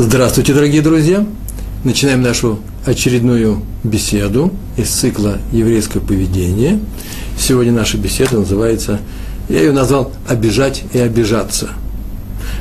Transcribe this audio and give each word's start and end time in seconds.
Здравствуйте, 0.00 0.54
дорогие 0.54 0.80
друзья! 0.80 1.26
Начинаем 1.82 2.22
нашу 2.22 2.60
очередную 2.86 3.64
беседу 3.82 4.52
из 4.76 4.90
цикла 4.90 5.38
«Еврейское 5.50 5.98
поведение». 5.98 6.78
Сегодня 7.36 7.72
наша 7.72 7.98
беседа 7.98 8.36
называется, 8.38 9.00
я 9.48 9.58
ее 9.58 9.72
назвал 9.72 10.12
«Обижать 10.28 10.84
и 10.92 11.00
обижаться». 11.00 11.70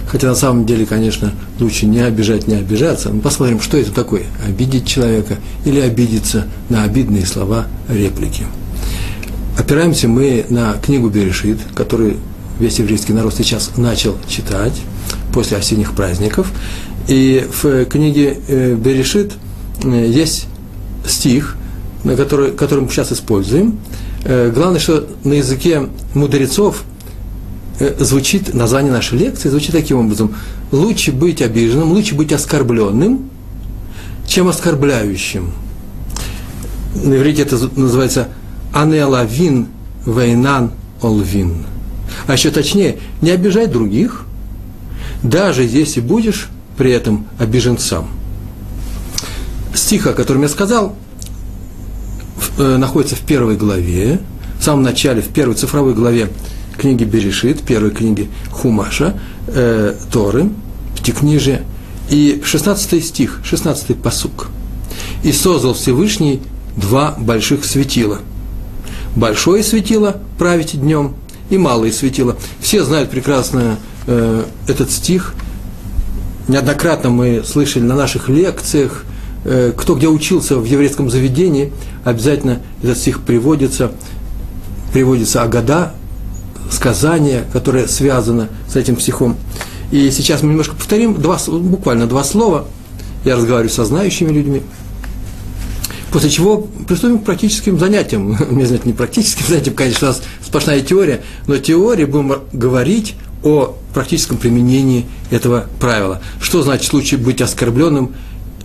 Хотя 0.07 0.29
на 0.29 0.33
самом 0.33 0.65
деле, 0.65 0.87
конечно, 0.87 1.31
лучше 1.59 1.85
не 1.85 1.99
обижать, 1.99 2.47
не 2.47 2.55
обижаться. 2.55 3.11
Мы 3.11 3.21
посмотрим, 3.21 3.61
что 3.61 3.77
это 3.77 3.91
такое– 3.91 4.23
обидеть 4.47 4.87
человека 4.87 5.35
или 5.63 5.79
обидеться 5.79 6.47
на 6.69 6.85
обидные 6.85 7.27
слова, 7.27 7.67
реплики. 7.87 8.45
Опираемся 9.59 10.07
мы 10.07 10.43
на 10.49 10.73
книгу 10.73 11.07
Берешит, 11.07 11.59
которую 11.75 12.17
весь 12.59 12.79
еврейский 12.79 13.13
народ 13.13 13.35
сейчас 13.35 13.77
начал 13.77 14.17
читать 14.27 14.73
после 15.31 15.57
осенних 15.57 15.93
праздников. 15.93 16.51
И 17.07 17.47
в 17.49 17.85
книге 17.85 18.37
э, 18.47 18.75
Берешит 18.75 19.33
э, 19.83 20.07
есть 20.09 20.47
стих, 21.05 21.55
который, 22.03 22.51
который 22.51 22.81
мы 22.81 22.89
сейчас 22.89 23.13
используем. 23.13 23.79
Э, 24.25 24.51
главное, 24.53 24.79
что 24.79 25.07
на 25.23 25.33
языке 25.33 25.87
мудрецов 26.13 26.83
звучит 27.99 28.53
название 28.55 28.91
нашей 28.91 29.19
лекции, 29.19 29.49
звучит 29.49 29.71
таким 29.71 29.99
образом. 29.99 30.33
Лучше 30.71 31.11
быть 31.11 31.41
обиженным, 31.41 31.91
лучше 31.91 32.15
быть 32.15 32.33
оскорбленным, 32.33 33.29
чем 34.27 34.47
оскорбляющим. 34.47 35.51
На 36.95 37.15
иврите 37.15 37.43
это 37.43 37.57
называется 37.79 38.29
анелавин 38.73 39.67
вейнан 40.05 40.71
олвин. 41.01 41.65
А 42.25 42.33
еще 42.33 42.49
точнее, 42.49 42.97
не 43.21 43.29
обижай 43.29 43.67
других, 43.67 44.25
даже 45.21 45.63
если 45.63 46.01
будешь 46.01 46.49
при 46.77 46.91
этом 46.91 47.27
обижен 47.39 47.77
сам. 47.77 48.07
Стих, 49.73 50.07
о 50.07 50.13
котором 50.13 50.43
я 50.43 50.49
сказал, 50.49 50.95
э, 52.57 52.77
находится 52.77 53.15
в 53.15 53.21
первой 53.21 53.57
главе, 53.57 54.21
в 54.59 54.63
самом 54.63 54.83
начале, 54.83 55.21
в 55.21 55.27
первой 55.27 55.55
цифровой 55.55 55.93
главе 55.93 56.29
книги 56.77 57.03
Берешит, 57.03 57.61
первой 57.61 57.91
книги 57.91 58.29
Хумаша, 58.51 59.19
э, 59.47 59.95
Торы, 60.11 60.49
Пятикнижия, 60.95 61.63
и 62.09 62.41
16 62.45 63.03
стих, 63.03 63.41
16 63.43 63.95
посук. 63.95 64.47
«И 65.23 65.31
создал 65.31 65.73
Всевышний 65.73 66.41
два 66.75 67.15
больших 67.17 67.65
светила. 67.65 68.19
Большое 69.15 69.63
светило 69.63 70.21
править 70.37 70.79
днем 70.79 71.15
и 71.49 71.57
малое 71.57 71.91
светило. 71.91 72.37
Все 72.61 72.83
знают 72.83 73.09
прекрасно 73.09 73.77
э, 74.05 74.43
этот 74.67 74.91
стих– 74.91 75.33
неоднократно 76.47 77.09
мы 77.09 77.43
слышали 77.45 77.83
на 77.83 77.95
наших 77.95 78.29
лекциях, 78.29 79.05
э, 79.45 79.73
кто 79.75 79.95
где 79.95 80.07
учился 80.07 80.57
в 80.57 80.65
еврейском 80.65 81.09
заведении, 81.09 81.71
обязательно 82.03 82.61
этот 82.81 82.97
стих 82.97 83.21
приводится, 83.21 83.91
приводится 84.93 85.43
Агада, 85.43 85.93
сказание, 86.71 87.45
которое 87.53 87.87
связано 87.87 88.49
с 88.69 88.75
этим 88.75 88.99
стихом. 88.99 89.37
И 89.91 90.11
сейчас 90.11 90.43
мы 90.43 90.49
немножко 90.49 90.75
повторим, 90.75 91.19
два, 91.21 91.37
буквально 91.47 92.07
два 92.07 92.23
слова. 92.23 92.67
Я 93.23 93.35
разговариваю 93.35 93.69
со 93.69 93.85
знающими 93.85 94.31
людьми. 94.31 94.61
После 96.11 96.29
чего 96.29 96.67
приступим 96.87 97.19
к 97.19 97.25
практическим 97.25 97.79
занятиям. 97.79 98.37
Мне 98.49 98.65
знать, 98.65 98.85
не 98.85 98.93
практическим 98.93 99.45
занятиям, 99.47 99.75
конечно, 99.75 100.07
у 100.07 100.11
нас 100.11 100.21
сплошная 100.45 100.81
теория, 100.81 101.21
но 101.47 101.57
теория 101.57 102.05
будем 102.05 102.41
говорить 102.53 103.15
о 103.43 103.75
практическом 103.93 104.37
применении 104.37 105.05
этого 105.31 105.65
правила. 105.79 106.21
Что 106.39 106.61
значит 106.63 106.93
лучше 106.93 107.17
быть 107.17 107.41
оскорбленным, 107.41 108.13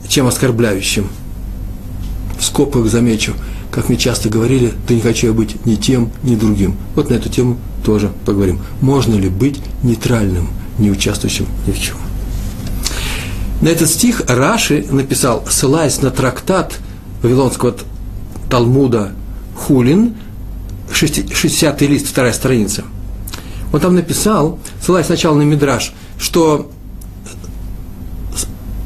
чем 0.09 0.27
оскорбляющим? 0.27 1.09
В 2.39 2.45
скобках 2.45 2.87
замечу, 2.87 3.35
как 3.71 3.89
мне 3.89 3.97
часто 3.97 4.29
говорили, 4.29 4.73
да 4.89 4.95
не 4.95 5.01
хочу 5.01 5.29
я 5.29 5.33
быть 5.33 5.65
ни 5.65 5.77
тем, 5.77 6.11
ни 6.23 6.35
другим. 6.35 6.77
Вот 6.95 7.11
на 7.11 7.15
эту 7.15 7.29
тему 7.29 7.57
тоже 7.85 8.11
поговорим. 8.27 8.61
Можно 8.81 9.15
ли 9.15 9.29
быть 9.29 9.61
нейтральным, 9.83 10.49
не 10.79 10.91
участвующим 10.91 11.47
ни 11.67 11.73
в 11.73 11.81
чем? 11.81 11.97
На 13.61 13.69
этот 13.69 13.89
стих 13.89 14.23
Раши 14.27 14.85
написал, 14.91 15.45
ссылаясь 15.49 16.03
на 16.03 16.11
трактат 16.11 16.75
Вавилонского 17.23 17.77
Талмуда 18.51 19.13
Хулин, 19.57 20.17
60-й 20.93 21.87
лист, 21.87 22.09
вторая 22.09 22.33
страница– 22.33 22.85
он 23.73 23.81
там 23.81 23.95
написал, 23.95 24.59
ссылаясь 24.81 25.07
сначала 25.07 25.35
на 25.35 25.43
Мидраж, 25.43 25.93
что 26.19 26.71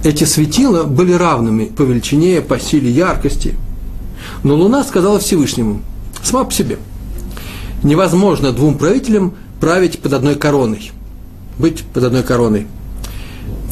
эти 0.04 0.24
светила 0.24 0.84
были 0.84 1.12
равными 1.12 1.66
по 1.66 1.82
величине, 1.82 2.40
по 2.40 2.58
силе 2.60 2.90
яркости. 2.90 3.56
Но 4.44 4.54
Луна 4.54 4.84
сказала 4.84 5.18
Всевышнему, 5.18 5.82
сама 6.22 6.44
по 6.44 6.52
себе, 6.52 6.78
невозможно 7.82 8.52
двум 8.52 8.78
правителям 8.78 9.34
править 9.60 9.98
под 9.98 10.12
одной 10.12 10.36
короной, 10.36 10.92
быть 11.58 11.82
под 11.82 12.04
одной 12.04 12.22
короной. 12.22 12.68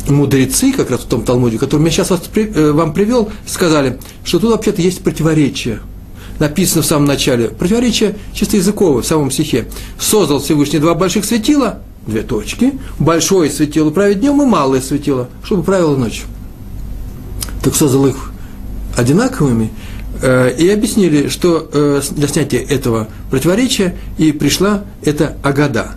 Мудрецы, 0.09 0.73
как 0.73 0.91
раз 0.91 1.01
в 1.01 1.07
том 1.07 1.23
Талмуде, 1.23 1.59
который 1.59 1.83
я 1.85 1.91
сейчас 1.91 2.11
э, 2.11 2.73
вам 2.73 2.93
привел, 2.93 3.31
сказали, 3.47 3.99
что 4.23 4.39
тут 4.39 4.51
вообще-то 4.51 4.83
есть 4.83 5.03
противоречие– 5.03 5.81
написано 6.39 6.83
в 6.83 6.87
самом 6.87 7.07
начале, 7.07 7.49
противоречие 7.49 8.17
чисто 8.33 8.57
языковое 8.57 9.03
в 9.03 9.07
самом 9.07 9.31
стихе. 9.31 9.67
Создал 9.99 10.41
Всевышний 10.41 10.79
два 10.79 10.95
больших 10.95 11.25
светила, 11.25 11.81
две 12.07 12.23
точки, 12.23 12.73
большое 12.99 13.51
светило 13.51 13.91
править 13.91 14.21
днем 14.21 14.43
и 14.43 14.47
малое 14.47 14.81
светило, 14.81 15.29
чтобы 15.43 15.63
правило 15.63 15.97
ночью. 15.97 16.27
Так 17.63 17.75
создал 17.75 18.07
их 18.07 18.33
одинаковыми, 18.97 19.71
э, 20.23 20.55
и 20.57 20.69
объяснили, 20.69 21.29
что 21.29 21.69
э, 21.73 22.01
для 22.13 22.29
снятия 22.29 22.61
этого 22.61 23.09
противоречия 23.31 23.97
и 24.19 24.33
пришла 24.33 24.85
эта 25.03 25.37
Агада. 25.43 25.93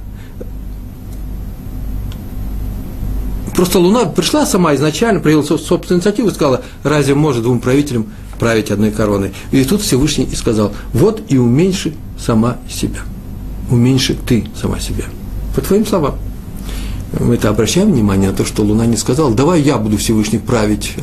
Просто 3.56 3.80
Луна 3.80 4.06
пришла 4.06 4.46
сама 4.46 4.76
изначально, 4.76 5.20
проявила 5.20 5.44
собственную 5.44 6.00
инициативу 6.00 6.30
и 6.30 6.34
сказала, 6.34 6.62
разве 6.84 7.16
может 7.16 7.42
двум 7.42 7.60
правителям 7.60 8.08
править 8.40 8.72
одной 8.72 8.92
короной. 8.92 9.34
И 9.52 9.64
тут 9.64 9.82
Всевышний 9.82 10.28
и 10.32 10.36
сказал, 10.36 10.74
вот 10.94 11.22
и 11.30 11.38
уменьши 11.38 11.94
сама 12.20 12.58
себя. 12.70 13.00
Уменьши 13.70 14.16
ты 14.16 14.46
сама 14.60 14.80
себя. 14.80 15.06
По 15.56 15.62
твоим 15.62 15.86
словам. 15.86 16.16
Мы 17.20 17.36
это 17.36 17.50
обращаем 17.50 17.94
внимание 17.94 18.32
на 18.32 18.36
то, 18.36 18.46
что 18.46 18.64
Луна 18.64 18.86
не 18.86 18.98
сказала, 18.98 19.34
давай 19.34 19.62
я 19.62 19.78
буду 19.78 19.98
Всевышний 19.98 20.40
править 20.40 20.94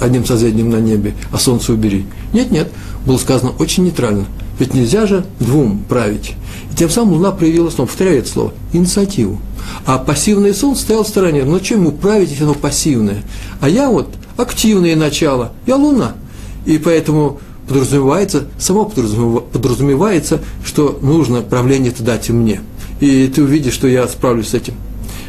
одним 0.00 0.24
созвездием 0.24 0.70
на 0.70 0.76
небе, 0.76 1.14
а 1.32 1.38
солнце 1.38 1.72
убери. 1.72 2.06
Нет, 2.32 2.52
нет, 2.52 2.70
было 3.04 3.18
сказано 3.18 3.52
очень 3.58 3.84
нейтрально. 3.84 4.24
Ведь 4.60 4.72
нельзя 4.72 5.06
же 5.06 5.24
двум 5.40 5.82
править. 5.88 6.34
И 6.72 6.76
тем 6.76 6.90
самым 6.90 7.14
Луна 7.14 7.32
проявила, 7.32 7.70
снова 7.70 7.88
повторяю 7.88 8.20
это 8.20 8.28
слово, 8.28 8.52
инициативу. 8.72 9.40
А 9.84 9.98
пассивное 9.98 10.54
Солнце 10.54 10.82
стояло 10.82 11.04
в 11.04 11.08
стороне. 11.08 11.44
Ну, 11.44 11.58
чем 11.60 11.80
ему 11.80 11.92
править, 11.92 12.30
если 12.30 12.44
оно 12.44 12.54
пассивное? 12.54 13.22
А 13.60 13.68
я 13.68 13.88
вот 13.88 14.08
активное 14.36 14.96
начало, 14.96 15.52
я 15.66 15.76
Луна– 15.76 16.14
и 16.66 16.78
поэтому 16.78 17.40
подразумевается, 17.68 18.46
само 18.58 18.86
подразумевается, 18.86 20.40
что 20.64 20.98
нужно 21.02 21.42
правление 21.42 21.92
это 21.92 22.02
дать 22.02 22.28
мне. 22.30 22.60
И 23.00 23.28
ты 23.28 23.42
увидишь, 23.42 23.74
что 23.74 23.86
я 23.86 24.08
справлюсь 24.08 24.48
с 24.48 24.54
этим. 24.54 24.74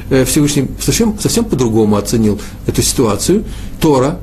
Э, 0.09 0.25
Всевышний 0.25 0.67
совсем, 0.79 1.19
совсем 1.19 1.45
по-другому 1.45 1.97
оценил 1.97 2.39
эту 2.65 2.81
ситуацию. 2.81 3.43
Тора, 3.79 4.19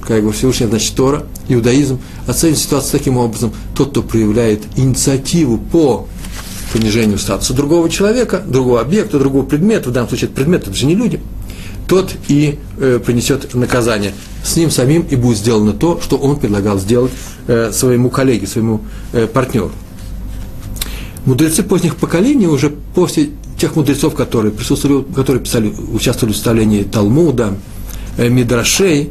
как 0.00 0.24
бы 0.24 0.32
Всевышний, 0.32 0.66
значит, 0.66 0.94
Тора, 0.96 1.24
иудаизм, 1.48 2.00
оценит 2.26 2.58
ситуацию 2.58 2.98
таким 2.98 3.18
образом. 3.18 3.52
Тот, 3.76 3.90
кто 3.90 4.02
проявляет 4.02 4.62
инициативу 4.76 5.58
по 5.58 6.08
понижению 6.72 7.18
статуса 7.18 7.52
другого 7.52 7.88
человека, 7.88 8.42
другого 8.44 8.80
объекта, 8.80 9.18
другого 9.18 9.44
предмета, 9.44 9.90
в 9.90 9.92
данном 9.92 10.08
случае 10.08 10.28
это 10.28 10.36
предмет, 10.36 10.66
это 10.66 10.74
же 10.74 10.86
не 10.86 10.94
люди– 10.94 11.20
тот 11.88 12.14
и 12.28 12.58
э, 12.78 13.00
принесет 13.04 13.54
наказание. 13.54 14.14
С 14.42 14.56
ним 14.56 14.70
самим 14.70 15.02
и 15.02 15.16
будет 15.16 15.38
сделано 15.38 15.72
то, 15.72 16.00
что 16.02 16.16
он 16.16 16.38
предлагал 16.38 16.78
сделать 16.78 17.12
э, 17.46 17.70
своему 17.72 18.10
коллеге, 18.10 18.46
своему 18.46 18.80
э, 19.12 19.26
партнеру. 19.26 19.72
Мудрецы 21.24 21.62
поздних 21.62 21.96
поколений, 21.96 22.46
уже 22.46 22.70
после 22.94 23.30
тех 23.58 23.76
мудрецов, 23.76 24.14
которые 24.14 24.52
присутствовали, 24.52 25.04
которые 25.14 25.42
писали, 25.42 25.72
участвовали 25.92 26.32
в 26.32 26.36
составлении 26.36 26.82
Талмуда, 26.82 27.56
э, 28.18 28.28
Мидрашей, 28.28 29.10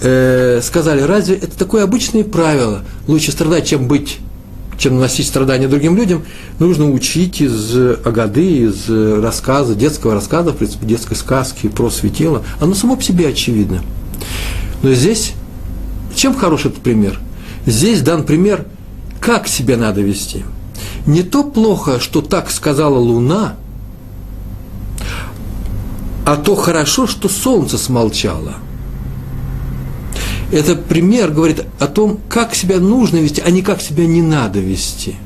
э, 0.00 0.60
сказали, 0.62 1.02
разве 1.02 1.36
это 1.36 1.58
такое 1.58 1.84
обычное 1.84 2.24
правило? 2.24 2.84
Лучше 3.06 3.32
страдать, 3.32 3.66
чем 3.66 3.88
быть 3.88 4.18
чем 4.78 4.94
наносить 4.94 5.26
страдания 5.26 5.68
другим 5.68 5.96
людям, 5.96 6.24
нужно 6.58 6.90
учить 6.90 7.40
из 7.42 7.76
Агады, 8.04 8.62
из 8.62 8.88
рассказа, 8.88 9.74
детского 9.74 10.14
рассказа, 10.14 10.52
в 10.52 10.56
принципе, 10.56 10.86
детской 10.86 11.16
сказки 11.16 11.68
про 11.68 11.90
светило. 11.90 12.44
Оно 12.60 12.74
само 12.74 12.96
по 12.96 13.02
себе 13.02 13.28
очевидно. 13.28 13.82
Но 14.82 14.92
здесь, 14.92 15.34
чем 16.14 16.34
хороший 16.34 16.68
этот 16.68 16.82
пример? 16.82 17.18
Здесь 17.66 18.00
дан 18.00 18.24
пример, 18.24 18.64
как 19.20 19.48
себя 19.48 19.76
надо 19.76 20.00
вести. 20.00 20.44
Не 21.06 21.22
то 21.22 21.42
плохо, 21.42 21.98
что 21.98 22.22
так 22.22 22.50
сказала 22.50 22.98
Луна, 22.98 23.56
а 26.24 26.36
то 26.36 26.54
хорошо, 26.54 27.06
что 27.06 27.28
солнце 27.28 27.76
смолчало– 27.78 28.54
Это 30.50 30.76
пример 30.76 31.30
говорит 31.30 31.64
о 31.78 31.86
том, 31.86 32.18
как 32.28 32.54
себя 32.54 32.78
нужно 32.78 33.18
вести, 33.18 33.42
а 33.44 33.50
не 33.50 33.62
как 33.62 33.82
себя 33.82 34.06
не 34.06 34.22
надо 34.22 34.60
вести. 34.60 35.16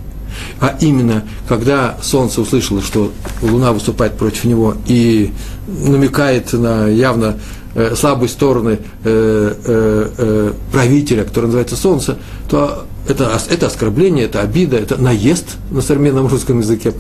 А 0.61 0.77
именно, 0.81 1.25
когда 1.49 1.99
Солнце 2.03 2.41
услышало, 2.41 2.83
что 2.83 3.13
Луна 3.41 3.73
выступает 3.73 4.15
против 4.15 4.45
него 4.45 4.75
и 4.87 5.31
намекает 5.67 6.53
на 6.53 6.89
явно 6.89 7.39
э, 7.75 7.95
слабые 7.95 8.29
стороны 8.29 8.79
э, 9.05 9.55
э, 9.65 10.11
э, 10.19 10.53
правителя, 10.73 11.25
который 11.25 11.47
называется 11.47 11.77
Солнце, 11.77 12.19
то 12.49 12.87
это, 13.09 13.39
это 13.49 13.67
оскорбление, 13.67 14.25
это 14.25 14.41
обида, 14.41 14.77
это 14.77 14.97
наезд 14.97 15.57
на 15.71 15.83
современном 15.83 16.27
русском 16.27 16.61
языке. 16.61 16.95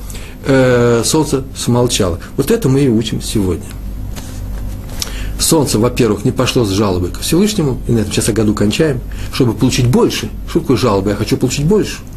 Э, 0.46 1.02
солнце 1.04 1.44
смолчало. 1.56 2.18
Вот 2.36 2.50
это 2.50 2.68
мы 2.68 2.80
и 2.80 2.88
учим 2.88 3.20
сегодня. 3.22 3.66
Солнце, 5.42 5.78
во-первых, 5.78 6.24
не 6.24 6.32
пошло 6.32 6.64
с 6.64 6.70
жалобой 6.70 7.10
ко 7.10 7.20
Всевышнему, 7.20 7.80
и 7.88 7.92
на 7.92 7.98
этом 8.00 8.12
сейчас 8.12 8.30
году 8.30 8.54
кончаем, 8.54 9.00
чтобы 9.32 9.54
получить 9.54 9.86
больше. 9.86 10.30
Что 10.48 10.60
такое 10.60 10.76
жалоба? 10.76 11.10
Я 11.10 11.16
хочу 11.16 11.36
получить 11.36 11.66
больше– 11.66 11.98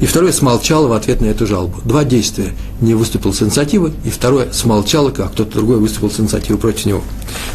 и 0.00 0.06
второе 0.06 0.32
смолчало 0.32 0.88
в 0.88 0.92
ответ 0.92 1.20
на 1.20 1.26
эту 1.26 1.46
жалобу. 1.46 1.78
Два 1.84 2.04
действия. 2.04 2.52
Не 2.80 2.94
выступил 2.94 3.32
с 3.32 3.42
инициативой, 3.42 3.92
и 4.04 4.10
второе 4.10 4.50
смолчало, 4.52 5.10
как 5.10 5.32
кто-то 5.32 5.54
другой 5.54 5.76
выступил 5.78 6.10
с 6.10 6.18
инициативой 6.18 6.58
против 6.58 6.86
него. 6.86 7.02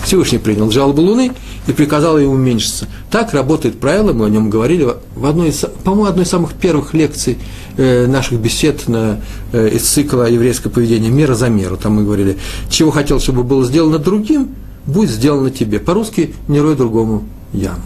Всевышний 0.06 0.38
принял 0.38 0.72
жалобу 0.72 1.02
Луны 1.02 1.32
и 1.68 1.72
приказал 1.74 2.18
ей 2.18 2.26
уменьшиться. 2.26 2.88
Так 3.12 3.34
работает 3.34 3.80
правило, 3.80 4.14
мы 4.14 4.26
о 4.26 4.30
нем 4.30 4.50
говорили 4.50 4.88
в 5.16 5.26
одной 5.26 5.50
из, 5.50 5.66
по-моему, 5.84 6.06
одной 6.06 6.24
из 6.24 6.30
самых 6.30 6.54
первых 6.54 6.94
лекций 6.94 7.38
э, 7.76 8.08
наших 8.08 8.40
бесед 8.40 8.88
на, 8.88 9.20
э, 9.52 9.70
из 9.74 9.84
цикла 9.84 10.30
еврейское 10.30 10.70
поведение 10.70 11.12
«Мера 11.12 11.36
за 11.36 11.50
меру». 11.50 11.76
Там 11.76 11.96
мы 11.96 12.04
говорили, 12.04 12.38
чего 12.70 12.92
хотел, 12.92 13.20
чтобы 13.20 13.44
было 13.44 13.66
сделано 13.66 14.00
другим, 14.00 14.56
будет 14.88 15.10
сделано 15.10 15.52
тебе. 15.52 15.80
По-русски 15.80 16.34
«не 16.48 16.60
рой 16.60 16.76
другому 16.76 17.24
яму». 17.54 17.84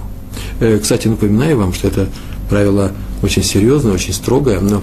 Э, 0.59 0.79
кстати, 0.81 1.07
напоминаю 1.07 1.57
вам, 1.57 1.73
что 1.73 1.87
это 1.87 2.07
правило 2.49 2.91
очень 3.21 3.43
серьезное, 3.43 3.93
очень 3.93 4.13
строгое, 4.13 4.59
но 4.61 4.81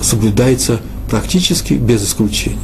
соблюдается 0.00 0.80
практически 1.10 1.74
без 1.74 2.04
исключений. 2.04 2.58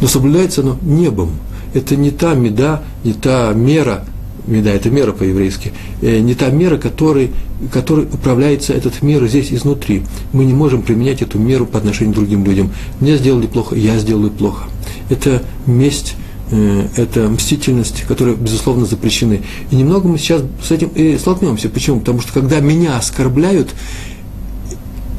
Но 0.00 0.08
соблюдается 0.08 0.60
оно 0.60 0.76
небом. 0.82 1.30
Это 1.74 1.96
не 1.96 2.10
та 2.10 2.34
меда, 2.34 2.82
не 3.04 3.12
та 3.12 3.52
мера, 3.52 4.04
меда– 4.46 4.70
это 4.72 4.90
мера 4.90 5.12
по-еврейски, 5.12 5.72
э, 6.00 6.18
не 6.20 6.34
та 6.34 6.50
мера, 6.50 6.78
которой, 6.78 7.30
которой 7.72 8.06
управляется 8.06 8.72
этот 8.72 9.02
мир 9.02 9.26
здесь 9.28 9.52
изнутри. 9.52 10.02
Мы 10.32 10.44
не 10.44 10.54
можем 10.54 10.82
применять 10.82 11.22
эту 11.22 11.38
меру 11.38 11.66
по 11.66 11.78
отношению 11.78 12.14
к 12.14 12.16
другим 12.16 12.44
людям. 12.44 12.72
Мне 13.00 13.16
сделали 13.16 13.46
плохо, 13.46 13.76
я 13.76 13.98
сделаю 13.98 14.30
плохо. 14.30 14.64
Это 15.10 15.42
месть 15.66 16.16
это 16.50 17.28
мстительность, 17.28 18.02
которые, 18.02 18.36
безусловно, 18.36 18.86
запрещены. 18.86 19.42
И 19.70 19.76
немного 19.76 20.08
мы 20.08 20.18
сейчас 20.18 20.42
с 20.66 20.70
этим 20.70 20.88
и 20.88 21.18
столкнемся. 21.18 21.68
Почему? 21.68 22.00
Потому 22.00 22.20
что 22.20 22.32
когда 22.32 22.60
меня 22.60 22.96
оскорбляют, 22.96 23.70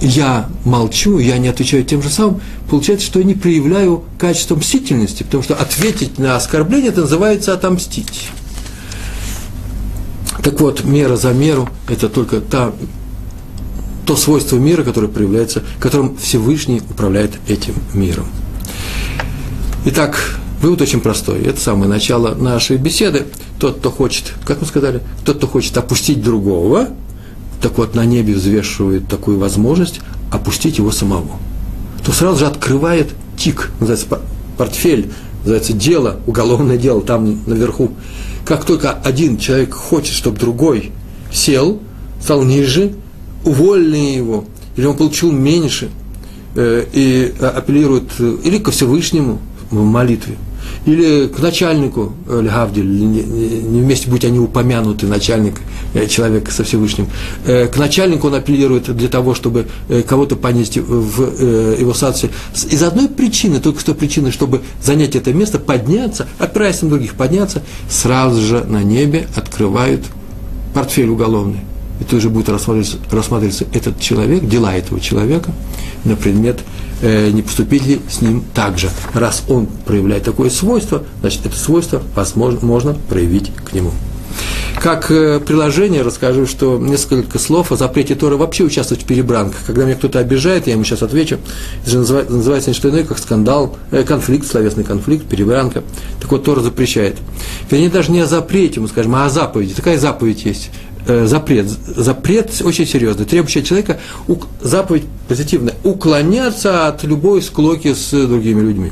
я 0.01 0.49
молчу, 0.63 1.19
я 1.19 1.37
не 1.37 1.49
отвечаю 1.49 1.83
тем 1.83 2.01
же 2.01 2.09
самым, 2.09 2.41
получается, 2.69 3.05
что 3.05 3.19
я 3.19 3.25
не 3.25 3.33
проявляю 3.33 4.03
качество 4.17 4.55
мстительности, 4.55 5.23
потому 5.23 5.43
что 5.43 5.55
ответить 5.55 6.17
на 6.17 6.35
оскорбление 6.35 6.89
это 6.89 7.01
называется 7.01 7.53
отомстить. 7.53 8.29
Так 10.41 10.61
вот, 10.61 10.85
мера 10.85 11.17
за 11.17 11.33
меру– 11.33 11.69
это 11.89 12.07
только 12.07 12.39
та, 12.39 12.71
то 14.05 14.15
свойство 14.15 14.55
мира, 14.55 14.83
которое 14.83 15.09
проявляется, 15.09 15.63
которым 15.79 16.17
Всевышний 16.17 16.81
управляет 16.89 17.33
этим 17.47 17.73
миром. 17.93 18.25
Итак, 19.85 20.39
Вывод 20.61 20.81
очень 20.81 20.99
простой. 20.99 21.41
Это 21.43 21.59
самое 21.59 21.89
начало 21.89 22.35
нашей 22.35 22.75
беседы. 22.75 23.25
Тот, 23.59 23.77
кто 23.77 23.89
хочет, 23.89 24.33
как 24.45 24.59
мы 24.59 24.67
сказали, 24.67 25.01
тот, 25.23 25.37
кто 25.37 25.47
хочет 25.47 25.77
опустить 25.77 26.21
другого, 26.21 26.89
так 27.61 27.77
вот 27.77 27.95
на 27.95 28.03
небе 28.05 28.33
взвешивает 28.33 29.07
такую 29.07 29.39
возможность 29.39 30.01
опустить 30.31 30.77
его 30.77 30.91
самого. 30.91 31.31
То 32.05 32.11
сразу 32.11 32.39
же 32.39 32.45
открывает 32.45 33.09
тик, 33.37 33.71
называется 33.79 34.19
портфель, 34.57 35.11
называется 35.41 35.73
дело, 35.73 36.19
уголовное 36.27 36.77
дело 36.77 37.01
там 37.01 37.39
наверху. 37.45 37.91
Как 38.45 38.65
только 38.65 38.91
один 38.91 39.37
человек 39.37 39.73
хочет, 39.73 40.13
чтобы 40.13 40.39
другой 40.39 40.91
сел, 41.31 41.79
стал 42.21 42.43
ниже, 42.43 42.93
уволили 43.45 43.97
его, 43.97 44.43
или 44.75 44.85
он 44.85 44.97
получил 44.97 45.31
меньше, 45.31 45.89
э, 46.55 46.85
и 46.91 47.33
апеллирует 47.39 48.11
э, 48.19 48.37
или 48.43 48.57
ко 48.57 48.71
Всевышнему 48.71 49.39
в 49.71 49.83
молитве– 49.85 50.35
или 50.89 51.27
к 51.27 51.39
начальнику 51.39 52.13
э, 52.27 52.41
Льгавдиль, 52.41 52.89
не, 52.89 53.21
вместе 53.21 54.09
будь 54.09 54.25
они 54.25 54.39
упомянуты, 54.39 55.07
начальник, 55.07 55.61
э, 55.93 56.07
человек 56.07 56.49
со 56.49 56.63
Всевышним, 56.63 57.07
э, 57.45 57.67
к 57.67 57.77
начальнику 57.77 58.27
он 58.27 58.35
апеллирует 58.35 58.95
для 58.95 59.07
того, 59.07 59.33
чтобы 59.35 59.67
кого-то 60.07 60.35
понести 60.35 60.79
в 60.79 61.79
его 61.79 61.93
статусе. 61.93 62.29
Из 62.53 62.81
одной 62.83 63.07
причины, 63.07 63.59
только 63.59 63.79
что 63.79 63.93
причины, 63.93 64.31
чтобы 64.31 64.61
занять 64.81 65.15
это 65.15 65.33
место, 65.33 65.59
подняться, 65.59 66.27
отправиться 66.37 66.85
на 66.85 66.91
других, 66.91 67.13
подняться, 67.15 67.61
сразу 67.89 68.41
же 68.41 68.63
на 68.63 68.83
небе 68.83 69.27
открывают 69.35 70.01
портфель 70.73 71.09
уголовный. 71.09 71.59
И 71.99 72.03
тут 72.03 72.21
же 72.21 72.29
будет 72.29 72.49
рассматриваться, 72.49 72.97
рассматриваться 73.11 73.65
этот 73.73 73.99
человек, 73.99 74.47
дела 74.47 74.73
этого 74.73 74.99
человека 74.99 75.51
на 76.05 76.15
предмет 76.15 76.59
э, 77.01 77.29
не 77.31 77.41
поступить 77.41 77.85
ли 77.85 78.01
с 78.09 78.21
ним 78.21 78.43
так 78.53 78.77
же. 78.77 78.89
Раз 79.13 79.43
он 79.49 79.67
проявляет 79.85 80.23
такое 80.23 80.49
свойство, 80.49 81.03
значит, 81.21 81.45
это 81.45 81.57
свойство 81.57 82.01
возможно, 82.15 82.59
можно 82.65 82.93
проявить 82.93 83.51
к 83.53 83.73
нему. 83.73 83.91
Как 84.81 85.11
э, 85.11 85.41
приложение 85.41 86.03
расскажу, 86.03 86.45
что 86.45 86.77
несколько 86.77 87.37
слов 87.37 87.71
о 87.73 87.75
запрете 87.75 88.15
Торы 88.15 88.37
вообще 88.37 88.63
участвовать 88.63 89.03
в 89.03 89.07
перебранках. 89.07 89.59
Когда 89.65 89.83
меня 89.83 89.95
кто-то 89.95 90.19
обижает, 90.19 90.67
я 90.67 90.73
ему 90.73 90.85
сейчас 90.85 91.03
отвечу. 91.03 91.37
Это 91.81 91.91
же 91.91 91.97
называется 91.97 92.69
не 92.69 92.73
что 92.73 92.89
иное, 92.89 93.03
как 93.03 93.17
скандал, 93.17 93.75
э, 93.91 94.03
конфликт, 94.03 94.47
словесный 94.47 94.85
конфликт, 94.85 95.27
перебранка. 95.27 95.83
Так 96.21 96.31
вот, 96.31 96.45
Тора 96.45 96.61
запрещает. 96.61 97.17
Вернее, 97.69 97.89
даже 97.89 98.11
не 98.11 98.21
о 98.21 98.25
запрете, 98.25 98.79
мы 98.79 98.87
скажем, 98.87 99.15
а 99.15 99.25
о 99.25 99.29
заповеди. 99.29 99.73
Такая 99.73 99.97
заповедь 99.97 100.45
есть. 100.45 100.69
Э, 101.09 101.25
запрет. 101.25 101.65
Запрет 101.67 102.61
очень 102.63 102.85
серьезный, 102.85 103.25
требующий 103.25 103.61
от 103.61 103.65
человека 103.65 103.99
заповедь 104.61 105.05
позитивная, 105.27 105.73
уклоняться 105.83 106.87
от 106.87 107.03
любой 107.03 107.41
склоки 107.41 107.95
с 107.95 108.11
другими 108.27 108.61
людьми. 108.61 108.91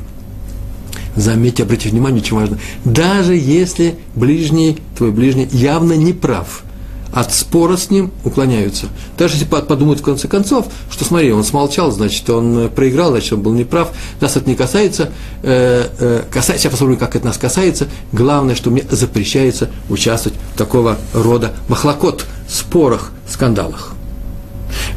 Заметьте, 1.15 1.61
обратите 1.61 1.89
внимание, 1.89 2.21
очень 2.21 2.35
важно. 2.35 2.57
Даже 2.85 3.35
если 3.35 3.95
ближний, 4.15 4.79
твой 4.97 5.11
ближний 5.11 5.47
явно 5.51 5.93
не 5.93 6.13
прав– 6.13 6.63
от 7.13 7.33
спора 7.33 7.77
с 7.77 7.89
ним 7.89 8.11
уклоняются. 8.23 8.87
Даже 9.17 9.35
если 9.35 9.45
подумают 9.45 9.99
в 9.99 10.03
конце 10.03 10.27
концов, 10.27 10.67
что 10.89 11.05
смотри, 11.05 11.31
он 11.31 11.43
смолчал, 11.43 11.91
значит, 11.91 12.29
он 12.29 12.57
э, 12.57 12.69
проиграл, 12.69 13.11
значит, 13.11 13.33
он 13.33 13.41
был 13.41 13.53
неправ, 13.53 13.91
нас 14.21 14.35
это 14.35 14.49
не 14.49 14.55
касается, 14.55 15.11
э, 15.43 15.87
э, 15.99 16.23
касается, 16.29 16.67
я 16.67 16.71
посмотрю, 16.71 16.97
как 16.97 17.15
это 17.15 17.25
нас 17.25 17.37
касается, 17.37 17.87
главное, 18.11 18.55
что 18.55 18.69
мне 18.69 18.83
запрещается 18.89 19.69
участвовать 19.89 20.37
в 20.53 20.57
такого 20.57 20.97
рода 21.13 21.53
махлокот, 21.67 22.25
спорах, 22.47 23.11
скандалах. 23.27 23.93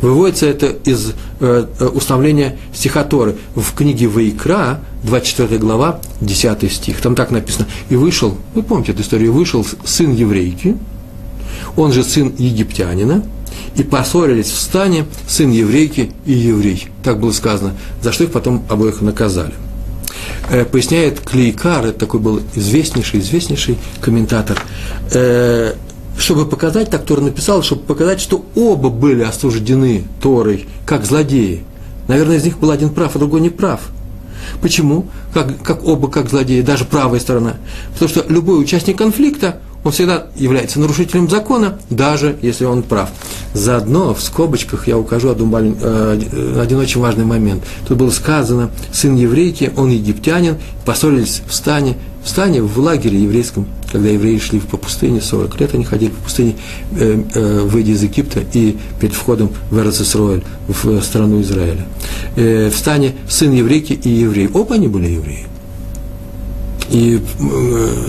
Выводится 0.00 0.46
это 0.46 0.66
из 0.66 1.12
э, 1.40 1.66
э 1.78 1.86
установления 1.86 2.58
стихоторы. 2.72 3.36
В 3.54 3.74
книге 3.74 4.08
Ваикра, 4.08 4.80
24 5.04 5.58
глава, 5.58 6.00
10 6.20 6.72
стих, 6.72 7.00
там 7.00 7.14
так 7.14 7.30
написано, 7.30 7.66
«И 7.88 7.96
вышел, 7.96 8.36
вы 8.54 8.62
помните 8.62 8.92
эту 8.92 9.02
историю, 9.02 9.32
вышел 9.32 9.66
сын 9.84 10.12
еврейки, 10.12 10.76
он 11.76 11.92
же 11.92 12.04
сын 12.04 12.32
египтянина, 12.36 13.24
и 13.76 13.82
поссорились 13.82 14.50
в 14.50 14.58
стане 14.58 15.06
сын 15.26 15.50
еврейки 15.50 16.12
и 16.26 16.32
еврей. 16.32 16.88
Так 17.02 17.20
было 17.20 17.32
сказано, 17.32 17.74
за 18.02 18.12
что 18.12 18.24
их 18.24 18.32
потом 18.32 18.64
обоих 18.68 19.00
наказали. 19.00 19.54
Э, 20.50 20.64
поясняет 20.64 21.20
Клейкар, 21.20 21.86
это 21.86 22.00
такой 22.00 22.20
был 22.20 22.40
известнейший, 22.54 23.20
известнейший 23.20 23.78
комментатор, 24.00 24.60
э, 25.12 25.74
чтобы 26.18 26.46
показать, 26.46 26.90
так 26.90 27.04
Тора 27.04 27.20
написал, 27.20 27.62
чтобы 27.62 27.82
показать, 27.82 28.20
что 28.20 28.44
оба 28.54 28.90
были 28.90 29.22
осуждены 29.22 30.04
Торой, 30.20 30.66
как 30.84 31.06
злодеи. 31.06 31.64
Наверное, 32.08 32.36
из 32.36 32.44
них 32.44 32.58
был 32.58 32.70
один 32.70 32.90
прав, 32.90 33.16
а 33.16 33.18
другой 33.18 33.40
не 33.40 33.50
прав. 33.50 33.80
Почему? 34.60 35.06
Как, 35.32 35.62
как 35.62 35.84
оба 35.84 36.08
как 36.10 36.28
злодеи, 36.28 36.60
даже 36.60 36.84
правая 36.84 37.20
сторона. 37.20 37.56
Потому 37.92 38.08
что 38.08 38.24
любой 38.28 38.60
участник 38.60 38.98
конфликта, 38.98 39.60
он 39.82 39.92
всегда 39.92 40.26
является 40.36 40.78
нарушителем 40.78 41.28
закона, 41.28 41.78
даже 41.88 42.36
если 42.42 42.64
он 42.64 42.82
прав. 42.82 43.10
Заодно 43.54 44.14
в 44.14 44.22
скобочках 44.22 44.86
я 44.86 44.98
укажу 44.98 45.30
один, 45.30 45.76
э, 45.80 46.60
один 46.60 46.78
очень 46.78 47.00
важный 47.00 47.24
момент. 47.24 47.64
Тут 47.88 47.98
было 47.98 48.10
сказано, 48.10 48.70
сын 48.92 49.16
еврейки, 49.16 49.72
он 49.76 49.90
египтянин, 49.90 50.56
поссорились 50.84 51.42
в 51.46 51.54
стане, 51.54 51.96
в 52.22 52.28
стане, 52.28 52.60
в 52.62 52.78
лагере 52.78 53.22
еврейском, 53.22 53.66
когда 53.90 54.08
евреи 54.10 54.38
шли 54.38 54.60
по 54.60 54.76
пустыне, 54.76 55.20
40 55.20 55.58
лет 55.58 55.74
они 55.74 55.84
ходили 55.84 56.10
по 56.10 56.24
пустыне, 56.24 56.56
э, 56.92 57.22
э, 57.34 57.60
выйдя 57.64 57.92
из 57.92 58.02
Египта 58.02 58.40
и 58.52 58.76
перед 59.00 59.14
входом 59.14 59.50
в 59.70 59.78
Эрцисроэль, 59.78 60.44
в 60.68 61.00
страну 61.00 61.40
Израиля. 61.40 61.86
Э, 62.36 62.68
в 62.68 62.76
стане 62.76 63.14
сын 63.28 63.52
еврейки 63.52 63.94
и 63.94 64.10
еврей. 64.10 64.48
Оба 64.52 64.74
они 64.74 64.88
были 64.88 65.08
евреи. 65.08 65.46
И 66.90 67.20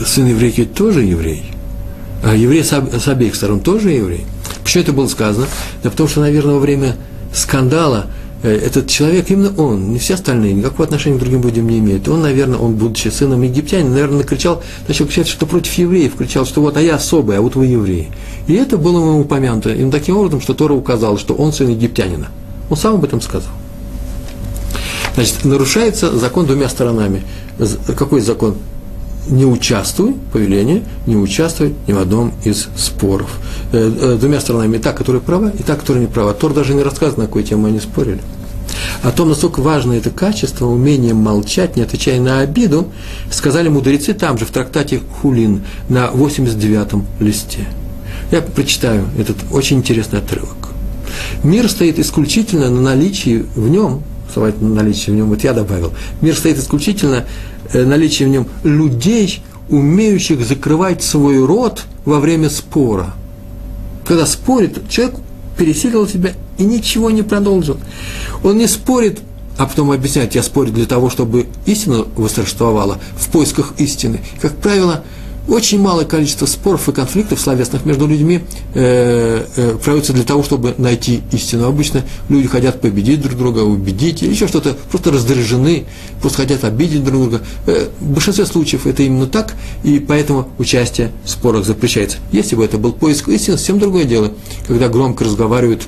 сын 0.06 0.25
еврейки 0.25 0.66
тоже 0.66 1.04
еврей. 1.04 1.44
А 2.24 2.36
еврей 2.36 2.63
с, 2.63 2.74
обеих 3.08 3.36
сторон 3.36 3.60
тоже 3.60 3.92
еврей. 3.92 4.25
Почему 4.63 4.84
это 4.84 4.94
было 4.94 5.08
сказано? 5.08 5.48
Да 5.84 5.90
потому 5.90 6.08
что, 6.08 6.22
наверное, 6.22 6.56
во 6.56 6.60
время 6.60 6.96
скандала 7.34 8.08
Э, 8.44 8.56
этот 8.56 8.88
человек, 8.88 9.30
именно 9.30 9.54
он, 9.58 9.92
не 9.92 10.00
все 10.00 10.16
остальные, 10.16 10.54
никакого 10.54 10.86
отношения 10.86 11.18
к 11.18 11.20
другим 11.20 11.44
людям 11.44 11.68
не 11.70 11.80
имеет. 11.80 12.08
Он, 12.08 12.22
наверное, 12.22 12.58
он, 12.58 12.74
будучи 12.74 13.10
сыном 13.10 13.44
египтянина, 13.44 13.92
наверное, 13.92 14.20
накричал, 14.20 14.63
начал 14.88 15.06
кричать, 15.06 15.28
что 15.28 15.46
против 15.46 15.74
евреев, 15.74 16.16
кричал, 16.16 16.46
что 16.46 16.62
вот, 16.62 16.75
а 16.75 16.82
я 16.82 16.96
особый, 16.96 17.38
а 17.38 17.42
вот 17.42 17.56
вы 17.56 17.68
евреи. 17.68 18.10
И 18.48 18.54
это 18.54 18.78
было 18.78 19.00
ему 19.00 19.22
упомянуто, 19.22 19.70
им 19.70 19.92
таким 19.92 20.18
образом, 20.18 20.42
что 20.42 20.54
Тора 20.54 20.74
указал, 20.74 21.18
что 21.20 21.36
он 21.36 21.54
сын 21.54 21.70
египтянина. 21.70 22.30
Он 22.70 22.78
сам 22.78 22.96
об 22.96 23.04
этом 23.04 23.22
сказал. 23.22 23.51
Значит, 25.13 25.44
нарушается 25.44 26.18
закон 26.18 26.46
двумя 26.48 26.70
сторонами. 26.70 27.22
Какой 27.96 28.22
закон? 28.22 28.56
Не 29.28 29.46
участвуй, 29.46 30.16
повеление, 30.34 30.84
не 31.06 31.16
участвуй 31.16 31.75
ни 31.88 31.94
в 31.94 32.00
одном 32.00 32.34
из 32.44 32.68
споров. 32.75 33.40
Э, 33.72 33.92
э, 34.01 34.18
двумя 34.20 34.40
сторонами, 34.40 34.78
и 34.78 34.80
та, 34.80 34.94
которая 34.94 35.22
права, 35.22 35.51
и 35.58 35.63
та, 35.63 35.75
которая 35.75 36.04
не 36.04 36.10
права. 36.10 36.34
Тор 36.34 36.54
даже 36.54 36.74
не 36.74 36.84
рассказывает, 36.84 37.18
на 37.18 37.25
какую 37.25 37.44
тему 37.44 37.68
они 37.68 37.80
спорили. 37.80 38.22
О 39.04 39.12
том, 39.12 39.30
насколько 39.30 39.62
важно 39.62 39.94
это 39.94 40.10
качество, 40.10 40.66
умение 40.66 41.13
молчать, 41.13 41.75
не 41.75 41.84
отвечая 41.84 42.20
на 42.20 42.40
обиду, 42.40 42.88
сказали 43.30 43.68
мудрецы 43.68 44.13
там 44.13 44.38
же, 44.38 44.46
в 44.46 44.51
трактате 44.51 45.01
Хулин, 45.22 45.63
на 45.90 46.08
89-м 46.08 47.06
листе. 47.20 47.68
Я 48.32 48.42
прочитаю 48.42 49.06
этот 49.18 49.38
очень 49.51 49.78
интересный 49.78 50.20
отрывок. 50.20 50.70
Мир 51.44 51.70
стоит 51.70 52.00
исключительно 52.00 52.70
на 52.70 52.82
наличии 52.82 53.46
в 53.56 53.70
нем, 53.70 54.04
на 54.36 54.51
наличии 54.62 55.12
в 55.12 55.16
нем, 55.16 55.28
вот 55.28 55.44
я 55.44 55.54
добавил, 55.54 55.92
мир 56.22 56.36
стоит 56.36 56.58
исключительно 56.58 57.25
наличие 57.74 58.28
в 58.28 58.32
нем 58.32 58.48
людей, 58.63 59.42
умеющих 59.70 60.46
закрывать 60.46 61.04
свой 61.04 61.44
рот 61.44 61.84
во 62.06 62.20
время 62.20 62.50
спора. 62.50 63.13
Когда 64.06 64.25
спорит, 64.25 64.90
человек 64.90 65.16
пересилил 65.58 66.08
себя 66.08 66.34
и 66.58 66.63
ничего 66.63 67.12
не 67.12 67.22
продолжил. 67.22 67.78
Он 68.44 68.58
не 68.58 68.68
спорит, 68.68 69.20
а 69.58 69.66
потом 69.66 69.92
объясняет, 69.92 70.36
я 70.36 70.44
спорю 70.44 70.72
для 70.72 70.86
того, 70.86 71.10
чтобы 71.10 71.48
истина 71.66 72.06
восторжествовала 72.16 73.00
в 73.16 73.30
поисках 73.30 73.74
истины. 73.78 74.22
Как 74.42 74.56
правило, 74.58 75.04
очень 75.48 75.82
малое 75.82 76.06
количество 76.06 76.46
споров 76.46 76.88
и 76.90 76.92
конфликтов 76.92 77.40
словесных 77.40 77.86
между 77.86 78.08
людьми 78.08 78.42
э, 78.74 79.46
э, 79.56 79.78
проводится 79.84 80.14
для 80.14 80.24
того, 80.24 80.44
чтобы 80.44 80.76
найти 80.78 81.22
истину. 81.32 81.68
Обычно 81.68 82.04
люди 82.30 82.48
хотят 82.48 82.82
победить 82.82 83.22
друг 83.22 83.38
друга, 83.38 83.60
убедить, 83.60 84.24
или 84.24 84.32
еще 84.32 84.48
что-то, 84.48 84.76
просто 84.90 85.12
раздражены, 85.12 85.86
просто 86.22 86.40
хотят 86.44 86.64
обидеть 86.64 87.04
друг 87.04 87.22
друга. 87.22 87.42
Э, 87.68 87.88
в 88.00 88.14
большинстве 88.14 88.46
случаев 88.46 88.86
это 88.86 89.04
именно 89.04 89.28
так, 89.28 89.56
и 89.84 90.00
поэтому 90.00 90.50
участие 90.58 91.12
в 91.24 91.30
спорах 91.30 91.66
запрещается. 91.66 92.18
Если 92.32 92.56
бы 92.56 92.64
это 92.64 92.78
был 92.78 92.94
поиск 92.94 93.28
истины, 93.30 93.58
совсем 93.58 93.80
другое 93.80 94.06
дело, 94.06 94.32
когда 94.68 94.90
громко 94.90 95.26
разговаривают 95.26 95.84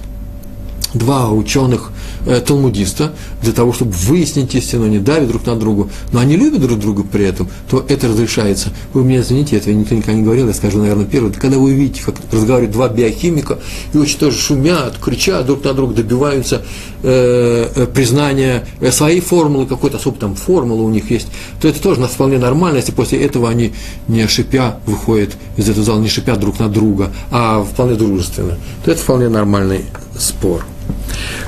два 0.93 1.31
ученых 1.31 1.91
э, 2.25 2.39
талмудиста 2.41 3.13
для 3.41 3.53
того, 3.53 3.73
чтобы 3.73 3.91
выяснить 3.91 4.53
истину, 4.55 4.85
они 4.85 4.99
давят 4.99 5.27
друг 5.29 5.45
на 5.45 5.55
другу, 5.55 5.89
но 6.11 6.19
они 6.19 6.37
любят 6.37 6.61
друг 6.61 6.79
друга 6.79 7.03
при 7.03 7.25
этом, 7.25 7.49
то 7.69 7.85
это 7.87 8.07
разрешается. 8.07 8.69
Вы 8.93 9.03
меня 9.03 9.21
извините, 9.21 9.57
этого 9.57 9.73
никто 9.73 9.95
никогда 9.95 10.13
не 10.13 10.23
говорил, 10.23 10.47
я 10.47 10.53
скажу, 10.53 10.79
наверное, 10.79 11.05
первый. 11.05 11.33
Когда 11.33 11.57
вы 11.57 11.65
увидите, 11.65 12.01
как 12.03 12.15
разговаривают 12.31 12.71
два 12.71 12.89
биохимика, 12.89 13.59
и 13.93 13.97
очень 13.97 14.19
тоже 14.19 14.37
шумят, 14.37 14.97
кричат 15.01 15.45
друг 15.45 15.63
на 15.63 15.73
друга, 15.73 15.95
добиваются 15.95 16.61
э, 17.01 17.69
э 17.75 17.87
признания 17.87 18.65
э, 18.79 18.91
своей 18.91 19.21
формулы, 19.21 19.65
какой-то 19.65 19.97
особой 19.97 20.19
там 20.19 20.35
формулы 20.35 20.83
у 20.83 20.89
них 20.89 21.09
есть, 21.11 21.27
то 21.61 21.67
это 21.67 21.81
тоже 21.81 22.01
вполне 22.03 22.37
нормально, 22.37 22.77
если 22.77 22.91
после 22.91 23.23
этого 23.23 23.49
они 23.49 23.73
не 24.07 24.27
шипя 24.27 24.77
выходят 24.85 25.31
из 25.57 25.69
этого 25.69 25.85
зала, 25.85 25.99
не 25.99 26.09
шипят 26.09 26.39
друг 26.39 26.59
на 26.59 26.69
друга, 26.69 27.11
а 27.31 27.63
вполне 27.63 27.95
дружественно, 27.95 28.57
то 28.83 28.91
это 28.91 29.01
вполне 29.01 29.29
нормальный 29.29 29.85
спор. 30.17 30.63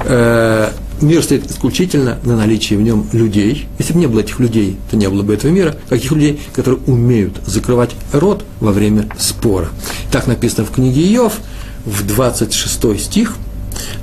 Э, 0.04 0.72
мир 1.02 1.24
стоит 1.24 1.50
исключительно 1.50 2.20
на 2.24 2.36
наличии 2.36 2.76
в 2.76 2.82
нем 2.82 3.08
людей. 3.12 3.68
Если 3.80 3.94
бы 3.94 4.00
не 4.00 4.08
было 4.08 4.22
этих 4.22 4.40
людей, 4.40 4.78
то 4.90 4.98
не 4.98 5.10
было 5.10 5.24
бы 5.24 5.34
этого 5.34 5.52
мира. 5.52 5.76
Каких 5.90 6.12
людей, 6.12 6.40
которые 6.54 6.82
умеют 6.88 7.42
закрывать 7.46 7.92
рот 8.12 8.46
во 8.60 8.72
время 8.72 9.10
спора. 9.18 9.70
Так 10.12 10.28
написано 10.28 10.66
в 10.66 10.72
книге 10.72 11.02
Иов, 11.16 11.40
в 11.86 12.06
26 12.06 13.00
стих. 13.00 13.36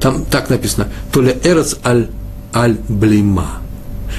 Там 0.00 0.24
так 0.24 0.50
написано, 0.50 0.88
то 1.12 1.22
ли 1.22 1.34
эрец 1.44 1.76
аль, 1.84 2.08
аль 2.54 2.76
блима. 2.88 3.60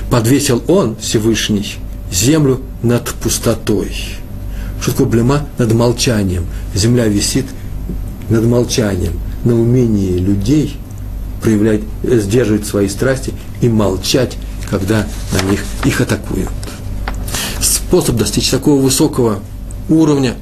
Подвесил 0.09 0.63
он, 0.67 0.95
Всевышний, 0.95 1.75
землю 2.11 2.61
над 2.81 3.09
пустотой. 3.09 3.91
Что 4.81 4.91
такое 4.91 5.07
блема? 5.07 5.47
Над 5.57 5.73
молчанием. 5.73 6.45
Земля 6.73 7.07
висит 7.07 7.45
над 8.29 8.45
молчанием, 8.45 9.13
на 9.43 9.53
умении 9.59 10.17
людей– 10.17 10.77
проявлять, 11.43 11.81
сдерживать 12.03 12.65
свои 12.65 12.87
страсти 12.87 13.33
и 13.61 13.67
молчать, 13.67 14.37
когда 14.69 15.05
на 15.33 15.51
них 15.51 15.63
их 15.83 15.99
атакуют. 16.01 16.49
Способ 17.59 18.15
достичь 18.15 18.49
такого 18.49 18.81
высокого 18.81 19.39
уровня 19.89 20.35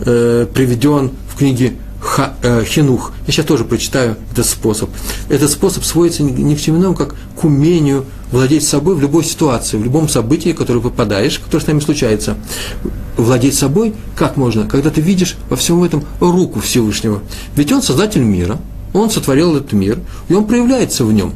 э, 0.00 0.46
приведен 0.52 1.12
в 1.32 1.38
книге 1.38 1.74
Ха, 2.00 2.34
э, 2.42 2.64
Хинух. 2.64 3.12
Я 3.26 3.32
сейчас 3.32 3.46
тоже 3.46 3.64
прочитаю 3.64 4.16
этот 4.32 4.46
способ. 4.46 4.90
Этот 5.28 5.50
способ 5.50 5.84
сводится 5.84 6.22
ни 6.22 6.54
к 6.54 6.60
чему 6.60 6.78
иному, 6.78 6.94
как 6.94 7.14
к 7.38 7.44
умению 7.44 8.06
владеть 8.32 8.66
собой 8.66 8.94
в 8.96 9.00
любой 9.00 9.24
ситуации, 9.24 9.76
в 9.76 9.84
любом 9.84 10.08
событии, 10.08 10.52
которое 10.52 10.80
попадаешь, 10.80 11.38
которое 11.38 11.62
с 11.62 11.66
нами 11.66 11.80
случается. 11.80 12.36
Владеть 13.18 13.54
собой 13.54 13.94
как 14.16 14.36
можно, 14.36 14.66
когда 14.66 14.90
ты 14.90 15.02
видишь 15.02 15.36
во 15.50 15.56
всем 15.56 15.84
этом 15.84 16.04
руку 16.20 16.60
Всевышнего. 16.60 17.20
Ведь 17.54 17.70
он 17.70 17.82
создатель 17.82 18.22
мира– 18.22 18.58
он 18.92 19.10
сотворил 19.10 19.56
этот 19.56 19.72
мир, 19.72 19.98
и 20.28 20.34
он 20.34 20.44
проявляется 20.44 21.04
в 21.04 21.12
нем. 21.12 21.34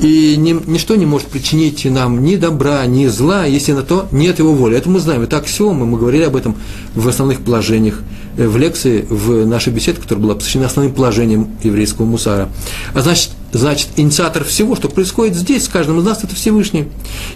И 0.00 0.36
ни, 0.36 0.52
ничто 0.70 0.96
не 0.96 1.06
может 1.06 1.28
причинить 1.28 1.84
нам 1.84 2.22
ни 2.22 2.36
добра, 2.36 2.84
ни 2.86 3.06
зла, 3.06 3.44
если 3.44 3.72
на 3.72 3.82
то 3.82 4.08
нет 4.12 4.38
его 4.38 4.52
воли. 4.52 4.76
Это 4.76 4.88
мы 4.88 5.00
знаем. 5.00 5.22
Это 5.22 5.38
аксиомы, 5.38 5.86
мы 5.86 5.98
говорили 5.98 6.24
об 6.24 6.36
этом 6.36 6.56
в 6.94 7.08
основных 7.08 7.40
положениях, 7.40 8.00
э, 8.36 8.46
в 8.46 8.56
лекции, 8.56 9.06
в 9.08 9.46
нашей 9.46 9.72
беседе, 9.72 10.00
которая 10.00 10.22
была 10.22 10.34
посвящена 10.34 10.66
основным 10.66 10.94
положениям 10.94 11.48
еврейского 11.62 12.04
мусара. 12.04 12.48
А 12.94 13.00
значит, 13.00 13.30
значит, 13.52 13.88
инициатор 13.96 14.44
всего, 14.44 14.76
что 14.76 14.88
происходит 14.88 15.36
здесь, 15.36 15.64
с 15.64 15.68
каждым 15.68 15.98
из 16.00 16.04
нас, 16.04 16.24
это 16.24 16.34
Всевышний. 16.34 16.88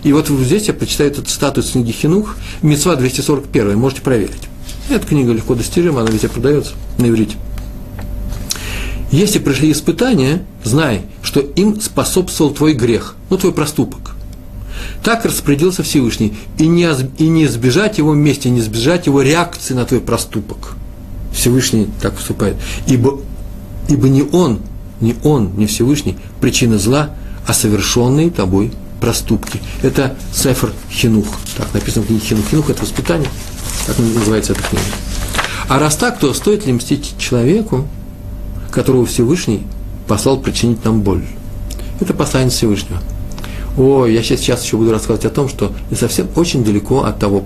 И 0.02 0.12
вот 0.12 0.28
здесь 0.28 0.68
я 0.68 0.74
прочитаю 0.74 1.10
этот 1.10 1.28
статус 1.28 1.70
книги 1.70 1.92
Хинух, 1.92 2.36
Мецва 2.62 2.96
241, 2.96 3.76
можете 3.78 4.02
проверить. 4.02 4.48
Эта 4.90 5.06
книга 5.06 5.32
легко 5.32 5.54
достижима, 5.54 6.02
она 6.02 6.10
везде 6.10 6.28
продается 6.28 6.72
на 6.98 7.08
иврите. 7.08 7.36
Если 9.12 9.38
пришли 9.38 9.70
испытания, 9.70 10.44
знай, 10.64 11.02
что 11.22 11.40
им 11.40 11.80
способствовал 11.80 12.50
твой 12.52 12.72
грех, 12.72 13.14
ну, 13.28 13.36
твой 13.36 13.52
проступок. 13.52 14.12
Так 15.04 15.26
распорядился 15.26 15.82
Всевышний. 15.82 16.34
И 16.58 16.66
не, 16.66 16.88
и 17.18 17.28
не 17.28 17.44
избежать 17.44 17.98
его 17.98 18.12
вместе, 18.12 18.48
не 18.48 18.60
избежать 18.60 19.06
его 19.06 19.20
реакции 19.20 19.74
на 19.74 19.84
твой 19.84 20.00
проступок. 20.00 20.74
Всевышний 21.32 21.88
так 22.00 22.14
поступает. 22.14 22.56
Ибо, 22.86 23.20
ибо 23.88 24.08
не 24.08 24.22
он, 24.22 24.60
не 25.00 25.14
он, 25.22 25.52
не 25.56 25.66
Всевышний, 25.66 26.16
причина 26.40 26.78
зла, 26.78 27.10
а 27.46 27.52
совершенные 27.52 28.30
тобой 28.30 28.72
проступки. 28.98 29.60
Это 29.82 30.16
Сефер 30.32 30.72
Хинух. 30.90 31.26
Так 31.58 31.74
написано 31.74 32.04
в 32.04 32.06
книге 32.06 32.24
Хинух. 32.24 32.46
Хинух– 32.50 32.70
это 32.70 32.82
воспитание. 32.82 33.28
Так 33.86 33.98
называется 33.98 34.52
эта 34.52 34.62
книга. 34.62 34.84
А 35.68 35.78
раз 35.78 35.96
так, 35.96 36.18
то 36.18 36.32
стоит 36.32 36.66
ли 36.66 36.72
мстить 36.72 37.14
человеку, 37.18 37.86
которого 38.72 39.06
Всевышний 39.06 39.62
послал 40.08 40.40
причинить 40.40 40.84
нам 40.84 41.02
боль. 41.02 41.24
Это 42.00 42.14
послание 42.14 42.50
Всевышнего. 42.50 42.98
О, 43.76 44.06
я 44.06 44.22
сейчас, 44.22 44.40
сейчас 44.40 44.64
еще 44.64 44.76
буду 44.76 44.90
рассказывать 44.90 45.24
о 45.24 45.30
том, 45.30 45.48
что 45.48 45.72
не 45.90 45.96
совсем 45.96 46.26
очень 46.34 46.64
далеко 46.64 47.04
от 47.04 47.18
того, 47.18 47.44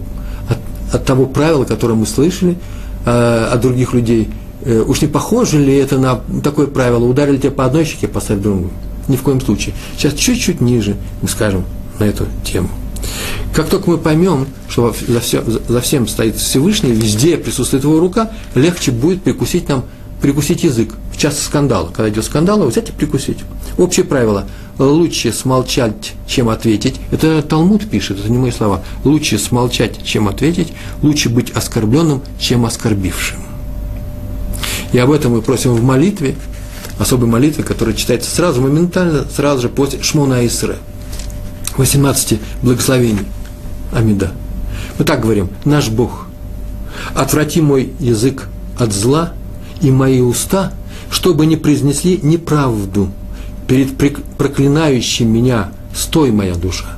от, 0.49 0.95
от 0.95 1.04
того 1.04 1.26
правила, 1.26 1.64
которое 1.64 1.95
мы 1.95 2.06
слышали 2.06 2.56
э, 3.04 3.49
от 3.52 3.61
других 3.61 3.92
людей. 3.92 4.28
Э, 4.62 4.83
уж 4.87 5.02
не 5.02 5.09
похоже 5.09 5.59
ли 5.59 5.76
это 5.76 5.99
на 5.99 6.21
такое 6.42 6.66
правило? 6.66 7.04
Ударили 7.04 7.37
тебя 7.37 7.52
по 7.52 7.66
одной 7.66 7.85
щеке, 7.85 8.09
поставь 8.09 8.40
другую. 8.40 8.71
Ни 9.09 9.16
в 9.16 9.23
коем 9.23 9.40
случае. 9.40 9.75
Сейчас 9.97 10.14
чуть-чуть 10.14 10.61
ниже 10.61 10.97
мы 11.23 11.28
скажем 11.28 11.64
на 11.99 12.04
эту 12.04 12.26
тему. 12.45 12.71
Как 13.54 13.68
только 13.68 13.90
мы 13.90 13.99
поймем, 13.99 14.47
что 14.68 14.95
за, 15.06 15.21
все, 15.21 15.42
за 15.45 15.80
всем 15.80 16.09
стоит 16.09 16.37
Всевышний, 16.37 16.90
везде 16.90 17.37
присутствует 17.37 17.85
его 17.85 18.00
рука, 18.00 18.30
легче 18.54 18.90
будет 18.90 19.23
прикусить 19.23 19.68
нам 19.68 19.85
прикусить 20.26 20.64
язык 20.64 20.92
в 21.12 21.16
час 21.16 21.40
скандала. 21.40 21.87
Когда 21.87 22.09
идет 22.09 22.25
скандал, 22.25 22.61
взять 22.66 22.88
и 22.88 22.92
прикусить. 22.92 23.38
Общее 23.78 24.04
правило. 24.04 24.45
Лучше 24.76 25.33
смолчать, 25.33 26.14
чем 26.26 26.49
ответить. 26.49 26.97
Это 27.12 27.42
Талмуд 27.42 27.88
пишет, 27.88 28.18
это 28.18 28.28
не 28.28 28.37
мои 28.37 28.50
слова. 28.50 28.83
Лучше 29.04 29.38
смолчать, 29.38 30.04
чем 30.04 30.26
ответить. 30.26 30.73
Лучше 31.00 31.28
быть 31.28 31.52
оскорбленным, 31.52 32.23
чем 32.40 32.66
оскорбившим. 32.66 33.38
И 34.90 34.99
об 34.99 35.12
этом 35.12 35.30
мы 35.30 35.42
просим 35.42 35.75
в 35.75 35.83
молитве, 35.85 36.35
особой 36.99 37.28
молитве, 37.28 37.62
которая 37.62 37.95
читается 37.95 38.28
сразу, 38.28 38.61
моментально, 38.61 39.26
сразу 39.30 39.62
же 39.62 39.68
после 39.68 40.02
Шмона 40.02 40.45
Исре. 40.45 40.75
18 41.76 42.40
благословений. 42.64 43.26
Амида. 43.92 44.33
Мы 44.99 45.04
так 45.04 45.21
говорим, 45.21 45.50
наш 45.64 45.88
Бог, 45.88 46.26
отврати 47.14 47.61
мой 47.61 47.92
язык 48.00 48.49
от 48.76 48.92
зла, 48.92 49.33
и 49.80 49.90
мои 49.90 50.21
уста, 50.21 50.73
чтобы 51.11 51.47
не 51.47 51.56
произнесли 51.56 52.18
неправду 52.23 53.11
перед 53.66 53.97
проклинающим 54.38 55.28
меня, 55.28 55.71
стой, 55.95 56.30
моя 56.30 56.54
душа. 56.54 56.97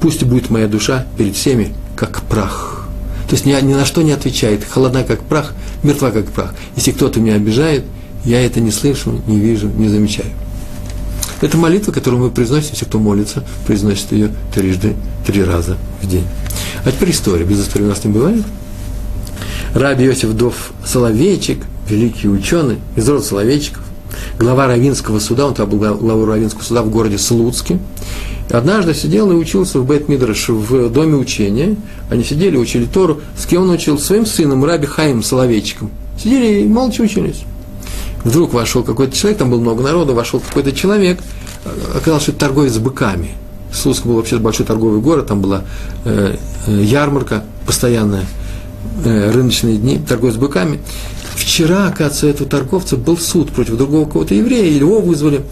Пусть 0.00 0.22
будет 0.24 0.50
моя 0.50 0.68
душа 0.68 1.06
перед 1.16 1.36
всеми, 1.36 1.72
как 1.96 2.22
прах. 2.22 2.88
То 3.28 3.34
есть 3.34 3.46
ни, 3.46 3.52
ни 3.62 3.74
на 3.74 3.84
что 3.84 4.02
не 4.02 4.12
отвечает, 4.12 4.64
холодна, 4.64 5.04
как 5.04 5.22
прах, 5.22 5.54
мертва, 5.82 6.10
как 6.10 6.30
прах. 6.30 6.54
Если 6.76 6.92
кто-то 6.92 7.20
меня 7.20 7.34
обижает, 7.34 7.84
я 8.24 8.44
это 8.44 8.60
не 8.60 8.70
слышу, 8.70 9.22
не 9.26 9.38
вижу, 9.38 9.68
не 9.68 9.88
замечаю. 9.88 10.30
Это 11.40 11.56
молитва, 11.56 11.92
которую 11.92 12.22
мы 12.22 12.30
произносим, 12.30 12.74
все, 12.74 12.84
кто 12.84 13.00
молится, 13.00 13.44
произносит 13.66 14.12
ее 14.12 14.30
трижды, 14.54 14.94
три 15.26 15.42
раза 15.42 15.76
в 16.00 16.06
день. 16.06 16.24
А 16.84 16.92
теперь 16.92 17.10
история. 17.10 17.44
Без 17.44 17.60
истории 17.60 17.84
у 17.84 17.88
нас 17.88 18.04
не 18.04 18.12
бывает. 18.12 18.44
Раби 19.74 20.04
Иосиф 20.06 20.32
Дов 20.34 20.72
Соловейчик, 20.84 21.64
великий 21.88 22.28
ученый, 22.28 22.78
из 22.96 23.08
рода 23.08 23.22
Соловейчиков, 23.22 23.82
глава 24.38 24.66
Равинского 24.66 25.18
суда, 25.18 25.46
он 25.46 25.54
там 25.54 25.68
был 25.68 25.78
главой 25.78 26.26
Равинского 26.26 26.62
суда 26.62 26.82
в 26.82 26.90
городе 26.90 27.18
Слуцке. 27.18 27.78
Однажды 28.50 28.92
сидел 28.94 29.30
и 29.32 29.34
учился 29.34 29.78
в 29.78 29.86
бет 29.86 30.08
мидраш 30.08 30.48
в 30.48 30.90
доме 30.90 31.16
учения. 31.16 31.76
Они 32.10 32.22
сидели, 32.22 32.56
учили 32.56 32.84
Тору. 32.84 33.20
С 33.38 33.46
кем 33.46 33.62
он 33.62 33.70
учил? 33.70 33.98
Своим 33.98 34.26
сыном, 34.26 34.64
Раби 34.64 34.86
Хаим 34.86 35.22
Соловейчиком. 35.22 35.90
Сидели 36.18 36.60
и 36.60 36.68
молча 36.68 37.00
учились. 37.00 37.44
Вдруг 38.24 38.52
вошел 38.52 38.82
какой-то 38.82 39.16
человек, 39.16 39.38
там 39.38 39.50
было 39.50 39.60
много 39.60 39.82
народу, 39.82 40.14
вошел 40.14 40.38
какой-то 40.38 40.72
человек, 40.72 41.18
оказалось, 41.94 42.22
что 42.22 42.32
это 42.32 42.40
торговец 42.40 42.76
быками. 42.76 43.30
Слуцк 43.72 44.04
был 44.04 44.16
вообще 44.16 44.38
большой 44.38 44.66
торговый 44.66 45.00
город, 45.00 45.26
там 45.26 45.40
была 45.40 45.62
э, 46.04 46.36
э, 46.66 46.82
ярмарка 46.82 47.42
постоянная, 47.66 48.26
э, 49.04 49.30
рыночные 49.30 49.76
дни, 49.76 49.98
торговец 49.98 50.36
быками. 50.36 50.78
Вчера, 51.34 51.88
оказывается, 51.88 52.26
у 52.26 52.30
этого 52.30 52.48
торговца 52.48 52.96
был 52.96 53.16
суд 53.16 53.50
против 53.50 53.76
другого 53.76 54.08
кого-то 54.08 54.34
еврея, 54.34 54.64
или 54.64 54.80
его 54.80 55.00
вызвали. 55.00 55.42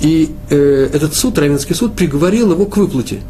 И 0.00 0.34
э, 0.48 0.90
этот 0.92 1.14
суд, 1.14 1.38
Равенский 1.38 1.74
суд, 1.74 1.94
приговорил 1.94 2.52
его 2.52 2.66
к 2.66 2.76
выплате. 2.76 3.20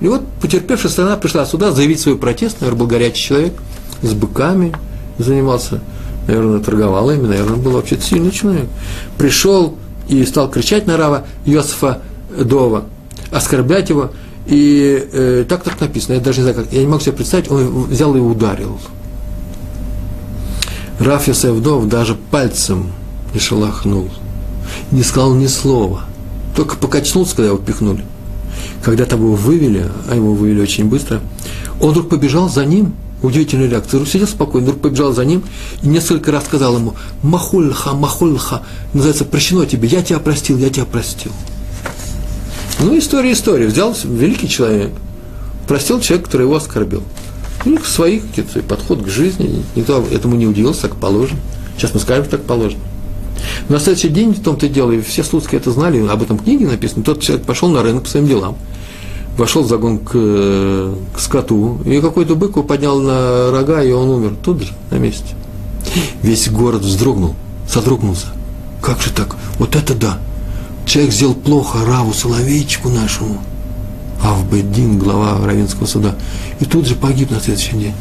И 0.00 0.08
вот 0.08 0.22
потерпевшая 0.40 0.92
сторона 0.92 1.16
пришла 1.16 1.44
сюда 1.46 1.72
заявить 1.72 2.00
свой 2.00 2.16
протест, 2.16 2.60
наверное, 2.60 2.80
был 2.80 2.86
горячий 2.86 3.22
человек, 3.22 3.54
с 4.02 4.12
быками 4.12 4.72
занимался 5.18 5.80
наверное, 6.28 6.60
торговал 6.60 7.10
ими, 7.10 7.26
наверное, 7.26 7.56
был 7.56 7.72
вообще 7.72 7.98
сильный 8.00 8.30
человек. 8.30 8.66
Пришел 9.16 9.76
и 10.08 10.24
стал 10.24 10.50
кричать 10.50 10.86
на 10.86 10.96
Рава 10.96 11.26
Йосифа 11.44 12.02
Дова, 12.38 12.84
оскорблять 13.32 13.88
его, 13.88 14.12
и 14.46 15.08
э, 15.12 15.44
так 15.48 15.62
так 15.62 15.80
написано, 15.80 16.14
я 16.14 16.20
даже 16.20 16.40
не 16.40 16.42
знаю, 16.44 16.64
как, 16.64 16.72
я 16.72 16.80
не 16.80 16.86
могу 16.86 17.00
себе 17.00 17.12
представить, 17.12 17.50
он 17.50 17.84
взял 17.84 18.14
и 18.14 18.20
ударил. 18.20 18.78
Раф 20.98 21.28
Йосеф 21.28 21.60
Дов 21.60 21.86
даже 21.88 22.14
пальцем 22.14 22.92
не 23.32 23.40
шелохнул, 23.40 24.10
не 24.90 25.02
сказал 25.02 25.34
ни 25.34 25.46
слова, 25.46 26.04
только 26.56 26.76
покачнулся, 26.76 27.36
когда 27.36 27.48
его 27.48 27.58
пихнули. 27.58 28.04
Когда 28.82 29.04
того 29.04 29.34
вывели, 29.34 29.88
а 30.08 30.14
его 30.14 30.34
вывели 30.34 30.60
очень 30.60 30.86
быстро, 30.86 31.20
он 31.80 31.90
вдруг 31.90 32.08
побежал 32.08 32.48
за 32.48 32.64
ним– 32.64 32.94
Удивительная 33.20 33.68
реакция. 33.68 34.04
Сидел 34.04 34.28
спокойно, 34.28 34.68
вдруг 34.68 34.82
побежал 34.82 35.12
за 35.12 35.24
ним 35.24 35.42
и 35.82 35.88
несколько 35.88 36.30
раз 36.30 36.44
сказал 36.44 36.76
ему 36.76 36.94
«Махульха, 37.22 37.92
махульха», 37.92 38.62
называется 38.92 39.24
«Прощено 39.24 39.66
тебе, 39.66 39.88
я 39.88 40.02
тебя 40.02 40.20
простил, 40.20 40.56
я 40.58 40.70
тебя 40.70 40.84
простил». 40.84 41.32
Ну, 42.78 42.96
история, 42.96 43.32
история. 43.32 43.66
Взял 43.66 43.94
великий 44.04 44.48
человек, 44.48 44.92
простил 45.66 46.00
человека, 46.00 46.28
который 46.28 46.42
его 46.42 46.54
оскорбил. 46.54 47.02
У 47.68 47.70
них 47.70 47.86
свои 47.86 48.18
какие-то 48.18 48.60
подход 48.62 49.02
к 49.02 49.08
жизни, 49.08 49.62
никто 49.76 50.04
этому 50.10 50.36
не 50.36 50.46
удивился, 50.46 50.82
так 50.82 50.96
положено. 50.96 51.38
Сейчас 51.76 51.94
мы 51.94 52.00
скажем, 52.00 52.24
так 52.24 52.42
положено. 52.42 52.80
Но 53.68 53.76
на 53.76 53.80
следующий 53.80 54.08
день 54.08 54.32
в 54.32 54.42
том-то 54.42 54.68
дело, 54.68 54.90
и 54.90 55.00
все 55.00 55.22
слуцкие 55.22 55.60
это 55.60 55.70
знали, 55.70 56.04
об 56.06 56.22
этом 56.22 56.38
книге 56.38 56.66
написано, 56.66 57.04
тот 57.04 57.20
человек 57.20 57.46
пошел 57.46 57.68
на 57.68 57.82
рынок 57.82 58.04
по 58.04 58.08
своим 58.08 58.26
делам– 58.26 58.56
вошел 59.38 59.62
в 59.62 59.68
загон 59.68 59.98
к, 59.98 60.10
к 60.12 61.18
скоту, 61.18 61.78
и 61.84 62.00
какой-то 62.00 62.34
бык 62.34 62.50
его 62.50 62.62
поднял 62.64 63.00
на 63.00 63.50
рога, 63.50 63.82
и 63.82 63.92
он 63.92 64.08
умер 64.10 64.34
тут 64.42 64.62
же, 64.62 64.72
на 64.90 64.96
месте. 64.96 65.34
Весь 66.22 66.50
город 66.50 66.82
вздрогнул, 66.82 67.34
содрогнулся. 67.68 68.26
Как 68.82 69.00
же 69.00 69.10
так? 69.10 69.36
Вот 69.58 69.76
это 69.76 69.94
да! 69.94 70.18
Человек 70.86 71.12
сделал 71.12 71.34
плохо 71.34 71.84
Раву 71.86 72.12
Соловейчику 72.12 72.88
нашему. 72.88 73.38
Авбедин, 74.22 74.98
глава 74.98 75.44
Равенского 75.46 75.86
суда. 75.86 76.14
И 76.60 76.64
тут 76.64 76.86
же 76.86 76.94
погиб 76.94 77.30
на 77.30 77.40
следующий 77.40 77.76
день. 77.76 77.94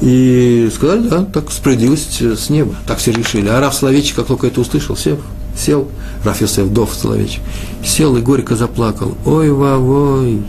И 0.00 0.70
сказали, 0.74 1.08
да, 1.08 1.24
так 1.24 1.50
справедливость 1.50 2.22
с 2.22 2.48
неба. 2.48 2.74
Так 2.86 2.98
все 2.98 3.12
решили. 3.12 3.48
А 3.48 3.60
Рав 3.60 3.74
Соловейчик, 3.74 4.16
как 4.16 4.26
только 4.26 4.46
это 4.46 4.60
услышал, 4.60 4.96
сел, 4.96 5.18
сел 5.56 5.88
Раф 6.24 6.40
Йосеф 6.40 6.68
Дов 6.68 6.94
Соловейчик, 6.94 7.42
сел 7.84 8.16
и 8.16 8.20
горько 8.20 8.56
заплакал. 8.56 9.16
Ой, 9.26 9.50
вовой, 9.50 10.42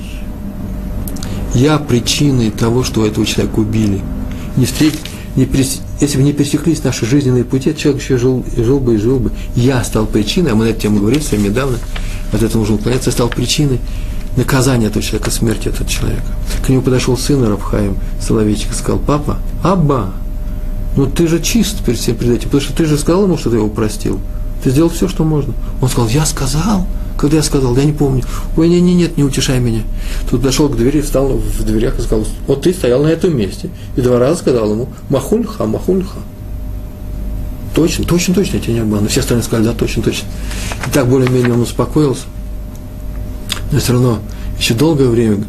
я 1.54 1.78
причиной 1.80 2.50
того, 2.50 2.84
что 2.84 3.06
этого 3.06 3.26
человека 3.26 3.60
убили. 3.60 4.02
Не 4.56 4.66
встретить, 4.66 5.00
не 5.36 5.46
перес... 5.46 5.82
если 6.00 6.18
бы 6.18 6.24
не 6.24 6.34
пересеклись 6.34 6.84
наши 6.84 7.06
жизненные 7.06 7.44
пути, 7.44 7.76
человек 7.76 8.02
еще 8.02 8.18
жил, 8.18 8.46
жил 8.56 8.80
бы 8.80 8.96
и 8.96 8.98
жил 8.98 9.20
бы. 9.20 9.32
Я 9.56 9.84
стал 9.84 10.06
причиной, 10.06 10.52
а 10.52 10.56
мы 10.56 10.66
на 10.66 10.70
эту 10.70 10.82
тему 10.82 11.00
говорили 11.00 11.22
с 11.22 11.32
вами 11.32 11.48
недавно, 11.48 11.78
от 12.32 12.42
этого 12.42 12.60
нужно 12.60 12.76
уклоняться, 12.76 13.10
я 13.10 13.14
стал 13.14 13.28
причиной 13.28 13.80
наказания 14.36 14.88
этого 14.88 15.04
человека, 15.04 15.32
смерти 15.32 15.68
этого 15.68 15.90
человека. 15.90 16.24
К 16.66 16.70
нему 16.70 16.82
подошел 16.82 17.18
сын 17.18 17.44
Рабхаим 17.44 17.98
Соловейчик 18.20 18.72
и 18.72 18.76
сказал, 18.76 19.00
папа, 19.00 19.38
Абба, 19.64 20.12
ну 20.96 21.08
ты 21.08 21.28
же 21.28 21.42
чист 21.42 21.84
перед 21.84 22.00
всем 22.00 22.16
перед 22.16 22.34
этим, 22.34 22.46
потому 22.46 22.62
что 22.62 22.74
ты 22.74 22.86
же 22.86 22.98
сказал 22.98 23.24
ему, 23.24 23.38
что 23.38 23.50
ты 23.50 23.58
его 23.58 23.70
простил. 23.70 24.20
Ты 24.64 24.70
сделал 24.70 24.90
все, 24.90 25.08
что 25.08 25.24
можно. 25.24 25.54
Он 25.82 25.90
сказал, 25.90 26.10
я 26.10 26.26
сказал. 26.26 26.86
Когда 27.18 27.38
я 27.38 27.44
сказал, 27.44 27.76
я 27.76 27.84
не 27.84 27.94
помню. 27.94 28.24
Ой, 28.58 28.68
нет, 28.68 28.82
нет, 28.82 28.96
нет, 28.96 29.18
не 29.18 29.24
утешай 29.24 29.60
меня. 29.60 29.84
Тут 30.30 30.42
дошел 30.42 30.70
к 30.70 30.76
двери, 30.76 31.02
встал 31.02 31.28
в 31.30 31.64
дверях 31.64 32.00
и 32.00 32.02
сказал, 32.02 32.26
вот 32.48 32.64
ты 32.64 32.74
стоял 32.74 33.04
на 33.04 33.08
этом 33.08 33.36
месте. 33.36 33.70
И 33.96 34.02
два 34.02 34.20
раза 34.20 34.40
сказал 34.40 34.72
ему, 34.72 34.90
махульха, 35.10 35.66
махульха. 35.66 36.20
Точно, 37.76 38.06
точно, 38.06 38.34
точно, 38.34 38.58
я 38.58 38.64
тебя 38.64 38.74
не 38.74 38.80
обману. 38.80 39.08
Все 39.08 39.22
остальные 39.22 39.44
сказали, 39.44 39.68
да, 39.68 39.74
точно, 39.74 40.04
точно. 40.04 40.28
И 40.88 40.92
так 40.92 41.08
более-менее 41.08 41.54
он 41.54 41.62
успокоился. 41.62 42.24
Но 43.72 43.80
все 43.80 43.94
равно 43.94 44.20
еще 44.58 44.74
долгое 44.74 45.08
время, 45.08 45.44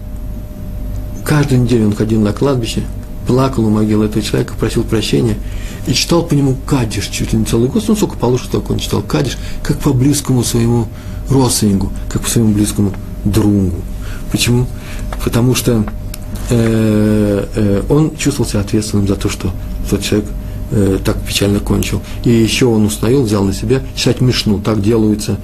каждую 1.24 1.62
неделю 1.62 1.86
он 1.86 1.94
ходил 1.94 2.20
на 2.20 2.32
кладбище, 2.32 2.82
плакал 3.26 3.66
у 3.66 3.70
могилы 3.70 4.06
этого 4.06 4.22
человека, 4.22 4.54
просил 4.58 4.84
прощения– 4.84 5.36
и 5.86 5.94
читал 5.94 6.22
по 6.22 6.34
нему 6.34 6.56
Кадиш 6.66 7.06
чуть 7.08 7.32
ли 7.32 7.38
не 7.38 7.44
целый 7.44 7.68
год, 7.68 7.84
ну, 7.86 7.96
сколько 7.96 8.16
положено, 8.16 8.50
только 8.52 8.72
он 8.72 8.78
читал 8.78 9.02
Кадиш, 9.02 9.36
как 9.62 9.78
по 9.78 9.92
близкому 9.92 10.44
своему 10.44 10.86
родственнику, 11.28 11.92
как 12.08 12.22
по 12.22 12.30
своему 12.30 12.52
близкому 12.52 12.92
другу. 13.24 13.80
Почему? 14.30 14.66
Потому 15.24 15.54
что 15.54 15.84
э, 16.50 17.46
э, 17.54 17.82
он 17.88 18.16
чувствовал 18.16 18.48
себя 18.48 18.60
ответственным 18.60 19.08
за 19.08 19.16
то, 19.16 19.28
что 19.28 19.50
тот 19.90 20.02
человек 20.02 20.28
э, 20.72 20.98
так 21.04 21.20
печально 21.20 21.60
кончил. 21.60 22.02
И 22.24 22.30
еще 22.30 22.66
он 22.66 22.84
установил, 22.84 23.22
взял 23.22 23.44
на 23.44 23.52
себя 23.52 23.82
читать 23.94 24.20
Мишну. 24.20 24.58
Так 24.58 24.82
делается, 24.82 25.36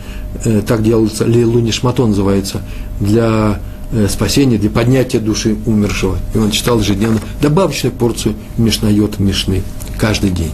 э, 0.44 0.62
так 0.66 0.82
делается, 0.82 1.24
Лейлу 1.24 1.60
Нишмато 1.60 2.06
называется, 2.06 2.62
для 3.00 3.60
э, 3.92 4.08
спасения, 4.08 4.58
для 4.58 4.70
поднятия 4.70 5.20
души 5.20 5.56
умершего. 5.66 6.18
И 6.34 6.38
он 6.38 6.50
читал 6.50 6.80
ежедневно 6.80 7.20
добавочную 7.40 7.92
порцию 7.92 8.34
Мишнайот 8.56 9.18
Мишны 9.18 9.62
каждый 9.98 10.30
день. 10.30 10.52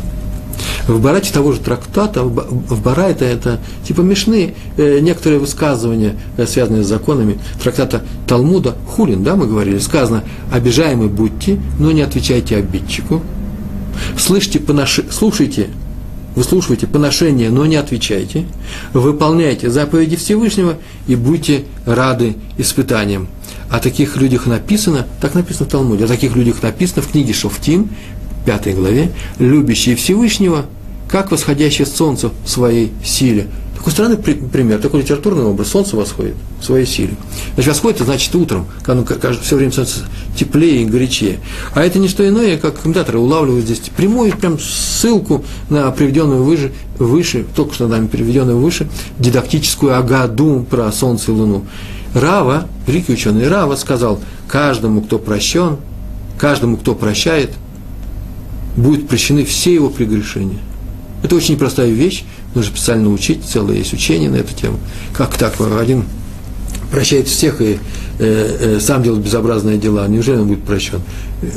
В 0.86 1.00
Барате 1.00 1.32
того 1.32 1.52
же 1.52 1.60
трактата, 1.60 2.22
в 2.22 2.82
Бара 2.82 3.04
это, 3.04 3.24
это 3.24 3.58
типа 3.86 4.02
Мишны, 4.02 4.54
э, 4.76 4.98
некоторые 5.00 5.38
высказывания, 5.38 6.14
э, 6.36 6.46
связанные 6.46 6.84
с 6.84 6.88
законами, 6.88 7.38
трактата 7.62 8.02
Талмуда, 8.26 8.76
Хулин, 8.86 9.24
да, 9.24 9.34
мы 9.34 9.46
говорили, 9.46 9.78
сказано, 9.78 10.24
обижаемы 10.52 11.08
будьте, 11.08 11.58
но 11.78 11.90
не 11.92 12.02
отвечайте 12.02 12.56
обидчику, 12.56 13.22
слышите, 14.18 14.60
поноши, 14.60 15.04
слушайте, 15.10 15.68
выслушивайте 16.34 16.86
поношение, 16.86 17.50
но 17.50 17.66
не 17.66 17.76
отвечайте, 17.76 18.46
выполняйте 18.92 19.70
заповеди 19.70 20.16
Всевышнего 20.16 20.76
и 21.06 21.16
будьте 21.16 21.64
рады 21.86 22.36
испытаниям. 22.58 23.28
О 23.70 23.78
таких 23.78 24.16
людях 24.16 24.46
написано, 24.46 25.06
так 25.20 25.34
написано 25.34 25.66
в 25.66 25.70
Талмуде, 25.70 26.04
о 26.04 26.08
таких 26.08 26.36
людях 26.36 26.62
написано 26.62 27.02
в 27.02 27.08
книге 27.08 27.32
Шофтим, 27.32 27.90
пятой 28.44 28.74
главе, 28.74 29.10
любящий 29.38 29.94
Всевышнего, 29.94 30.66
как 31.08 31.30
восходящее 31.30 31.86
солнце 31.86 32.30
в 32.44 32.48
своей 32.48 32.92
силе. 33.04 33.46
Такой 33.84 33.92
странный 33.92 34.16
пример, 34.16 34.80
такой 34.80 35.02
литературный 35.02 35.44
образ. 35.44 35.68
Солнце 35.68 35.94
восходит 35.94 36.36
в 36.58 36.64
своей 36.64 36.86
силе. 36.86 37.16
Значит, 37.52 37.68
восходит, 37.68 37.96
это 37.96 38.04
значит 38.06 38.34
утром, 38.34 38.66
когда 38.82 39.28
оно 39.28 39.38
все 39.42 39.56
время 39.56 39.72
становится 39.72 40.06
теплее 40.34 40.82
и 40.82 40.86
горячее. 40.86 41.40
А 41.74 41.84
это 41.84 41.98
не 41.98 42.08
что 42.08 42.26
иное, 42.26 42.56
как 42.56 42.80
комментаторы 42.80 43.18
улавливают 43.18 43.66
здесь 43.66 43.80
прямую 43.94 44.34
прям 44.38 44.58
ссылку 44.58 45.44
на 45.68 45.90
приведенную 45.90 46.42
выше, 46.42 46.72
выше 46.98 47.44
только 47.54 47.74
что 47.74 47.86
нами 47.86 48.06
приведенную 48.06 48.56
выше, 48.56 48.88
дидактическую 49.18 49.98
агаду 49.98 50.66
про 50.70 50.90
Солнце 50.90 51.32
и 51.32 51.34
Луну. 51.34 51.66
Рава, 52.14 52.66
великий 52.86 53.12
ученый 53.12 53.48
Рава 53.48 53.76
сказал, 53.76 54.18
каждому, 54.48 55.02
кто 55.02 55.18
прощен, 55.18 55.76
каждому, 56.38 56.78
кто 56.78 56.94
прощает– 56.94 57.50
будут 58.76 59.08
прощены 59.08 59.44
все 59.44 59.74
его 59.74 59.90
прегрешения. 59.90 60.58
Это 61.22 61.36
очень 61.36 61.54
непростая 61.54 61.90
вещь, 61.90 62.24
нужно 62.54 62.70
специально 62.70 63.10
учить, 63.10 63.44
целое 63.44 63.76
есть 63.76 63.92
учение 63.92 64.30
на 64.30 64.36
эту 64.36 64.54
тему. 64.54 64.78
Как 65.12 65.36
так? 65.36 65.54
Один 65.60 66.04
прощает 66.90 67.26
всех 67.28 67.60
и 67.60 67.74
э, 67.74 67.78
э, 68.18 68.80
сам 68.80 69.02
делает 69.02 69.24
безобразные 69.24 69.78
дела, 69.78 70.06
неужели 70.06 70.36
он 70.36 70.48
будет 70.48 70.64
прощен? 70.64 71.00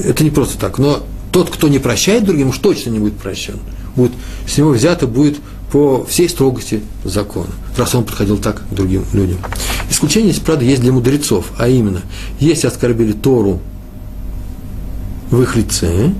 Это 0.03 0.23
не 0.23 0.31
просто 0.31 0.57
так. 0.57 0.79
Но 0.79 1.03
тот, 1.31 1.49
кто 1.49 1.67
не 1.67 1.79
прощает 1.79 2.25
другим, 2.25 2.49
уж 2.49 2.57
точно 2.57 2.89
не 2.89 2.99
будет 2.99 3.17
прощен. 3.17 3.59
Будет, 3.95 4.11
с 4.47 4.57
него 4.57 4.71
взято 4.71 5.07
будет 5.07 5.37
по 5.71 6.05
всей 6.05 6.29
строгости 6.29 6.81
закона, 7.03 7.49
раз 7.75 7.93
он 7.93 8.05
подходил 8.05 8.37
так 8.37 8.63
к 8.69 8.73
другим 8.73 9.03
людям. 9.13 9.37
Исключение, 9.89 10.33
правда, 10.43 10.63
есть 10.63 10.81
для 10.81 10.91
мудрецов, 10.91 11.51
а 11.57 11.67
именно, 11.67 12.01
если 12.39 12.67
оскорбили 12.67 13.11
Тору 13.11 13.59
в 15.29 15.41
их 15.41 15.55
лице, 15.55 16.13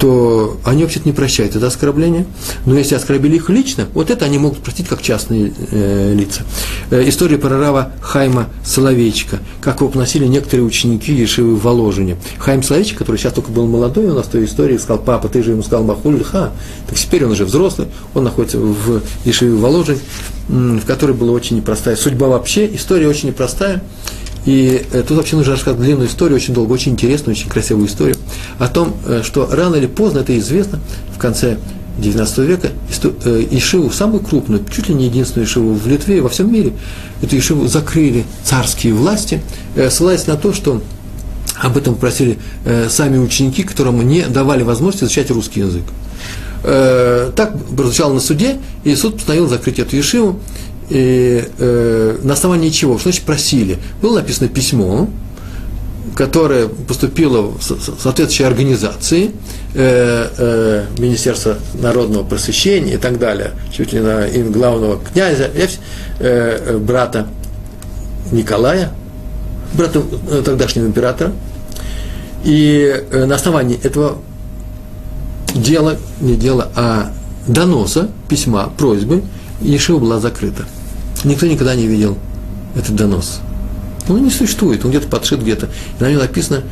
то 0.00 0.58
они 0.64 0.82
вообще-то 0.82 1.06
не 1.06 1.12
прощают 1.12 1.54
это 1.56 1.66
оскорбление. 1.66 2.26
Но 2.64 2.76
если 2.76 2.94
оскорбили 2.94 3.36
их 3.36 3.50
лично, 3.50 3.86
вот 3.92 4.10
это 4.10 4.24
они 4.24 4.38
могут 4.38 4.60
простить 4.60 4.88
как 4.88 5.02
частные 5.02 5.52
э, 5.70 6.14
лица. 6.14 6.42
Э, 6.90 7.06
история 7.06 7.36
про 7.36 7.58
Рава 7.58 7.92
Хайма 8.00 8.48
Соловейчика, 8.64 9.40
как 9.60 9.80
его 9.80 9.90
поносили 9.90 10.24
некоторые 10.24 10.64
ученики 10.64 11.12
Ешивы 11.12 11.54
в 11.54 11.62
Воложине. 11.62 12.16
Хайм 12.38 12.62
Соловейчик, 12.62 12.96
который 12.96 13.18
сейчас 13.18 13.34
только 13.34 13.50
был 13.50 13.66
молодой, 13.66 14.06
у 14.06 14.14
нас 14.14 14.24
в 14.24 14.30
той 14.30 14.46
истории 14.46 14.78
сказал, 14.78 15.00
папа, 15.04 15.28
ты 15.28 15.42
же 15.42 15.50
ему 15.50 15.62
сказал 15.62 15.84
Махуль 15.84 16.24
Ха. 16.24 16.50
Так 16.88 16.98
теперь 16.98 17.26
он 17.26 17.32
уже 17.32 17.44
взрослый, 17.44 17.88
он 18.14 18.24
находится 18.24 18.58
в 18.58 19.02
Ешиве 19.26 19.52
в 19.52 19.60
Воложине, 19.60 19.98
в 20.48 20.86
которой 20.86 21.12
была 21.12 21.32
очень 21.32 21.58
непростая 21.58 21.94
судьба 21.96 22.28
вообще, 22.28 22.74
история 22.74 23.06
очень 23.06 23.28
непростая. 23.28 23.82
И 24.46 24.82
э, 24.92 25.02
тут 25.06 25.18
вообще 25.18 25.36
нужно 25.36 25.52
рассказать 25.52 25.78
длинную 25.78 26.08
историю, 26.08 26.36
очень 26.36 26.54
долго, 26.54 26.72
очень 26.72 26.92
интересную, 26.92 27.36
очень 27.36 27.50
красивую 27.50 27.86
историю 27.86 28.16
о 28.58 28.68
том, 28.68 28.96
э, 29.06 29.22
что 29.24 29.48
рано 29.50 29.76
или 29.76 29.86
поздно, 29.86 30.20
это 30.20 30.36
известно, 30.38 30.80
в 31.14 31.18
конце 31.18 31.58
XIX 31.98 32.46
века 32.46 32.68
э, 33.24 33.44
Ишиву, 33.50 33.90
самую 33.90 34.22
крупную, 34.22 34.64
чуть 34.72 34.88
ли 34.88 34.94
не 34.94 35.06
единственную 35.06 35.46
Ишиву 35.46 35.74
в 35.74 35.86
Литве 35.86 36.18
и 36.18 36.20
во 36.20 36.28
всем 36.28 36.52
мире, 36.52 36.72
эту 37.22 37.36
Ишиву 37.36 37.66
закрыли 37.66 38.24
царские 38.44 38.94
власти, 38.94 39.42
ссылаясь 39.90 40.26
на 40.26 40.36
то, 40.36 40.52
что 40.52 40.82
об 41.60 41.76
этом 41.76 41.94
просили 41.94 42.38
сами 42.88 43.18
ученики, 43.18 43.64
которым 43.64 44.06
не 44.08 44.22
давали 44.22 44.62
возможности 44.62 45.04
изучать 45.04 45.30
русский 45.30 45.60
язык. 45.60 45.82
Так 46.62 47.54
прозвучало 47.76 48.14
на 48.14 48.20
суде, 48.20 48.58
и 48.84 48.94
суд 48.94 49.16
постановил 49.16 49.46
закрыть 49.48 49.78
эту 49.78 49.96
Ешиву, 49.96 50.40
и, 50.90 51.44
э, 51.58 52.18
на 52.22 52.32
основании 52.34 52.68
чего? 52.70 52.98
Что 52.98 53.10
значит 53.10 53.24
просили? 53.24 53.78
Было 54.02 54.16
написано 54.16 54.48
письмо, 54.48 55.08
которое 56.14 56.68
поступило 56.68 57.42
в 57.42 57.62
соответствующей 57.62 58.44
организации, 58.44 59.32
э, 59.74 60.28
э, 60.36 60.84
Министерства 60.98 61.56
народного 61.74 62.24
просвещения 62.24 62.94
и 62.94 62.98
так 62.98 63.18
далее, 63.18 63.52
чуть 63.72 63.92
ли 63.92 64.00
на 64.00 64.26
имя 64.26 64.50
главного 64.50 64.98
князя, 64.98 65.50
э, 65.54 65.68
э, 66.18 66.78
брата 66.78 67.26
Николая, 68.32 68.92
брата 69.74 70.02
э, 70.30 70.42
тогдашнего 70.44 70.86
императора. 70.86 71.32
И 72.44 73.04
э, 73.10 73.24
на 73.26 73.34
основании 73.34 73.78
этого 73.82 74.18
дела, 75.54 75.96
не 76.20 76.36
дела, 76.36 76.68
а 76.74 77.12
доноса, 77.46 78.08
письма, 78.28 78.70
просьбы, 78.76 79.22
Ешива 79.60 79.98
была 79.98 80.20
закрыта. 80.20 80.64
Никто 81.24 81.46
никогда 81.46 81.74
не 81.74 81.86
видел 81.86 82.16
этот 82.74 82.94
донос. 82.96 83.40
Он 84.08 84.22
не 84.24 84.30
существует, 84.30 84.84
он 84.84 84.90
где-то 84.90 85.08
подшит 85.08 85.40
где-то. 85.40 85.68
И 85.98 86.02
на 86.02 86.10
нем 86.10 86.18
написано 86.18 86.62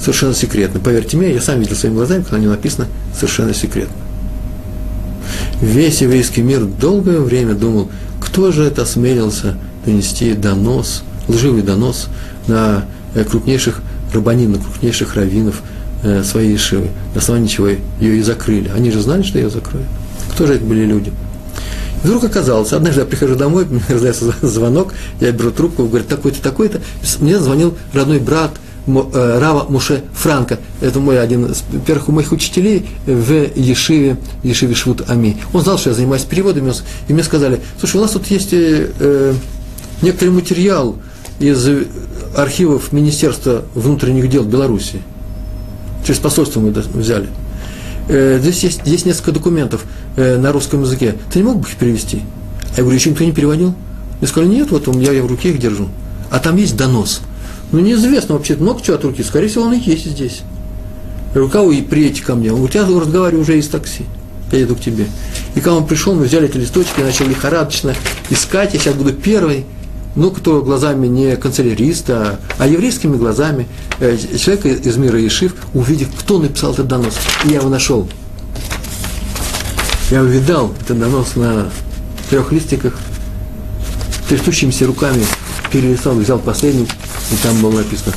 совершенно 0.00 0.34
секретно. 0.34 0.80
Поверьте 0.80 1.16
мне, 1.16 1.32
я 1.32 1.40
сам 1.40 1.60
видел 1.60 1.76
своими 1.76 1.96
глазами, 1.96 2.22
как 2.22 2.32
на 2.32 2.36
нем 2.36 2.50
написано 2.50 2.86
совершенно 3.14 3.54
секретно. 3.54 3.94
Весь 5.60 6.00
еврейский 6.02 6.42
мир 6.42 6.64
долгое 6.64 7.20
время 7.20 7.54
думал, 7.54 7.90
кто 8.20 8.52
же 8.52 8.64
это 8.64 8.82
осмелился 8.82 9.56
донести 9.84 10.34
донос, 10.34 11.02
лживый 11.28 11.62
донос 11.62 12.08
на 12.46 12.84
э, 13.14 13.24
крупнейших 13.24 13.82
рабанин, 14.12 14.52
на 14.52 14.58
крупнейших 14.58 15.14
раввинов 15.14 15.62
э, 16.02 16.22
своей 16.22 16.54
Ишивы, 16.54 16.88
на 17.14 17.20
основании 17.20 17.48
чего 17.48 17.68
ее 17.68 17.80
и 18.00 18.22
закрыли. 18.22 18.70
Они 18.74 18.90
же 18.90 19.00
знали, 19.00 19.22
что 19.22 19.38
ее 19.38 19.50
закроют. 19.50 19.86
Кто 20.32 20.46
же 20.46 20.54
это 20.54 20.64
были 20.64 20.84
люди? 20.84 21.12
Вдруг 22.04 22.24
оказалось, 22.24 22.72
однажды 22.72 23.00
я 23.00 23.06
прихожу 23.06 23.34
домой, 23.34 23.66
мне 23.70 23.82
раздается 23.88 24.32
звонок, 24.42 24.94
я 25.20 25.32
беру 25.32 25.50
трубку, 25.50 25.86
говорит, 25.86 26.08
такой-то, 26.08 26.42
такой-то. 26.42 26.80
Мне 27.20 27.38
звонил 27.38 27.74
родной 27.92 28.18
брат 28.18 28.52
э, 28.86 29.38
Рава 29.38 29.66
Муше 29.68 30.02
Франко. 30.12 30.58
Это 30.80 31.00
мой 31.00 31.20
один 31.20 31.46
из 31.46 31.64
первых 31.86 32.08
моих 32.08 32.32
учителей 32.32 32.88
в 33.06 33.58
Ешиве, 33.58 34.16
Ешиве 34.42 34.74
Швуд 34.74 35.04
Ами. 35.08 35.36
Он 35.52 35.62
знал, 35.62 35.78
что 35.78 35.90
я 35.90 35.96
занимаюсь 35.96 36.22
переводами, 36.22 36.72
и 37.08 37.12
мне 37.12 37.22
сказали, 37.22 37.60
слушай, 37.78 37.96
у 37.96 38.00
нас 38.00 38.12
тут 38.12 38.26
есть 38.26 38.52
э, 38.52 38.90
э 38.98 39.34
некоторый 40.00 40.30
материал 40.30 40.94
из 41.40 41.68
архивов 42.36 42.92
Министерства 42.92 43.64
внутренних 43.74 44.30
дел 44.30 44.44
Беларуси. 44.44 45.02
Через 46.06 46.20
посольство 46.20 46.60
мы 46.60 46.70
взяли. 46.70 47.28
Э, 48.08 48.38
здесь 48.40 48.64
есть, 48.64 48.80
есть 48.86 49.06
несколько 49.06 49.32
документов 49.32 49.84
э, 50.16 50.38
на 50.38 50.52
русском 50.52 50.82
языке. 50.82 51.14
Ты 51.30 51.40
не 51.40 51.44
мог 51.44 51.58
бы 51.58 51.68
их 51.68 51.76
перевести? 51.76 52.22
А 52.72 52.78
я 52.78 52.82
говорю, 52.82 52.98
еще 52.98 53.10
никто 53.10 53.24
не 53.24 53.32
переводил? 53.32 53.74
Я 54.20 54.28
сказал, 54.28 54.48
нет, 54.48 54.70
вот 54.70 54.88
я, 54.96 55.12
я 55.12 55.22
в 55.22 55.26
руке 55.26 55.50
их 55.50 55.58
держу. 55.58 55.88
А 56.30 56.38
там 56.38 56.56
есть 56.56 56.76
донос. 56.76 57.20
Ну, 57.70 57.80
неизвестно 57.80 58.34
вообще, 58.34 58.56
много 58.56 58.82
чего 58.82 58.96
от 58.96 59.04
руки. 59.04 59.22
Скорее 59.22 59.48
всего, 59.48 59.64
он 59.64 59.74
и 59.74 59.78
есть 59.78 60.06
здесь. 60.06 60.40
Я 61.28 61.34
говорю, 61.34 61.50
кого 61.50 61.72
и 61.72 61.82
приедете 61.82 62.24
ко 62.24 62.34
мне? 62.34 62.50
Он 62.50 62.56
говорит, 62.56 62.74
я 62.74 62.82
разговариваю 62.82 63.42
уже 63.42 63.58
из 63.58 63.68
такси. 63.68 64.06
Я 64.50 64.60
еду 64.60 64.74
к 64.74 64.80
тебе. 64.80 65.06
И 65.54 65.60
когда 65.60 65.74
он 65.74 65.86
пришел, 65.86 66.14
мы 66.14 66.24
взяли 66.24 66.48
эти 66.48 66.56
листочки, 66.56 67.00
я 67.00 67.04
начал 67.04 67.26
лихорадочно 67.26 67.94
искать. 68.30 68.72
Я 68.72 68.80
сейчас 68.80 68.94
буду 68.94 69.12
первый 69.12 69.66
ну, 70.18 70.32
кто 70.32 70.62
глазами 70.62 71.06
не 71.06 71.36
канцеляриста, 71.36 72.40
а 72.58 72.66
еврейскими 72.66 73.16
глазами 73.16 73.68
э, 74.00 74.18
человека 74.36 74.68
из 74.68 74.96
мира 74.96 75.16
Ешив, 75.16 75.54
увидев, 75.74 76.08
кто 76.18 76.40
написал 76.40 76.72
этот 76.72 76.88
донос. 76.88 77.14
И 77.44 77.50
я 77.50 77.58
его 77.58 77.68
нашел. 77.68 78.08
Я 80.10 80.22
увидал 80.22 80.74
этот 80.80 80.98
донос 80.98 81.36
на 81.36 81.70
трех 82.30 82.50
листиках, 82.50 82.94
трясущимися 84.28 84.86
руками 84.86 85.22
перелистал, 85.70 86.14
взял 86.14 86.40
последний, 86.40 86.88
и 87.30 87.36
там 87.40 87.62
было 87.62 87.78
написано 87.78 88.12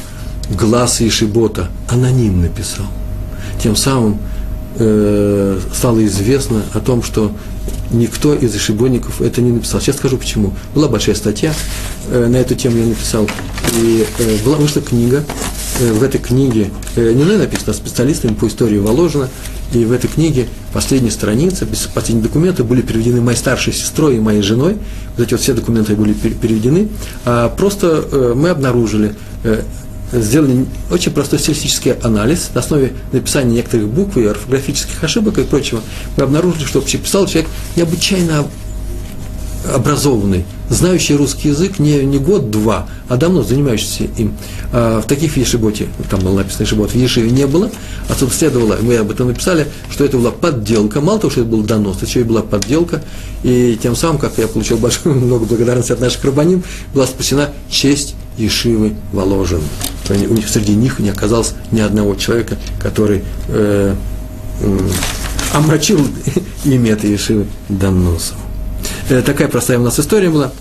«Глаз 0.50 1.02
Ешибота». 1.02 1.70
Аноним 1.88 2.42
написал. 2.42 2.88
Тем 3.62 3.76
самым 3.76 4.18
э, 4.76 5.60
стало 5.74 6.06
известно 6.06 6.62
о 6.74 6.80
том, 6.80 7.04
что 7.04 7.32
никто 7.92 8.34
из 8.34 8.56
ошибонников 8.56 9.22
это 9.22 9.42
не 9.42 9.52
написал. 9.52 9.82
Сейчас 9.82 9.98
скажу 9.98 10.18
почему. 10.18 10.54
Была 10.74 10.88
большая 10.88 11.16
статья, 11.16 11.54
э, 12.10 12.28
на 12.28 12.38
эту 12.38 12.56
тему 12.56 12.78
я 12.78 12.86
написал, 12.86 13.28
и 13.82 14.06
э, 14.18 14.38
была, 14.44 14.58
вышла 14.58 14.82
книга, 14.82 15.24
в 15.80 16.04
этой 16.04 16.20
книге, 16.20 16.70
не 16.96 17.24
мной 17.24 17.38
написано, 17.38 17.72
а 17.72 17.74
специалистами 17.74 18.34
по 18.36 18.46
истории 18.46 18.78
Воложина, 18.78 19.30
и 19.74 19.84
в 19.84 19.92
этой 19.94 20.10
книге 20.10 20.48
последние 20.74 21.12
страницы, 21.12 21.66
последние 21.96 22.28
документы 22.28 22.64
были 22.64 22.82
переведены 22.82 23.22
моей 23.22 23.38
старшей 23.38 23.74
сестрой 23.74 24.18
и 24.18 24.20
моей 24.20 24.44
женой, 24.44 24.78
вот 25.18 25.26
эти 25.26 25.34
вот 25.34 25.42
все 25.42 25.54
документы 25.54 25.96
были 25.96 26.14
переведены, 26.14 26.90
а 27.26 27.50
просто 27.50 28.34
мы 28.36 28.50
обнаружили 28.50 29.16
сделали 30.12 30.66
очень 30.90 31.12
простой 31.12 31.40
стилистический 31.40 31.94
анализ 31.94 32.50
на 32.54 32.62
основе 32.62 32.94
написания 33.12 33.56
некоторых 33.56 33.88
букв 33.88 34.18
и 34.18 34.26
орфографических 34.26 35.04
ошибок 35.04 35.38
и 35.38 35.44
прочего. 35.44 35.82
Мы 36.18 36.24
обнаружили, 36.24 36.66
что 36.66 36.80
вообще 36.80 36.98
писал 36.98 37.28
человек 37.28 37.50
необычайно 37.76 38.46
образованный, 39.74 40.46
знающий 40.70 41.16
русский 41.16 41.50
язык 41.50 41.78
не, 41.80 42.04
не 42.04 42.18
год-два, 42.18 42.88
а 43.08 43.18
давно 43.18 43.44
занимающийся 43.44 44.06
им. 44.18 44.34
А 44.72 45.02
в 45.02 45.06
таких 45.06 45.38
ешиботе, 45.38 45.88
там 46.10 46.22
было 46.22 46.38
написано 46.38 46.64
ешибот, 46.64 46.92
в 46.92 46.96
ешиве 46.96 47.30
не 47.30 47.46
было, 47.46 47.70
отсюда 48.10 48.34
следовало, 48.34 48.78
мы 48.82 48.98
об 48.98 49.12
этом 49.12 49.28
написали, 49.28 49.68
что 49.92 50.04
это 50.04 50.18
была 50.18 50.32
подделка, 50.32 51.02
мало 51.02 51.20
того, 51.20 51.32
что 51.32 51.42
это 51.42 51.50
был 51.50 51.62
донос, 51.62 51.98
это 51.98 52.06
еще 52.06 52.22
и 52.22 52.24
была 52.24 52.42
подделка, 52.42 53.04
и 53.44 53.78
тем 53.82 53.96
самым, 53.96 54.18
как 54.18 54.38
я 54.38 54.48
получил 54.48 54.78
большое, 54.78 55.14
много 55.16 55.46
благодарности 55.46 55.92
от 55.92 56.00
наших 56.00 56.24
рабаним, 56.24 56.64
была 56.94 57.06
спасена 57.06 57.50
честь 57.70 58.16
Ешивы 58.42 58.94
Воложин. 59.12 59.62
У 60.10 60.34
них 60.34 60.50
среди 60.50 60.76
них 60.76 61.00
не 61.00 61.10
оказалось 61.10 61.54
ни 61.72 61.80
одного 61.80 62.16
человека, 62.16 62.58
который 62.82 63.24
э, 63.48 63.96
э, 64.62 64.80
омрачил 65.54 66.06
имя 66.66 66.94
этой 66.94 67.12
Ешивы 67.12 67.46
доносом. 67.70 68.38
Э, 69.10 69.22
такая 69.22 69.48
простая 69.48 69.80
у 69.80 69.84
нас 69.84 70.00
история 70.00 70.30
была. 70.30 70.52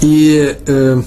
И, 0.00 0.56
э, 0.66 1.02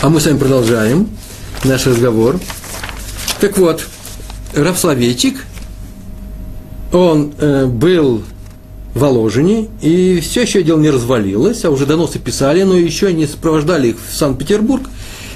а 0.00 0.08
мы 0.08 0.20
с 0.20 0.26
вами 0.26 0.38
продолжаем 0.38 1.08
наш 1.64 1.86
разговор. 1.86 2.38
Так 3.40 3.58
вот, 3.58 3.84
Словейчик, 4.76 5.44
он 6.92 7.34
э, 7.38 7.66
был 7.66 8.22
Воложине, 8.94 9.68
и 9.80 10.20
все 10.20 10.42
еще 10.42 10.62
дело 10.62 10.78
не 10.78 10.90
развалилось, 10.90 11.64
а 11.64 11.70
уже 11.70 11.86
доносы 11.86 12.18
писали, 12.18 12.62
но 12.62 12.76
еще 12.76 13.12
не 13.12 13.26
сопровождали 13.26 13.88
их 13.88 13.96
в 13.96 14.14
Санкт-Петербург. 14.14 14.82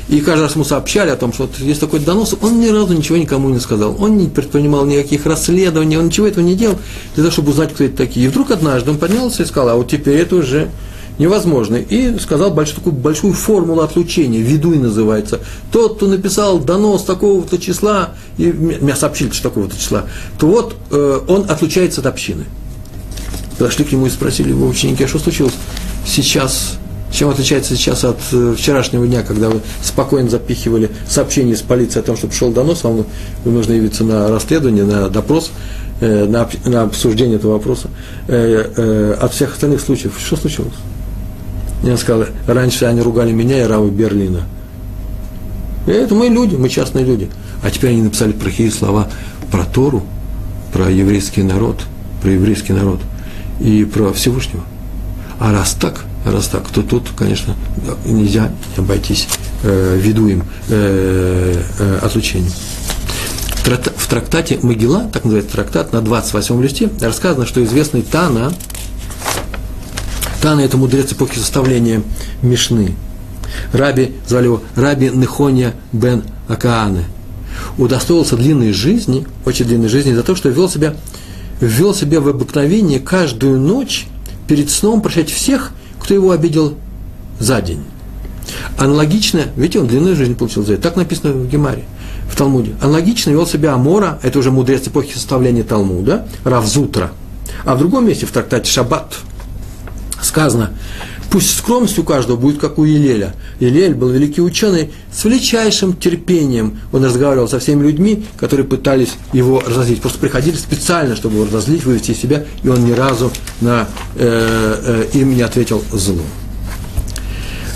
И 0.09 0.21
каждый 0.21 0.43
раз 0.43 0.55
ему 0.55 0.65
сообщали 0.65 1.11
о 1.11 1.17
том, 1.17 1.33
что 1.33 1.49
есть 1.59 1.81
такой 1.81 1.99
донос, 1.99 2.37
он 2.41 2.61
ни 2.61 2.69
разу 2.69 2.95
ничего 2.95 3.17
никому 3.17 3.49
не 3.49 3.59
сказал. 3.59 3.97
Он 3.99 4.17
не 4.17 4.29
предпринимал 4.29 4.85
никаких 4.85 5.27
расследований, 5.27 5.97
он 5.97 6.07
ничего 6.07 6.29
этого 6.29 6.45
не 6.45 6.55
делал, 6.55 6.79
для 7.15 7.25
того, 7.25 7.33
чтобы 7.33 7.51
узнать, 7.51 7.75
кто 7.75 7.83
это 7.83 7.97
такие. 7.97 8.27
И 8.27 8.29
вдруг 8.29 8.53
однажды 8.53 8.91
он 8.91 8.99
поднялся 8.99 9.43
и 9.43 9.47
сказал, 9.47 9.71
а 9.71 9.75
вот 9.75 9.91
теперь 9.91 10.17
это 10.19 10.37
уже 10.37 10.69
невозможно. 11.19 11.77
И 11.77 12.19
сказал 12.21 12.51
большую, 12.53 12.77
такую 12.77 12.95
большую 12.95 13.33
формулу 13.33 13.81
отлучения, 13.81 14.41
ведуй 14.41 14.79
называется. 14.79 15.41
Тот, 15.73 15.97
кто 15.97 16.07
написал 16.07 16.59
донос 16.59 17.03
такого-то 17.03 17.59
числа, 17.59 18.11
и 18.39 18.45
меня 18.45 18.95
сообщили, 18.95 19.31
что 19.31 19.45
такого-то 19.45 19.77
числа, 19.77 20.05
то 20.39 20.47
вот 20.47 20.77
э, 20.91 21.21
он 21.27 21.47
отлучается 21.49 22.01
от 22.01 22.07
общины. 22.07 22.45
Подошли 23.59 23.85
к 23.85 23.93
нему 23.93 24.07
и 24.07 24.11
спросили 24.11 24.51
его 24.51 24.67
ученики, 24.67 25.05
а 25.05 25.09
что 25.09 25.19
случилось? 25.19 25.55
Сейчас 26.07 26.79
чем 27.13 27.31
отличается 27.31 27.77
сейчас 27.77 28.05
от 28.05 28.19
э, 28.33 28.55
вчерашнего 28.57 29.07
дня, 29.07 29.23
когда 29.23 29.49
вы 29.49 29.61
спокойно 29.83 30.29
запихивали 30.29 30.91
сообщение 31.09 31.55
из 31.55 31.63
полиции 31.63 32.01
о 32.01 32.03
том, 32.03 32.17
что 32.17 32.27
пришел 32.27 32.51
донос, 32.53 32.85
вам 32.85 33.07
нужно 33.45 33.73
явиться 33.73 34.05
на 34.05 34.29
расследование, 34.29 34.85
на 34.85 35.09
допрос, 35.09 35.51
э, 36.01 36.27
на, 36.27 36.49
на 36.67 36.83
обсуждение 36.83 37.37
этого 37.37 37.53
вопроса. 37.53 37.89
Э, 38.29 39.17
от 39.19 39.33
всех 39.33 39.55
остальных 39.55 39.81
случаев, 39.81 40.13
что 40.19 40.37
случилось? 40.37 40.75
Я 41.83 41.97
сказал, 41.97 42.27
раньше 42.47 42.85
они 42.85 43.01
ругали 43.01 43.33
меня 43.33 43.63
и 43.63 43.67
Равы 43.67 43.91
Берлина. 43.91 44.43
И 45.87 45.93
это 45.93 46.15
мы 46.15 46.27
люди, 46.27 46.57
мы 46.57 46.69
частные 46.69 47.05
люди. 47.05 47.31
А 47.63 47.71
теперь 47.71 47.93
они 47.93 48.03
написали 48.03 48.33
плохие 48.33 48.71
слова 48.71 49.09
про 49.51 49.65
Тору, 49.65 50.03
про 50.73 50.91
еврейский 50.91 51.43
народ, 51.43 51.81
про 52.21 52.31
еврейский 52.33 52.73
народ 52.73 53.01
и 53.61 53.85
про 53.85 54.13
Всевышнего. 54.13 54.65
А 55.39 55.53
раз 55.53 55.75
так, 55.75 56.05
раз 56.25 56.49
так, 56.49 56.69
то 56.69 56.83
тут, 56.83 57.11
конечно, 57.17 57.55
нельзя 58.05 58.51
обойтись 58.77 59.29
э, 59.63 59.99
ведуем 60.01 60.45
э, 60.69 61.63
э, 61.79 61.99
отлучением. 62.03 62.53
В 63.65 64.09
трактате 64.09 64.61
Могила, 64.63 65.11
так 65.13 65.25
называется 65.25 65.53
трактат, 65.53 65.93
на 65.93 66.01
28 66.01 66.63
листе 66.63 66.89
рассказано, 67.01 67.47
что 67.47 67.63
известный 67.65 68.03
Тана, 68.03 68.53
Тана– 70.41 70.61
это 70.63 70.77
мудрец 70.77 71.13
эпохи 71.13 71.39
составления 71.39 72.03
Мишны. 72.43 72.95
Раби, 73.73 74.15
звали 74.29 74.45
его 74.45 74.63
Раби 74.77 75.11
Нехония 75.11 75.75
бен 75.93 76.23
Акааны. 76.47 77.05
Удостоился 77.79 78.37
длинной 78.37 78.73
жизни, 78.73 79.27
очень 79.45 79.65
длинной 79.65 79.89
жизни, 79.89 80.13
за 80.13 80.23
то, 80.23 80.37
что 80.37 80.49
вел 80.49 80.69
себя, 80.69 80.95
ввел 81.61 81.95
себя 81.95 82.21
в 82.21 82.29
обыкновение 82.29 83.01
каждую 83.01 83.59
ночь 83.59 84.07
перед 84.47 84.71
сном 84.71 85.01
прощать 85.01 85.31
всех, 85.31 85.73
кто 86.01 86.15
его 86.15 86.31
обидел 86.31 86.77
за 87.39 87.61
день. 87.61 87.85
Аналогично, 88.79 89.43
видите, 89.57 89.81
он 89.81 89.87
длинную 89.87 90.15
жизнь 90.15 90.37
получил 90.37 90.65
за 90.65 90.75
это. 90.75 90.83
Так 90.83 90.97
написано 90.97 91.33
в 91.33 91.49
Гемаре, 91.49 91.85
в 92.31 92.37
Талмуде. 92.37 92.75
Аналогично 92.81 93.31
вел 93.31 93.47
себя 93.47 93.75
Амора, 93.75 94.19
это 94.23 94.39
уже 94.39 94.51
мудрец 94.51 94.87
эпохи 94.87 95.15
составления 95.15 95.65
Талмуда, 95.65 96.29
Равзутра. 96.45 97.11
А 97.65 97.75
в 97.75 97.79
другом 97.79 98.07
месте, 98.07 98.27
в 98.27 98.31
трактате 98.31 98.71
Шаббат, 98.71 99.17
сказано, 100.23 100.71
пусть 101.31 101.57
скромность 101.57 101.99
у 101.99 102.03
каждого 102.03 102.37
будет 102.37 102.59
как 102.59 102.79
у 102.79 102.85
Елеля. 102.85 103.35
Елель 103.61 103.95
был 103.95 104.09
великий 104.09 104.41
ученый, 104.41 104.91
с 105.13 105.25
величайшим 105.25 105.95
терпением 105.95 106.81
он 106.93 107.05
разговаривал 107.05 107.49
со 107.49 107.59
всеми 107.59 107.83
людьми, 107.83 108.25
которые 108.39 108.67
пытались 108.67 109.15
его 109.33 109.63
разозлить. 109.67 110.01
Просто 110.01 110.19
приходили 110.19 110.57
специально, 110.57 111.17
чтобы 111.17 111.37
его 111.37 111.47
разозлить, 111.47 111.85
вывести 111.85 112.13
из 112.13 112.19
себя, 112.19 112.45
и 112.63 112.69
он 112.69 112.85
ни 112.85 112.93
разу 112.93 113.31
на, 113.61 113.89
э, 114.17 115.07
э, 115.13 115.19
им 115.19 115.35
не 115.35 115.43
ответил 115.43 115.83
зло. 115.93 116.23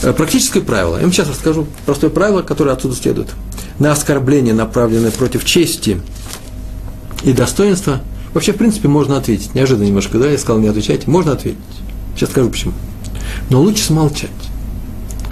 Э, 0.03 0.13
практическое 0.13 0.61
правило. 0.61 0.97
Я 0.97 1.03
вам 1.03 1.13
сейчас 1.13 1.29
расскажу 1.29 1.67
простое 1.87 2.11
правило, 2.11 2.43
которое 2.43 2.73
отсюда 2.73 2.95
следует. 2.95 3.29
На 3.79 3.93
оскорбление, 3.93 4.55
направленное 4.55 5.11
против 5.11 5.45
чести 5.45 6.01
и 7.23 7.33
достоинства, 7.33 8.01
вообще, 8.35 8.53
в 8.53 8.57
принципе, 8.57 8.89
можно 8.89 9.17
ответить. 9.17 9.55
Неожиданно 9.55 9.87
немножко, 9.87 10.19
да, 10.19 10.31
я 10.31 10.39
сказал, 10.39 10.61
не 10.61 10.69
отвечайте, 10.69 11.11
можно 11.11 11.33
ответить. 11.33 11.59
Сейчас 12.15 12.31
скажу 12.31 12.51
почему. 12.51 12.73
Но 13.49 13.61
лучше 13.61 13.85
смолчать. 13.85 14.31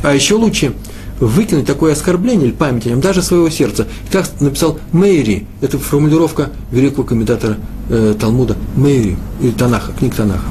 А 0.03 0.15
еще 0.15 0.35
лучше 0.35 0.75
выкинуть 1.21 1.67
такое 1.67 1.93
оскорбление 1.93 2.49
или 2.49 2.55
память 2.55 2.87
о 2.87 2.91
нем, 2.91 3.01
даже 3.01 3.23
своего 3.23 3.51
сердца. 3.51 3.89
И 4.09 4.13
так 4.13 4.29
написал 4.41 4.79
Мэйри, 4.93 5.47
это 5.61 5.79
формулировка 5.79 6.51
великого 6.71 7.05
комментатора 7.05 7.59
э, 7.89 8.15
Талмуда 8.19 8.57
Мэйри, 8.77 9.17
или 9.41 9.51
Танаха, 9.51 9.93
книг 9.93 10.15
Танаха. 10.15 10.47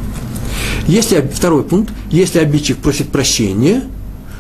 Если, 0.88 1.22
второй 1.34 1.64
пункт, 1.64 1.94
если 2.12 2.40
обидчик 2.40 2.78
просит 2.78 3.10
прощения, 3.10 3.84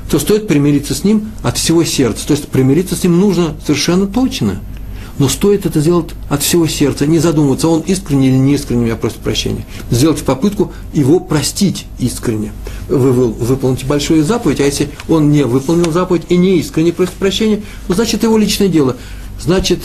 то 0.09 0.19
стоит 0.19 0.47
примириться 0.47 0.93
с 0.93 1.03
ним 1.03 1.29
от 1.43 1.57
всего 1.57 1.83
сердца. 1.83 2.27
То 2.27 2.31
есть 2.31 2.47
примириться 2.47 2.95
с 2.95 3.03
ним 3.03 3.19
нужно 3.19 3.55
совершенно 3.65 4.07
точно– 4.07 4.59
но 5.19 5.29
стоит 5.29 5.65
это 5.65 5.79
сделать 5.81 6.09
от 6.29 6.43
всего 6.43 6.67
сердца, 6.67 7.05
не 7.05 7.19
задумываться, 7.19 7.67
он 7.67 7.81
искренне 7.81 8.29
или 8.29 8.35
не 8.35 8.53
искренне 8.53 8.85
меня 8.85 8.95
просит 8.95 9.17
прощения. 9.17 9.65
Сделать 9.89 10.21
попытку 10.23 10.71
его 10.93 11.19
простить 11.19 11.85
искренне. 11.99 12.51
Вы 12.87 13.11
выполните 13.11 13.85
большую 13.85 14.23
заповедь, 14.23 14.59
а 14.59 14.63
если 14.63 14.89
он 15.09 15.31
не 15.31 15.43
выполнил 15.43 15.91
заповедь 15.91 16.23
и 16.29 16.37
не 16.37 16.57
искренне 16.59 16.93
просит 16.93 17.13
прощения, 17.13 17.61
ну, 17.87 17.95
значит, 17.95 18.23
его 18.23 18.37
личное 18.37 18.67
дело. 18.67 18.95
Значит, 19.39 19.79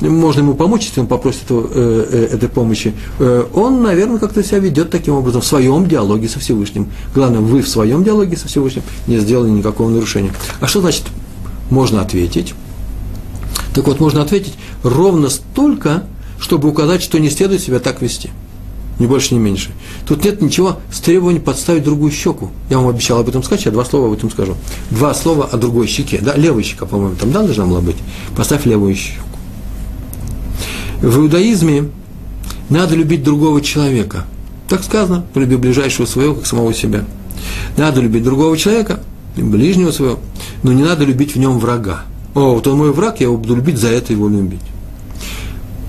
можно 0.00 0.40
ему 0.40 0.54
помочь, 0.54 0.84
если 0.84 1.00
он 1.00 1.06
попросит 1.06 1.42
этого, 1.44 1.68
э, 1.72 2.06
э, 2.10 2.34
этой 2.34 2.48
помощи, 2.48 2.94
э, 3.18 3.44
он, 3.52 3.82
наверное, 3.82 4.18
как-то 4.18 4.44
себя 4.44 4.60
ведет 4.60 4.90
таким 4.90 5.14
образом 5.14 5.40
в 5.40 5.46
своем 5.46 5.88
диалоге 5.88 6.28
со 6.28 6.38
Всевышним. 6.38 6.88
Главное, 7.14 7.40
вы 7.40 7.62
в 7.62 7.68
своем 7.68 8.04
диалоге 8.04 8.36
со 8.36 8.46
Всевышним 8.48 8.82
не 9.06 9.18
сделали 9.18 9.50
никакого 9.50 9.90
нарушения. 9.90 10.32
А 10.60 10.68
что 10.68 10.80
значит 10.80 11.04
можно 11.70 12.00
ответить? 12.00 12.54
Так 13.78 13.86
вот, 13.86 14.00
можно 14.00 14.22
ответить 14.22 14.54
ровно 14.82 15.28
столько, 15.28 16.02
чтобы 16.40 16.68
указать, 16.68 17.00
что 17.00 17.20
не 17.20 17.30
следует 17.30 17.60
себя 17.60 17.78
так 17.78 18.02
вести. 18.02 18.30
Ни 18.98 19.06
больше, 19.06 19.36
ни 19.36 19.38
меньше. 19.38 19.70
Тут 20.04 20.24
нет 20.24 20.42
ничего 20.42 20.80
с 20.90 20.98
требованием 20.98 21.44
подставить 21.44 21.84
другую 21.84 22.10
щеку. 22.10 22.50
Я 22.70 22.78
вам 22.78 22.88
обещал 22.88 23.20
об 23.20 23.28
этом 23.28 23.44
сказать, 23.44 23.66
я 23.66 23.70
два 23.70 23.84
слова 23.84 24.08
об 24.08 24.14
этом 24.14 24.32
скажу. 24.32 24.56
Два 24.90 25.14
слова 25.14 25.44
о 25.44 25.56
другой 25.58 25.86
щеке. 25.86 26.18
Да, 26.20 26.34
левая 26.34 26.64
щека, 26.64 26.86
по-моему, 26.86 27.14
там 27.14 27.30
да, 27.30 27.44
должна 27.44 27.66
была 27.66 27.80
быть. 27.80 27.94
Поставь 28.36 28.66
левую 28.66 28.96
щеку. 28.96 29.22
В 31.00 31.16
иудаизме 31.20 31.84
надо 32.70 32.96
любить 32.96 33.22
другого 33.22 33.60
человека. 33.60 34.24
Так 34.68 34.82
сказано, 34.82 35.24
люби 35.36 35.54
ближайшего 35.54 36.06
своего, 36.06 36.34
как 36.34 36.46
самого 36.46 36.74
себя. 36.74 37.04
Надо 37.76 38.00
любить 38.00 38.24
другого 38.24 38.56
человека, 38.56 38.98
ближнего 39.36 39.92
своего, 39.92 40.18
но 40.64 40.72
не 40.72 40.82
надо 40.82 41.04
любить 41.04 41.36
в 41.36 41.38
нем 41.38 41.60
врага. 41.60 42.02
О, 42.34 42.54
вот 42.54 42.66
он 42.66 42.78
мой 42.78 42.92
враг, 42.92 43.20
я 43.20 43.26
его 43.26 43.36
буду 43.36 43.56
любить, 43.56 43.78
за 43.78 43.88
это 43.88 44.12
его 44.12 44.28
любить. 44.28 44.60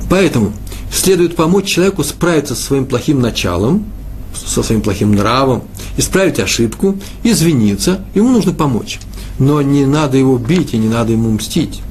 Поэтому 0.09 0.53
следует 0.91 1.35
помочь 1.35 1.65
человеку 1.65 2.03
справиться 2.03 2.55
со 2.55 2.63
своим 2.63 2.85
плохим 2.85 3.21
началом, 3.21 3.85
со 4.33 4.63
своим 4.63 4.81
плохим 4.81 5.13
нравом, 5.13 5.63
исправить 5.97 6.39
ошибку, 6.39 6.97
извиниться, 7.23 8.01
ему 8.15 8.29
нужно 8.29 8.53
помочь. 8.53 8.99
Но 9.37 9.61
не 9.61 9.85
надо 9.85 10.17
его 10.17 10.37
бить 10.37 10.73
и 10.73 10.77
не 10.77 10.87
надо 10.87 11.11
ему 11.11 11.29
мстить. 11.31 11.81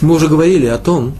Мы 0.00 0.14
уже 0.14 0.28
говорили 0.28 0.66
о 0.66 0.78
том, 0.78 1.14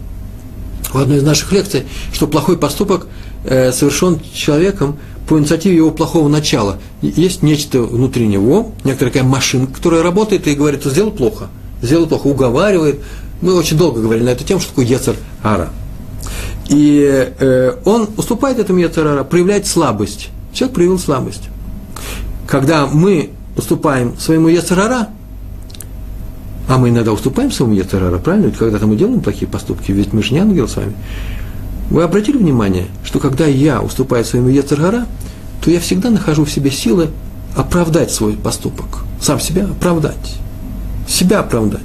в 0.91 0.97
одной 0.97 1.17
из 1.17 1.23
наших 1.23 1.51
лекций, 1.51 1.83
что 2.11 2.27
плохой 2.27 2.57
поступок 2.57 3.07
э, 3.45 3.71
совершен 3.71 4.19
человеком 4.33 4.97
по 5.27 5.39
инициативе 5.39 5.77
его 5.77 5.91
плохого 5.91 6.27
начала. 6.27 6.79
Есть 7.01 7.41
нечто 7.41 7.81
внутри 7.81 8.27
него, 8.27 8.73
некоторая 8.83 9.23
машинка, 9.23 9.73
которая 9.73 10.03
работает 10.03 10.47
и 10.47 10.53
говорит, 10.53 10.83
сделал 10.83 11.11
плохо– 11.11 11.47
сделал 11.83 12.07
плохо, 12.07 12.27
уговаривает. 12.27 12.99
Мы 13.41 13.53
очень 13.53 13.77
долго 13.77 14.01
говорили 14.01 14.25
на 14.25 14.29
эту 14.29 14.43
тему, 14.43 14.59
что 14.59 14.69
такое 14.69 14.85
Ецер 14.85 15.15
Ара. 15.43 15.69
И 16.69 17.31
э, 17.39 17.73
он 17.85 18.09
уступает 18.17 18.57
этому 18.57 18.79
Ецер 18.79 19.05
Ара, 19.05 19.23
проявляет 19.23 19.67
слабость. 19.67 20.29
Человек 20.53 20.73
проявил 20.75 20.97
слабость. 20.97 21.49
Когда 22.47 22.87
мы 22.87 23.31
уступаем 23.57 24.17
своему 24.17 24.47
Ецер 24.47 24.79
Ара, 24.79 25.09
а 26.69 26.77
мы 26.77 26.89
иногда 26.89 27.11
уступаем 27.11 27.51
своему 27.51 27.75
Ецер 27.75 28.01
Ара, 28.01 28.17
правильно? 28.17 28.45
Ведь 28.45 28.57
когда-то 28.57 28.87
мы 28.87 28.95
делаем 28.95 29.19
плохие 29.19 29.47
поступки, 29.47 29.91
ведь 29.91 30.13
мы 30.13 30.23
же 30.23 30.33
не 30.33 30.39
ангел 30.39 30.67
с 30.67 30.77
вами. 30.77 30.93
Вы 31.89 32.03
обратили 32.03 32.37
внимание, 32.37 32.85
что 33.03 33.19
когда 33.19 33.45
я 33.45 33.81
уступаю 33.81 34.23
своему 34.23 34.47
Ецер 34.47 35.05
то 35.61 35.71
я 35.71 35.79
всегда 35.79 36.09
нахожу 36.09 36.45
в 36.45 36.51
себе 36.51 36.71
силы 36.71 37.09
оправдать 37.55 38.11
свой 38.11 38.33
поступок, 38.33 39.03
сам 39.21 39.39
себя 39.39 39.65
оправдать 39.65 40.42
себя 41.13 41.39
оправдать. 41.39 41.81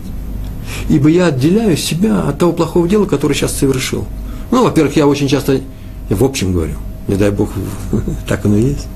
Ибо 0.88 1.08
я 1.08 1.26
отделяю 1.26 1.76
себя 1.76 2.22
от 2.22 2.38
того 2.38 2.52
плохого 2.52 2.88
дела, 2.88 3.06
которое 3.06 3.34
сейчас 3.34 3.52
совершил. 3.52 4.06
Ну, 4.50 4.64
во-первых, 4.64 4.96
я 4.96 5.06
очень 5.06 5.28
часто, 5.28 5.60
я 6.08 6.16
в 6.16 6.24
общем 6.24 6.52
говорю, 6.52 6.74
не 7.06 7.16
дай 7.16 7.30
Бог, 7.30 7.50
так 8.28 8.44
оно 8.44 8.56
и 8.56 8.62
есть. 8.62 8.86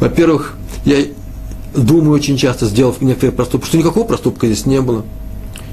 Во-первых, 0.00 0.56
я 0.84 0.98
думаю 1.74 2.12
очень 2.12 2.36
часто, 2.36 2.66
сделав 2.66 3.00
некоторые 3.00 3.32
проступки, 3.32 3.66
что 3.66 3.78
никакого 3.78 4.04
проступка 4.04 4.46
здесь 4.46 4.66
не 4.66 4.80
было. 4.80 5.04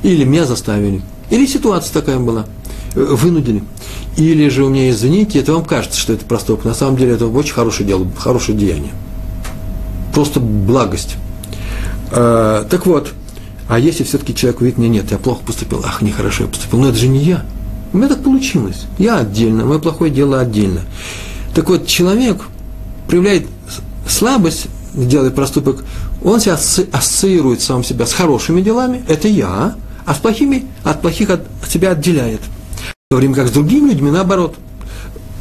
Или 0.03 0.23
меня 0.25 0.45
заставили, 0.45 1.01
или 1.29 1.45
ситуация 1.45 1.93
такая 1.93 2.19
была, 2.19 2.45
э, 2.95 2.99
вынудили. 2.99 3.63
Или 4.17 4.49
же 4.49 4.65
у 4.65 4.69
меня, 4.69 4.89
извините, 4.89 5.39
это 5.39 5.53
вам 5.53 5.65
кажется, 5.65 5.99
что 5.99 6.13
это 6.13 6.25
проступок. 6.25 6.65
На 6.65 6.73
самом 6.73 6.97
деле 6.97 7.13
это 7.13 7.25
очень 7.27 7.53
хорошее 7.53 7.87
дело, 7.87 8.05
хорошее 8.17 8.57
деяние. 8.57 8.91
Просто 10.13 10.39
благость. 10.39 11.15
А, 12.11 12.65
так 12.69 12.85
вот, 12.85 13.13
А 13.67 13.79
если 13.79 14.03
все-таки 14.03 14.35
человек 14.35 14.59
говорит, 14.59 14.77
мне 14.77 14.89
нет, 14.89 15.11
я 15.11 15.17
плохо 15.17 15.43
поступил, 15.45 15.81
ах, 15.85 16.01
нехорошо 16.01 16.43
я 16.43 16.49
поступил, 16.49 16.79
но 16.79 16.89
это 16.89 16.97
же 16.97 17.07
не 17.07 17.19
я. 17.19 17.45
У 17.93 17.97
меня 17.97 18.09
так 18.09 18.23
получилось. 18.23 18.85
Я 18.97 19.17
отдельно, 19.17 19.65
мое 19.65 19.79
плохое 19.79 20.11
дело 20.11 20.39
отдельно. 20.39 20.81
Так 21.55 21.69
вот, 21.69 21.87
человек 21.87 22.41
проявляет 23.07 23.47
слабость, 24.07 24.67
делает 24.93 25.35
проступок, 25.35 25.83
он 26.23 26.39
себя 26.39 26.53
ассоциирует 26.53 27.61
сам 27.61 27.83
себя 27.83 28.05
с 28.05 28.13
хорошими 28.13 28.61
делами, 28.61 29.03
это 29.07 29.27
я, 29.27 29.75
а 30.05 30.13
с 30.13 30.17
плохими, 30.17 30.65
от 30.83 31.01
плохих 31.01 31.29
от 31.29 31.45
себя 31.67 31.91
отделяет. 31.91 32.41
В 33.09 33.11
то 33.11 33.17
время 33.17 33.35
как 33.35 33.47
с 33.47 33.51
другими 33.51 33.89
людьми 33.89 34.11
наоборот. 34.11 34.55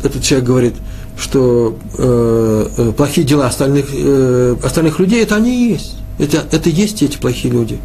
Этот 0.03 0.23
человек 0.23 0.47
говорит, 0.47 0.75
что 1.17 1.79
э, 1.97 2.69
э, 2.77 2.93
плохие 2.93 3.27
дела 3.27 3.47
остальных, 3.47 3.87
э, 3.93 4.57
остальных 4.63 4.99
людей, 4.99 5.23
это 5.23 5.37
они 5.37 5.55
и 5.55 5.73
есть. 5.73 5.97
Это, 6.19 6.45
это 6.51 6.69
есть 6.69 7.03
эти 7.03 7.17
плохие 7.17 7.53
люди. 7.53 7.79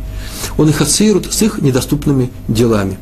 Он 0.58 0.70
их 0.70 0.82
ассоциирует 0.82 1.32
с 1.34 1.42
их 1.42 1.62
недоступными 1.62 2.30
делами. 2.48 2.98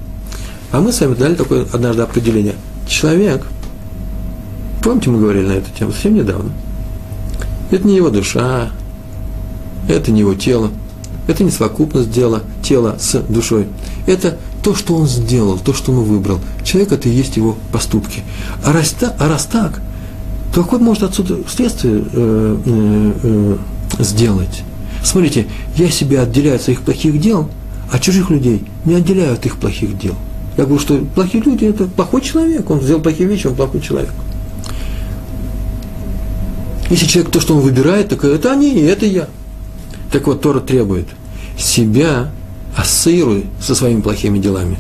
А 0.72 0.82
мы 0.82 0.92
с 0.92 1.02
вами 1.02 1.16
дали 1.16 1.36
такое 1.36 1.66
однажды 1.72 2.02
определение. 2.02 2.56
Человек, 2.88 3.46
помните, 4.84 5.10
мы 5.10 5.20
говорили 5.20 5.48
на 5.48 5.54
эту 5.54 5.72
тему 5.72 5.92
совсем 5.92 6.16
недавно, 6.16 6.52
это 7.72 7.88
не 7.88 7.96
его 7.96 8.10
душа, 8.10 8.70
это 9.88 10.12
не 10.12 10.20
его 10.20 10.36
тело, 10.36 10.72
это 11.28 11.44
не 11.44 11.52
совокупность 11.52 12.12
дела, 12.12 12.44
тела 12.62 12.98
с 13.00 13.20
душой. 13.22 13.68
Это 14.06 14.38
то, 14.64 14.76
что 14.76 14.96
он 14.96 15.08
сделал, 15.08 15.58
то, 15.58 15.74
что 15.74 15.92
он 15.92 16.04
выбрал. 16.04 16.40
Человек– 16.64 16.92
это 16.92 17.10
и 17.10 17.12
есть 17.12 17.38
его 17.38 17.56
поступки. 17.72 18.24
А 18.64 18.72
раз, 18.72 18.96
а 19.02 19.28
раз 19.28 19.46
так, 19.46 19.82
то 20.54 20.64
какое 20.64 20.80
может 20.80 21.04
отсюда 21.04 21.38
следствие 21.48 22.04
э, 22.14 22.58
э, 22.66 23.14
э, 23.24 24.04
сделать? 24.04 24.64
Смотрите, 25.06 25.46
я 25.78 25.90
себя 25.92 26.24
отделяю 26.24 26.56
от 26.56 26.64
своих 26.64 26.82
плохих 26.82 27.22
дел, 27.22 27.48
а 27.92 28.00
чужих 28.00 28.32
людей 28.32 28.64
не 28.86 28.96
отделяю 28.96 29.34
от 29.34 29.46
их 29.46 29.58
плохих 29.58 29.98
дел. 30.00 30.16
Я 30.58 30.66
говорю, 30.66 30.82
что 30.82 30.98
плохие 30.98 31.44
люди– 31.44 31.66
это 31.66 31.86
плохой 31.86 32.22
человек, 32.22 32.68
он 32.72 32.82
сделал 32.82 33.02
плохие 33.02 33.30
вещи, 33.30 33.46
он 33.46 33.56
плохой 33.56 33.82
человек. 33.82 34.12
Если 36.90 37.06
человек 37.06 37.32
то, 37.32 37.40
что 37.40 37.56
он 37.56 37.62
выбирает, 37.62 38.10
так 38.10 38.24
это 38.24 38.52
они, 38.52 38.82
это 38.82 39.06
я. 39.06 39.28
Так 40.12 40.26
вот, 40.26 40.42
Тора 40.42 40.60
требует 40.60 41.08
себя 41.58 42.32
ассоциируй 42.76 43.46
со 43.62 43.76
своими 43.76 44.02
плохими 44.02 44.40
делами. 44.40 44.78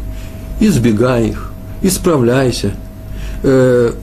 Избегай 0.59 1.29
их, 1.29 1.51
исправляйся, 1.83 2.71
э, 3.43 3.93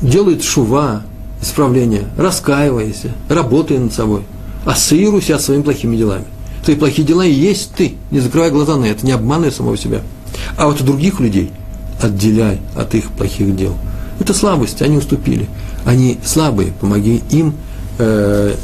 делай 0.00 0.40
шува, 0.40 1.02
исправление, 1.42 2.04
раскаивайся, 2.16 3.10
работай 3.28 3.78
над 3.78 3.92
собой, 3.92 4.22
ассоциируй 4.68 5.22
себя 5.22 5.38
своими 5.38 5.62
плохими 5.62 5.96
делами. 5.96 6.26
Твои 6.62 6.76
плохие 6.76 7.06
дела 7.06 7.24
и 7.24 7.32
есть 7.32 7.72
ты. 7.74 7.94
Не 8.10 8.20
закрывай 8.20 8.50
глаза 8.50 8.76
на 8.76 8.84
это, 8.84 9.04
не 9.06 9.12
обманывай 9.12 9.50
самого 9.50 9.78
себя. 9.78 10.02
А 10.58 10.66
вот 10.66 10.80
у 10.82 10.84
других 10.84 11.20
людей 11.20 11.50
отделяй 12.02 12.60
от 12.76 12.94
их 12.94 13.10
плохих 13.12 13.56
дел. 13.56 13.74
Это 14.20 14.34
слабость, 14.34 14.82
они 14.82 14.98
уступили. 14.98 15.48
Они 15.86 16.18
слабые, 16.22 16.72
помоги 16.72 17.22
им 17.30 17.54
э, 17.98 18.56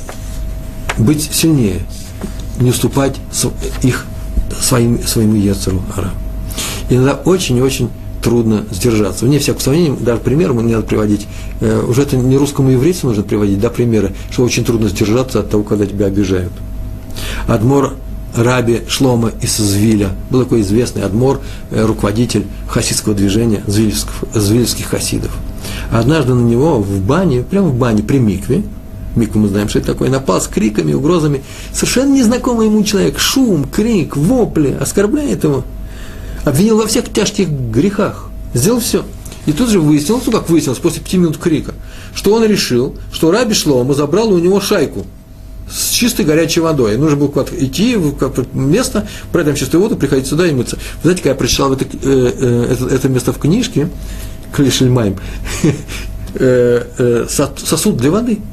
быть 0.98 1.22
сильнее, 1.32 1.80
не 2.60 2.68
уступать 2.68 3.16
их 3.82 4.04
своим, 4.60 5.02
своему 5.06 5.36
Ецеру 5.36 5.82
Ара. 5.96 6.10
Иногда 6.90 7.14
очень-очень 7.14 7.88
трудно 8.24 8.64
сдержаться. 8.70 9.26
Вне 9.26 9.38
всякого 9.38 9.62
сомнения, 9.62 9.94
даже 10.00 10.20
пример 10.20 10.54
не 10.54 10.72
надо 10.72 10.86
приводить. 10.86 11.26
Э, 11.60 11.84
уже 11.86 12.02
это 12.02 12.16
не 12.16 12.36
русскому 12.38 12.70
еврейцу 12.70 13.06
нужно 13.06 13.22
приводить, 13.22 13.60
да, 13.60 13.68
примеры, 13.68 14.14
что 14.30 14.42
очень 14.42 14.64
трудно 14.64 14.88
сдержаться 14.88 15.40
от 15.40 15.50
того, 15.50 15.62
когда 15.62 15.86
тебя 15.86 16.06
обижают. 16.06 16.52
Адмор 17.46 17.94
Раби 18.34 18.80
Шлома 18.88 19.30
из 19.42 19.56
Звиля, 19.58 20.08
был 20.30 20.42
такой 20.42 20.62
известный 20.62 21.02
адмор, 21.02 21.40
э, 21.70 21.84
руководитель 21.84 22.46
хасидского 22.66 23.14
движения, 23.14 23.62
звильских 23.66 24.86
хасидов. 24.86 25.30
Однажды 25.92 26.34
на 26.34 26.42
него 26.42 26.78
в 26.78 27.00
бане, 27.00 27.42
прямо 27.42 27.68
в 27.68 27.78
бане 27.78 28.02
при 28.02 28.18
микве, 28.18 28.62
Микву 29.16 29.38
мы 29.38 29.48
знаем, 29.48 29.68
что 29.68 29.78
это 29.78 29.92
такое, 29.92 30.10
напал 30.10 30.40
с 30.40 30.48
криками, 30.48 30.92
угрозами. 30.92 31.44
Совершенно 31.72 32.12
незнакомый 32.12 32.66
ему 32.66 32.82
человек, 32.82 33.20
шум, 33.20 33.64
крик, 33.64 34.16
вопли, 34.16 34.76
оскорбляет 34.80 35.44
его. 35.44 35.62
Обвинил 36.44 36.78
во 36.78 36.86
всех 36.86 37.12
тяжких 37.12 37.48
грехах. 37.48 38.26
Сделал 38.52 38.80
все. 38.80 39.04
И 39.46 39.52
тут 39.52 39.68
же 39.68 39.80
выяснилось, 39.80 40.24
ну 40.26 40.32
как 40.32 40.48
выяснилось, 40.48 40.78
после 40.78 41.02
пяти 41.02 41.18
минут 41.18 41.36
крика, 41.36 41.74
что 42.14 42.32
он 42.34 42.44
решил, 42.44 42.96
что 43.12 43.30
Раби 43.30 43.54
Шлома 43.54 43.92
забрал 43.92 44.32
у 44.32 44.38
него 44.38 44.60
шайку 44.60 45.04
с 45.70 45.90
чистой 45.90 46.24
горячей 46.24 46.60
водой. 46.60 46.94
И 46.94 46.96
нужно 46.96 47.16
было 47.16 47.28
куда-то 47.28 47.62
идти 47.62 47.96
в 47.96 48.56
место, 48.56 49.06
брать 49.32 49.46
там 49.46 49.54
чистую 49.54 49.82
воду, 49.82 49.96
приходить 49.96 50.26
сюда 50.26 50.46
и 50.46 50.52
мыться. 50.52 50.76
Вы 50.76 51.02
знаете, 51.02 51.22
когда 51.22 51.30
я 51.30 51.36
прочитал 51.36 51.72
это, 51.72 51.84
э, 51.84 51.88
э, 52.02 52.72
это, 52.72 52.94
это 52.94 53.08
место 53.08 53.32
в 53.32 53.38
книжке, 53.38 53.88
Клишельмайм, 54.54 55.16
э, 56.34 57.26
сосуд 57.28 57.96
для 57.96 58.10
воды– 58.10 58.38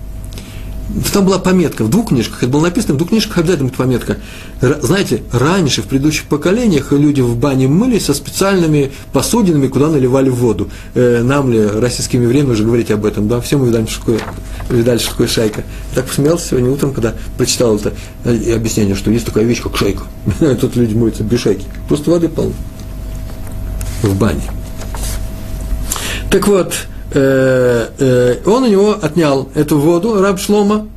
там 1.13 1.25
была 1.25 1.39
пометка 1.39 1.83
в 1.83 1.89
двух 1.89 2.09
книжках, 2.09 2.43
это 2.43 2.51
было 2.51 2.61
написано 2.61 2.95
в 2.95 2.97
двух 2.97 3.09
книжках 3.09 3.37
обязательно 3.37 3.67
эта 3.67 3.77
пометка. 3.77 4.17
Знаете, 4.61 5.23
раньше, 5.31 5.81
в 5.81 5.85
предыдущих 5.85 6.25
поколениях, 6.25 6.91
люди 6.91 7.21
в 7.21 7.35
бане 7.37 7.67
мылись 7.67 8.05
со 8.05 8.13
специальными 8.13 8.91
посудинами, 9.13 9.67
куда 9.67 9.89
наливали 9.89 10.29
воду. 10.29 10.69
Э, 10.93 11.21
нам 11.23 11.51
ли, 11.51 11.65
российскими 11.65 12.23
евреям, 12.23 12.49
уже 12.49 12.63
говорить 12.63 12.91
об 12.91 13.05
этом, 13.05 13.27
да, 13.27 13.39
все 13.41 13.57
мы 13.57 13.67
видали, 13.67 13.85
что 13.85 13.99
такое, 13.99 14.19
видали, 14.69 14.97
что 14.97 15.11
такое 15.11 15.27
шайка. 15.27 15.63
Так 15.95 16.05
посмеялся 16.05 16.49
сегодня 16.49 16.69
утром, 16.69 16.93
когда 16.93 17.15
прочитал 17.37 17.75
это 17.75 17.93
э, 18.23 18.55
объяснение, 18.55 18.95
что 18.95 19.11
есть 19.11 19.25
такая 19.25 19.43
вещь, 19.43 19.61
как 19.61 19.77
шайка. 19.77 20.03
Тут 20.59 20.75
люди 20.75 20.93
моются 20.93 21.23
без 21.23 21.39
шайки. 21.39 21.65
Просто 21.87 22.11
воды 22.11 22.27
полно. 22.27 22.53
В 24.01 24.17
бане. 24.17 24.41
Так 26.29 26.47
вот, 26.47 26.73
он 27.13 28.63
у 28.63 28.67
него 28.67 28.97
отнял 29.01 29.49
эту 29.53 29.79
воду, 29.79 30.21
раб 30.21 30.39
Шлома, 30.39 30.87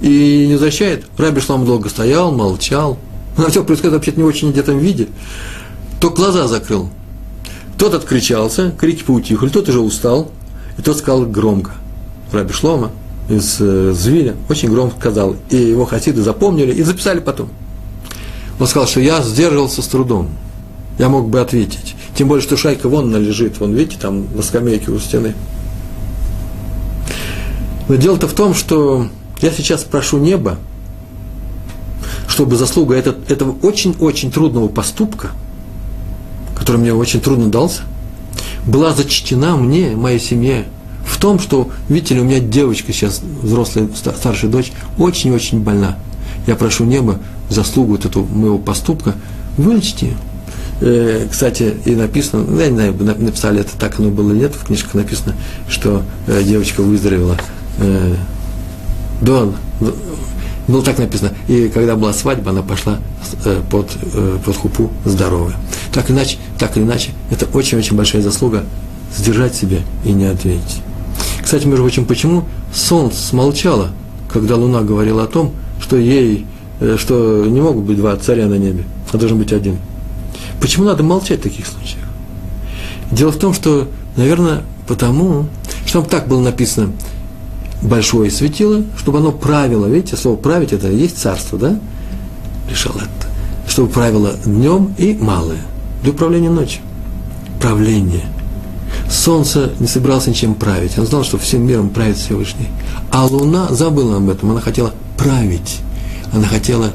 и 0.00 0.46
не 0.46 0.54
возвращает. 0.54 1.04
Раби 1.16 1.40
Шлом 1.40 1.64
долго 1.64 1.88
стоял, 1.88 2.32
молчал. 2.32 2.98
Но 3.36 3.48
все 3.48 3.64
происходит 3.64 3.94
вообще 3.94 4.12
не 4.12 4.22
очень 4.22 4.50
одетом 4.50 4.78
виде. 4.78 5.08
То 6.00 6.10
глаза 6.10 6.48
закрыл. 6.48 6.88
Тот 7.78 7.94
откричался, 7.94 8.72
крики 8.78 9.02
поутихли, 9.02 9.48
тот 9.48 9.68
уже 9.68 9.80
устал, 9.80 10.30
и 10.76 10.82
тот 10.82 10.98
сказал 10.98 11.24
громко. 11.24 11.72
Раби 12.32 12.52
Шлома 12.52 12.90
из 13.28 13.56
э, 13.60 13.92
Звиля 13.94 14.34
очень 14.48 14.70
громко 14.70 14.96
сказал, 14.98 15.36
и 15.50 15.56
его 15.56 15.86
хасиды 15.86 16.22
запомнили 16.22 16.72
и 16.72 16.82
записали 16.82 17.20
потом. 17.20 17.48
Он 18.58 18.66
сказал, 18.66 18.86
что 18.86 19.00
я 19.00 19.22
сдерживался 19.22 19.82
с 19.82 19.86
трудом. 19.86 20.28
Я 20.98 21.08
мог 21.08 21.28
бы 21.28 21.40
ответить. 21.40 21.94
Тем 22.20 22.28
более, 22.28 22.42
что 22.42 22.58
шайка 22.58 22.86
вон 22.86 23.06
она 23.06 23.18
лежит, 23.18 23.60
вон, 23.60 23.72
видите, 23.72 23.96
там 23.98 24.26
на 24.36 24.42
скамейке 24.42 24.90
у 24.90 24.98
стены. 24.98 25.32
Но 27.88 27.94
дело-то 27.94 28.28
в 28.28 28.34
том, 28.34 28.54
что 28.54 29.06
я 29.40 29.50
сейчас 29.50 29.84
прошу 29.84 30.18
небо, 30.18 30.58
чтобы 32.28 32.56
заслуга 32.56 32.94
этого, 32.94 33.16
этого 33.26 33.56
очень-очень 33.62 34.30
трудного 34.30 34.68
поступка, 34.68 35.30
который 36.58 36.76
мне 36.76 36.92
очень 36.92 37.22
трудно 37.22 37.48
дался, 37.48 37.84
была 38.66 38.92
зачтена 38.92 39.56
мне, 39.56 39.96
моей 39.96 40.20
семье, 40.20 40.66
в 41.06 41.18
том, 41.18 41.38
что, 41.38 41.70
видите 41.88 42.16
ли, 42.16 42.20
у 42.20 42.24
меня 42.24 42.40
девочка 42.40 42.92
сейчас, 42.92 43.22
взрослая, 43.22 43.88
старшая 43.94 44.50
дочь, 44.50 44.72
очень-очень 44.98 45.60
больна. 45.60 45.96
Я 46.46 46.54
прошу 46.54 46.84
небо 46.84 47.18
заслугу 47.48 47.92
вот 47.92 48.04
этого 48.04 48.26
моего 48.26 48.58
поступка 48.58 49.14
вылечить 49.56 50.02
ее. 50.02 50.16
Э, 50.80 51.26
кстати, 51.30 51.74
и 51.84 51.94
написано, 51.94 52.44
ну, 52.48 52.58
я 52.58 52.68
не 52.68 52.74
знаю, 52.74 52.94
написали 53.18 53.60
это 53.60 53.76
так 53.78 53.98
оно 53.98 54.08
было 54.08 54.32
или 54.32 54.40
нет, 54.40 54.54
в 54.54 54.64
книжках 54.64 54.94
написано, 54.94 55.34
что 55.68 56.02
э, 56.26 56.42
девочка 56.42 56.80
выздоровела 56.80 57.36
э, 57.78 58.14
до, 59.20 59.52
было 60.66 60.82
так 60.82 60.98
написано, 60.98 61.32
и 61.48 61.68
когда 61.68 61.96
была 61.96 62.14
свадьба, 62.14 62.50
она 62.50 62.62
пошла 62.62 62.98
под, 63.70 63.88
под 64.44 64.56
хупу 64.56 64.90
здоровая. 65.04 65.56
Так 65.92 66.10
иначе, 66.10 66.38
так 66.58 66.76
или 66.76 66.84
иначе, 66.84 67.10
это 67.30 67.46
очень-очень 67.52 67.96
большая 67.96 68.22
заслуга 68.22 68.64
сдержать 69.16 69.54
себя 69.54 69.78
и 70.04 70.12
не 70.12 70.26
ответить. 70.26 70.80
Кстати, 71.42 71.66
между 71.66 71.82
прочим, 71.82 72.06
почему 72.06 72.44
солнце 72.72 73.18
смолчало, 73.18 73.90
когда 74.32 74.56
луна 74.56 74.82
говорила 74.82 75.24
о 75.24 75.26
том, 75.26 75.52
что 75.80 75.96
ей, 75.96 76.46
что 76.96 77.44
не 77.46 77.60
могут 77.60 77.84
быть 77.84 77.98
два 77.98 78.16
царя 78.16 78.46
на 78.46 78.54
небе, 78.54 78.84
а 79.12 79.18
должен 79.18 79.38
быть 79.38 79.52
один– 79.52 79.76
Почему 80.60 80.86
надо 80.86 81.02
молчать 81.02 81.40
в 81.40 81.42
таких 81.42 81.66
случаях? 81.66 82.04
Дело 83.10 83.32
в 83.32 83.38
том, 83.38 83.54
что, 83.54 83.88
наверное, 84.16 84.62
потому, 84.86 85.46
что 85.86 86.00
там 86.00 86.10
так 86.10 86.28
было 86.28 86.40
написано 86.40 86.92
большое 87.82 88.30
светило, 88.30 88.84
чтобы 88.98 89.18
оно 89.18 89.32
правило, 89.32 89.86
видите, 89.86 90.16
слово 90.16 90.36
править 90.36 90.72
это 90.72 90.88
есть 90.88 91.18
царство, 91.18 91.58
да? 91.58 91.78
Решал 92.68 92.94
это. 92.96 93.08
Чтобы 93.68 93.88
правило 93.88 94.34
днем 94.44 94.94
и 94.98 95.14
малое, 95.14 95.60
для 96.02 96.12
управления 96.12 96.50
ночью. 96.50 96.82
Правление. 97.60 98.24
Солнце 99.08 99.72
не 99.80 99.86
собиралось 99.86 100.26
ничем 100.26 100.54
править. 100.54 100.98
Он 100.98 101.06
знал, 101.06 101.24
что 101.24 101.38
всем 101.38 101.66
миром 101.66 101.90
правит 101.90 102.16
Всевышний. 102.16 102.68
А 103.10 103.24
Луна 103.24 103.68
забыла 103.70 104.16
об 104.16 104.28
этом. 104.28 104.50
Она 104.50 104.60
хотела 104.60 104.92
править. 105.16 105.80
Она 106.32 106.46
хотела 106.46 106.90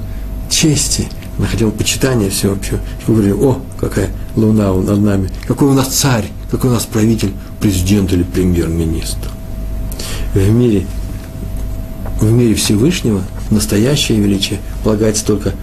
чести, 0.50 1.08
находил 1.38 1.72
почитание 1.72 2.30
всеобщее. 2.30 2.80
Говорили, 3.08 3.34
о, 3.34 3.62
какая 3.80 4.10
луна 4.36 4.74
над 4.74 5.00
нами, 5.00 5.30
какой 5.48 5.70
у 5.70 5.74
нас 5.74 5.88
царь, 5.88 6.26
какой 6.52 6.70
у 6.70 6.74
нас 6.74 6.86
правитель, 6.86 7.34
президент 7.60 8.12
или 8.14 8.24
премьер-министр. 8.24 9.30
В 10.34 10.50
мире, 10.50 10.86
в 12.20 12.32
мире 12.32 12.56
Всевышнего 12.56 13.22
настоящее 13.50 14.20
величие 14.20 14.60
полагается 14.84 15.26
только 15.26 15.54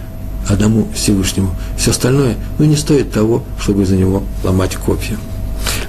одному 0.47 0.87
Всевышнему. 0.93 1.51
Все 1.77 1.91
остальное, 1.91 2.35
ну, 2.59 2.65
не 2.65 2.75
стоит 2.75 3.11
того, 3.11 3.43
чтобы 3.59 3.83
из-за 3.83 3.95
него 3.95 4.23
ломать 4.43 4.75
копья. 4.75 5.17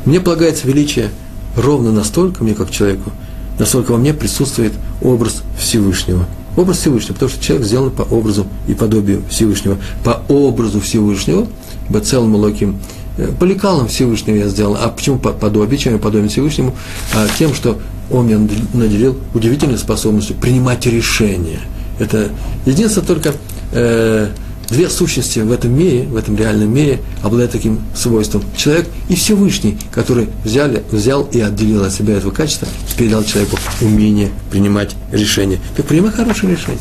Мне 0.04 0.20
полагается 0.20 0.66
величие 0.66 1.10
ровно 1.56 1.92
настолько, 1.92 2.44
мне 2.44 2.54
как 2.54 2.70
человеку, 2.70 3.10
насколько 3.58 3.92
во 3.92 3.98
мне 3.98 4.12
присутствует 4.12 4.72
образ 5.02 5.42
Всевышнего. 5.58 6.26
Образ 6.56 6.78
Всевышнего, 6.78 7.14
потому 7.14 7.30
что 7.30 7.42
человек 7.42 7.66
сделан 7.66 7.90
по 7.90 8.02
образу 8.02 8.46
и 8.68 8.74
подобию 8.74 9.22
Всевышнего. 9.28 9.76
По 10.04 10.22
образу 10.28 10.80
Всевышнего, 10.80 11.46
Бацел 11.88 12.26
Малоким, 12.26 12.78
э, 13.18 13.30
по 13.38 13.44
лекалам 13.44 13.88
Всевышнего 13.88 14.36
я 14.36 14.48
сделал. 14.48 14.76
А 14.80 14.88
почему 14.88 15.18
по 15.18 15.30
подобие? 15.32 15.78
Чем 15.78 15.94
я 15.94 15.98
подобен 15.98 16.28
Всевышнему? 16.28 16.74
А 17.14 17.26
тем, 17.38 17.54
что 17.54 17.78
он 18.10 18.26
меня 18.26 18.38
наделил 18.72 19.16
удивительной 19.34 19.78
способностью 19.78 20.36
принимать 20.36 20.86
решения. 20.86 21.60
Это 21.98 22.30
единственное 22.66 23.06
только 23.06 23.34
э, 23.72 24.28
две 24.68 24.88
сущности 24.88 25.40
в 25.40 25.52
этом 25.52 25.76
мире, 25.76 26.04
в 26.04 26.16
этом 26.16 26.36
реальном 26.36 26.72
мире 26.72 27.00
обладают 27.22 27.52
таким 27.52 27.80
свойством. 27.94 28.42
Человек 28.56 28.86
и 29.08 29.14
Всевышний, 29.14 29.78
который 29.90 30.28
взяли, 30.44 30.82
взял 30.90 31.22
и 31.24 31.40
отделил 31.40 31.84
от 31.84 31.92
себя 31.92 32.14
этого 32.16 32.30
качества, 32.32 32.68
передал 32.96 33.24
человеку 33.24 33.58
умение 33.80 34.30
принимать 34.50 34.94
решения. 35.12 35.58
Так 35.76 35.86
принимай 35.86 36.12
хорошее 36.12 36.52
решение. 36.52 36.80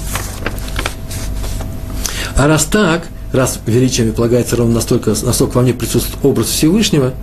А 2.35 2.47
раз 2.47 2.65
так, 2.65 3.07
раз 3.31 3.59
величием 3.65 4.13
полагается 4.13 4.55
ровно 4.55 4.75
настолько, 4.75 5.15
насколько 5.23 5.57
во 5.57 5.61
мне 5.61 5.73
присутствует 5.73 6.23
образ 6.23 6.47
Всевышнего, 6.47 7.13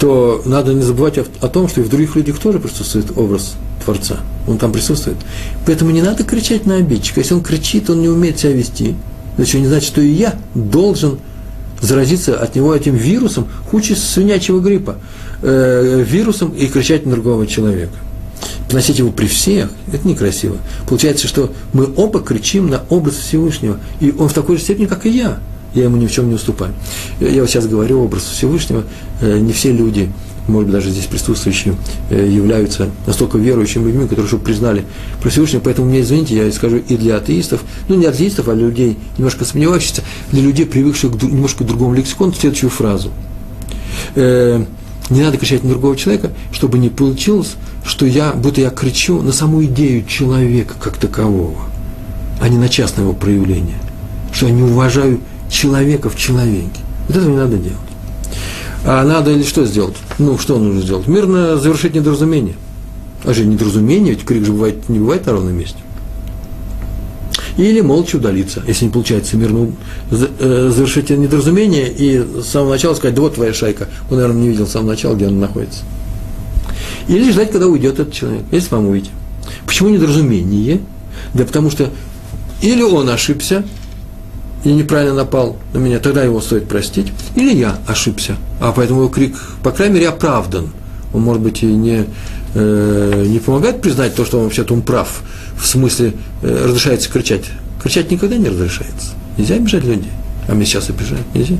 то 0.00 0.42
надо 0.44 0.74
не 0.74 0.82
забывать 0.82 1.18
о, 1.18 1.24
о 1.40 1.48
том, 1.48 1.68
что 1.68 1.80
и 1.80 1.84
в 1.84 1.88
других 1.88 2.16
людях 2.16 2.38
тоже 2.38 2.58
присутствует 2.58 3.16
образ 3.16 3.54
Творца. 3.84 4.16
Он 4.48 4.58
там 4.58 4.72
присутствует. 4.72 5.18
Поэтому 5.64 5.92
не 5.92 6.02
надо 6.02 6.24
кричать 6.24 6.66
на 6.66 6.76
обидчика. 6.76 7.20
Если 7.20 7.34
он 7.34 7.42
кричит, 7.42 7.88
он 7.88 8.00
не 8.00 8.08
умеет 8.08 8.40
себя 8.40 8.52
вести– 8.52 8.96
это 9.34 9.42
еще 9.42 9.60
не 9.60 9.66
значит, 9.66 9.88
что 9.88 10.00
и 10.00 10.08
я 10.08 10.34
должен 10.54 11.18
заразиться 11.80 12.38
от 12.38 12.54
него 12.54 12.74
этим 12.74 12.94
вирусом, 12.94 13.48
хуже 13.70 13.96
свинячьего 13.96 14.60
гриппа, 14.60 14.96
э, 15.42 16.04
вирусом 16.06 16.50
и 16.50 16.66
кричать 16.66 17.04
на 17.06 17.12
другого 17.12 17.46
человека. 17.46 17.94
Носить 18.70 18.98
его 18.98 19.10
при 19.10 19.26
всех, 19.26 19.70
это 19.92 20.06
некрасиво. 20.06 20.56
Получается, 20.88 21.28
что 21.28 21.52
мы 21.72 21.88
оба 21.96 22.20
кричим 22.20 22.68
на 22.68 22.82
образ 22.88 23.16
Всевышнего, 23.16 23.78
и 24.00 24.14
он 24.16 24.28
в 24.28 24.32
такой 24.32 24.56
же 24.56 24.62
степени, 24.62 24.86
как 24.86 25.06
и 25.06 25.10
я. 25.10 25.38
Я 25.74 25.84
ему 25.84 25.96
ни 25.96 26.06
в 26.06 26.12
чем 26.12 26.28
не 26.28 26.34
уступаю. 26.34 26.74
Я 27.18 27.40
вот 27.40 27.50
сейчас 27.50 27.66
говорю 27.66 28.02
образ 28.02 28.24
Всевышнего, 28.24 28.84
э, 29.20 29.38
не 29.38 29.52
все 29.52 29.72
люди 29.72 30.10
может 30.48 30.66
быть, 30.66 30.74
даже 30.74 30.90
здесь 30.90 31.06
присутствующие 31.06 31.76
э, 32.10 32.28
являются 32.28 32.90
настолько 33.06 33.38
верующими 33.38 33.86
людьми, 33.86 34.02
которые 34.02 34.26
уже 34.26 34.38
признали 34.38 34.84
про 35.20 35.30
Всевышнего. 35.30 35.60
Поэтому 35.60 35.88
мне, 35.88 36.00
извините, 36.00 36.36
я 36.36 36.50
скажу 36.52 36.78
и 36.78 36.96
для 36.96 37.16
атеистов, 37.16 37.62
ну, 37.88 37.94
не 37.94 38.06
атеистов, 38.06 38.48
а 38.48 38.54
людей, 38.54 38.98
немножко 39.18 39.44
сомневающихся, 39.44 40.02
для 40.32 40.42
людей, 40.42 40.66
привыкших 40.66 41.12
к 41.12 41.22
немножко 41.22 41.64
другому 41.64 41.94
лексикону, 41.94 42.32
следующую 42.32 42.70
фразу. 42.70 43.10
Э, 44.16 44.64
не 45.10 45.20
надо 45.20 45.36
кричать 45.36 45.62
на 45.62 45.70
другого 45.70 45.96
человека, 45.96 46.32
чтобы 46.52 46.78
не 46.78 46.88
получилось, 46.88 47.54
что 47.84 48.06
я, 48.06 48.32
будто 48.32 48.60
я 48.60 48.70
кричу 48.70 49.22
на 49.22 49.32
саму 49.32 49.64
идею 49.64 50.04
человека 50.06 50.74
как 50.80 50.96
такового, 50.96 51.60
а 52.40 52.48
не 52.48 52.58
на 52.58 52.68
частное 52.68 53.04
его 53.04 53.14
проявление. 53.14 53.78
Что 54.32 54.46
я 54.46 54.52
не 54.52 54.62
уважаю 54.62 55.20
человека 55.50 56.08
в 56.08 56.16
человеке. 56.16 56.80
Вот 57.06 57.16
этого 57.16 57.30
не 57.30 57.36
надо 57.36 57.56
делать. 57.58 57.78
А 58.84 59.04
надо 59.04 59.30
или 59.30 59.42
что 59.42 59.64
сделать? 59.64 59.96
Ну, 60.18 60.38
что 60.38 60.58
нужно 60.58 60.80
сделать? 60.80 61.06
Мирно 61.06 61.56
завершить 61.56 61.94
недоразумение. 61.94 62.54
А 63.24 63.32
же 63.32 63.44
недоразумение, 63.44 64.14
ведь 64.14 64.24
крик 64.24 64.44
же 64.44 64.52
бывает, 64.52 64.88
не 64.88 64.98
бывает 64.98 65.24
на 65.26 65.32
ровном 65.32 65.56
месте. 65.56 65.78
Или 67.56 67.80
молча 67.80 68.16
удалиться, 68.16 68.62
если 68.66 68.86
не 68.86 68.90
получается 68.90 69.36
мирно 69.36 69.72
э, 70.10 70.70
завершить 70.74 71.10
недоразумение 71.10 71.88
и 71.88 72.18
с 72.18 72.46
самого 72.46 72.70
начала 72.70 72.94
сказать, 72.94 73.14
да 73.14 73.22
вот 73.22 73.34
твоя 73.34 73.52
шайка. 73.52 73.88
Он, 74.10 74.16
наверное, 74.16 74.42
не 74.42 74.48
видел 74.48 74.66
с 74.66 74.70
самого 74.70 74.90
начала, 74.90 75.14
где 75.14 75.26
она 75.26 75.40
находится. 75.40 75.80
Или 77.08 77.30
ждать, 77.30 77.52
когда 77.52 77.66
уйдет 77.66 78.00
этот 78.00 78.12
человек, 78.12 78.42
если 78.50 78.74
вам 78.74 78.88
уйдете. 78.88 79.10
Почему 79.66 79.90
недоразумение? 79.90 80.80
Да 81.34 81.44
потому 81.44 81.70
что 81.70 81.90
или 82.62 82.82
он 82.82 83.08
ошибся, 83.10 83.64
и 84.64 84.72
неправильно 84.72 85.14
напал 85.14 85.56
на 85.72 85.78
меня, 85.78 85.98
тогда 85.98 86.22
его 86.22 86.40
стоит 86.40 86.68
простить. 86.68 87.12
Или 87.34 87.54
я 87.54 87.78
ошибся, 87.86 88.36
а 88.60 88.72
поэтому 88.72 89.00
его 89.00 89.08
крик, 89.08 89.36
по 89.62 89.70
крайней 89.70 89.96
мере, 89.96 90.08
оправдан. 90.08 90.72
Он, 91.12 91.22
может 91.22 91.42
быть, 91.42 91.62
и 91.62 91.66
не, 91.66 92.06
э, 92.54 93.24
не 93.28 93.38
помогает 93.38 93.82
признать 93.82 94.14
то, 94.14 94.24
что 94.24 94.38
он 94.38 94.44
вообще-то 94.44 94.74
прав, 94.80 95.22
в 95.58 95.66
смысле 95.66 96.14
э, 96.42 96.64
разрешается 96.66 97.10
кричать. 97.10 97.44
Кричать 97.82 98.10
никогда 98.10 98.36
не 98.36 98.48
разрешается. 98.48 99.12
Нельзя 99.36 99.56
обижать 99.56 99.84
людей. 99.84 100.10
А 100.48 100.54
мне 100.54 100.64
сейчас 100.64 100.88
обижают. 100.88 101.26
Нельзя. 101.34 101.56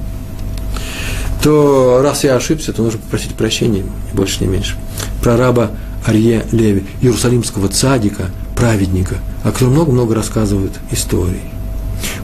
То 1.43 2.01
раз 2.03 2.25
я 2.25 2.37
ошибся, 2.37 2.73
то 2.73 2.83
нужно 2.83 3.01
попросить 3.01 3.35
прощения, 3.35 3.83
ни 3.83 4.17
больше, 4.17 4.45
ни 4.45 4.49
меньше. 4.49 4.77
Про 5.23 5.37
раба 5.37 5.73
Арье 6.07 6.47
Леви, 6.53 6.85
иерусалимского 7.01 7.69
цадика, 7.69 8.31
праведника, 8.57 9.17
о 9.43 9.51
котором 9.51 9.73
много-много 9.73 10.15
рассказывают 10.15 10.73
истории. 10.93 11.52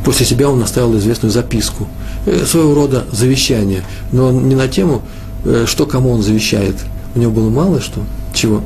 После 0.05 0.27
себя 0.27 0.49
он 0.49 0.63
оставил 0.63 0.97
известную 0.99 1.33
записку, 1.33 1.87
э, 2.27 2.45
своего 2.47 2.75
рода 2.75 3.05
завещание, 3.13 3.83
но 4.13 4.31
не 4.31 4.55
на 4.55 4.69
тему, 4.69 5.03
э, 5.45 5.65
что 5.67 5.87
кому 5.87 6.11
он 6.11 6.23
завещает. 6.23 6.77
У 7.15 7.19
него 7.19 7.33
было 7.33 7.51
мало 7.51 7.81
что, 7.81 8.01
чего 8.33 8.63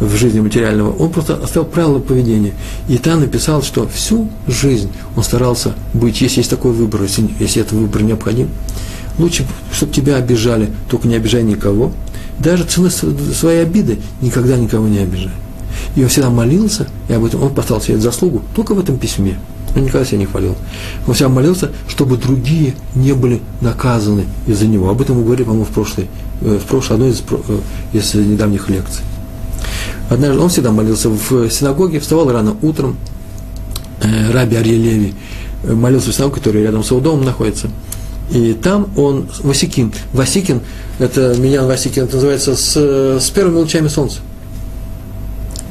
в 0.00 0.16
жизни 0.16 0.40
материального, 0.40 0.92
он 0.92 1.10
просто 1.10 1.34
оставил 1.34 1.66
правила 1.66 1.98
поведения. 1.98 2.52
И 2.88 2.98
там 2.98 3.20
написал, 3.20 3.62
что 3.62 3.88
всю 3.88 4.28
жизнь 4.46 4.90
он 5.16 5.24
старался 5.24 5.74
быть, 5.92 6.20
если 6.20 6.38
есть 6.38 6.50
такой 6.50 6.72
выбор, 6.72 7.02
если, 7.02 7.28
если 7.40 7.62
этот 7.62 7.72
выбор 7.72 8.02
необходим, 8.02 8.48
лучше, 9.18 9.44
чтобы 9.72 9.92
тебя 9.92 10.16
обижали, 10.16 10.70
только 10.88 11.08
не 11.08 11.16
обижай 11.16 11.42
никого. 11.42 11.92
Даже 12.38 12.64
ценой 12.64 12.90
своей 12.90 13.62
обиды 13.62 13.98
никогда 14.20 14.56
никого 14.56 14.86
не 14.86 14.98
обижай. 14.98 15.32
И 15.96 16.02
он 16.02 16.08
всегда 16.08 16.30
молился, 16.30 16.88
и 17.08 17.12
об 17.12 17.24
этом 17.24 17.42
он 17.42 17.54
поставил 17.54 17.82
себе 17.82 17.98
заслугу 17.98 18.42
только 18.54 18.74
в 18.74 18.78
этом 18.78 18.98
письме. 18.98 19.38
Он 19.76 19.84
никогда 19.84 20.04
себя 20.04 20.18
не 20.18 20.26
хвалил. 20.26 20.56
Он 21.06 21.14
всегда 21.14 21.28
молился, 21.28 21.70
чтобы 21.88 22.16
другие 22.16 22.74
не 22.94 23.12
были 23.12 23.40
наказаны 23.60 24.24
из-за 24.46 24.66
него. 24.66 24.88
Об 24.88 25.00
этом 25.00 25.16
мы 25.16 25.24
говорили, 25.24 25.44
по-моему, 25.44 25.64
в 25.64 25.70
прошлой, 25.70 26.08
э, 26.40 26.58
в 26.62 26.66
прошлой 26.66 26.94
одной 26.94 27.10
из, 27.10 27.22
э, 27.30 27.58
из 27.92 28.14
недавних 28.14 28.68
лекций. 28.68 29.04
Однажды 30.10 30.40
он 30.40 30.48
всегда 30.48 30.72
молился 30.72 31.10
в 31.10 31.50
синагоге, 31.50 32.00
вставал 32.00 32.30
рано 32.30 32.56
утром, 32.62 32.96
э, 34.00 34.32
Раби 34.32 34.56
Арье 34.56 34.76
Леви 34.76 35.14
молился 35.64 36.10
в 36.10 36.14
синагоге, 36.14 36.40
который 36.40 36.62
рядом 36.62 36.84
с 36.84 36.90
его 36.90 37.00
домом 37.00 37.24
находится. 37.24 37.68
И 38.30 38.52
там 38.52 38.88
он, 38.96 39.28
Васикин, 39.42 39.92
Васикин, 40.12 40.60
это 40.98 41.34
Минян 41.38 41.66
Васикин, 41.66 42.04
это 42.04 42.16
называется 42.16 42.56
с, 42.56 42.76
с 43.20 43.30
первыми 43.30 43.56
лучами 43.56 43.88
солнца. 43.88 44.18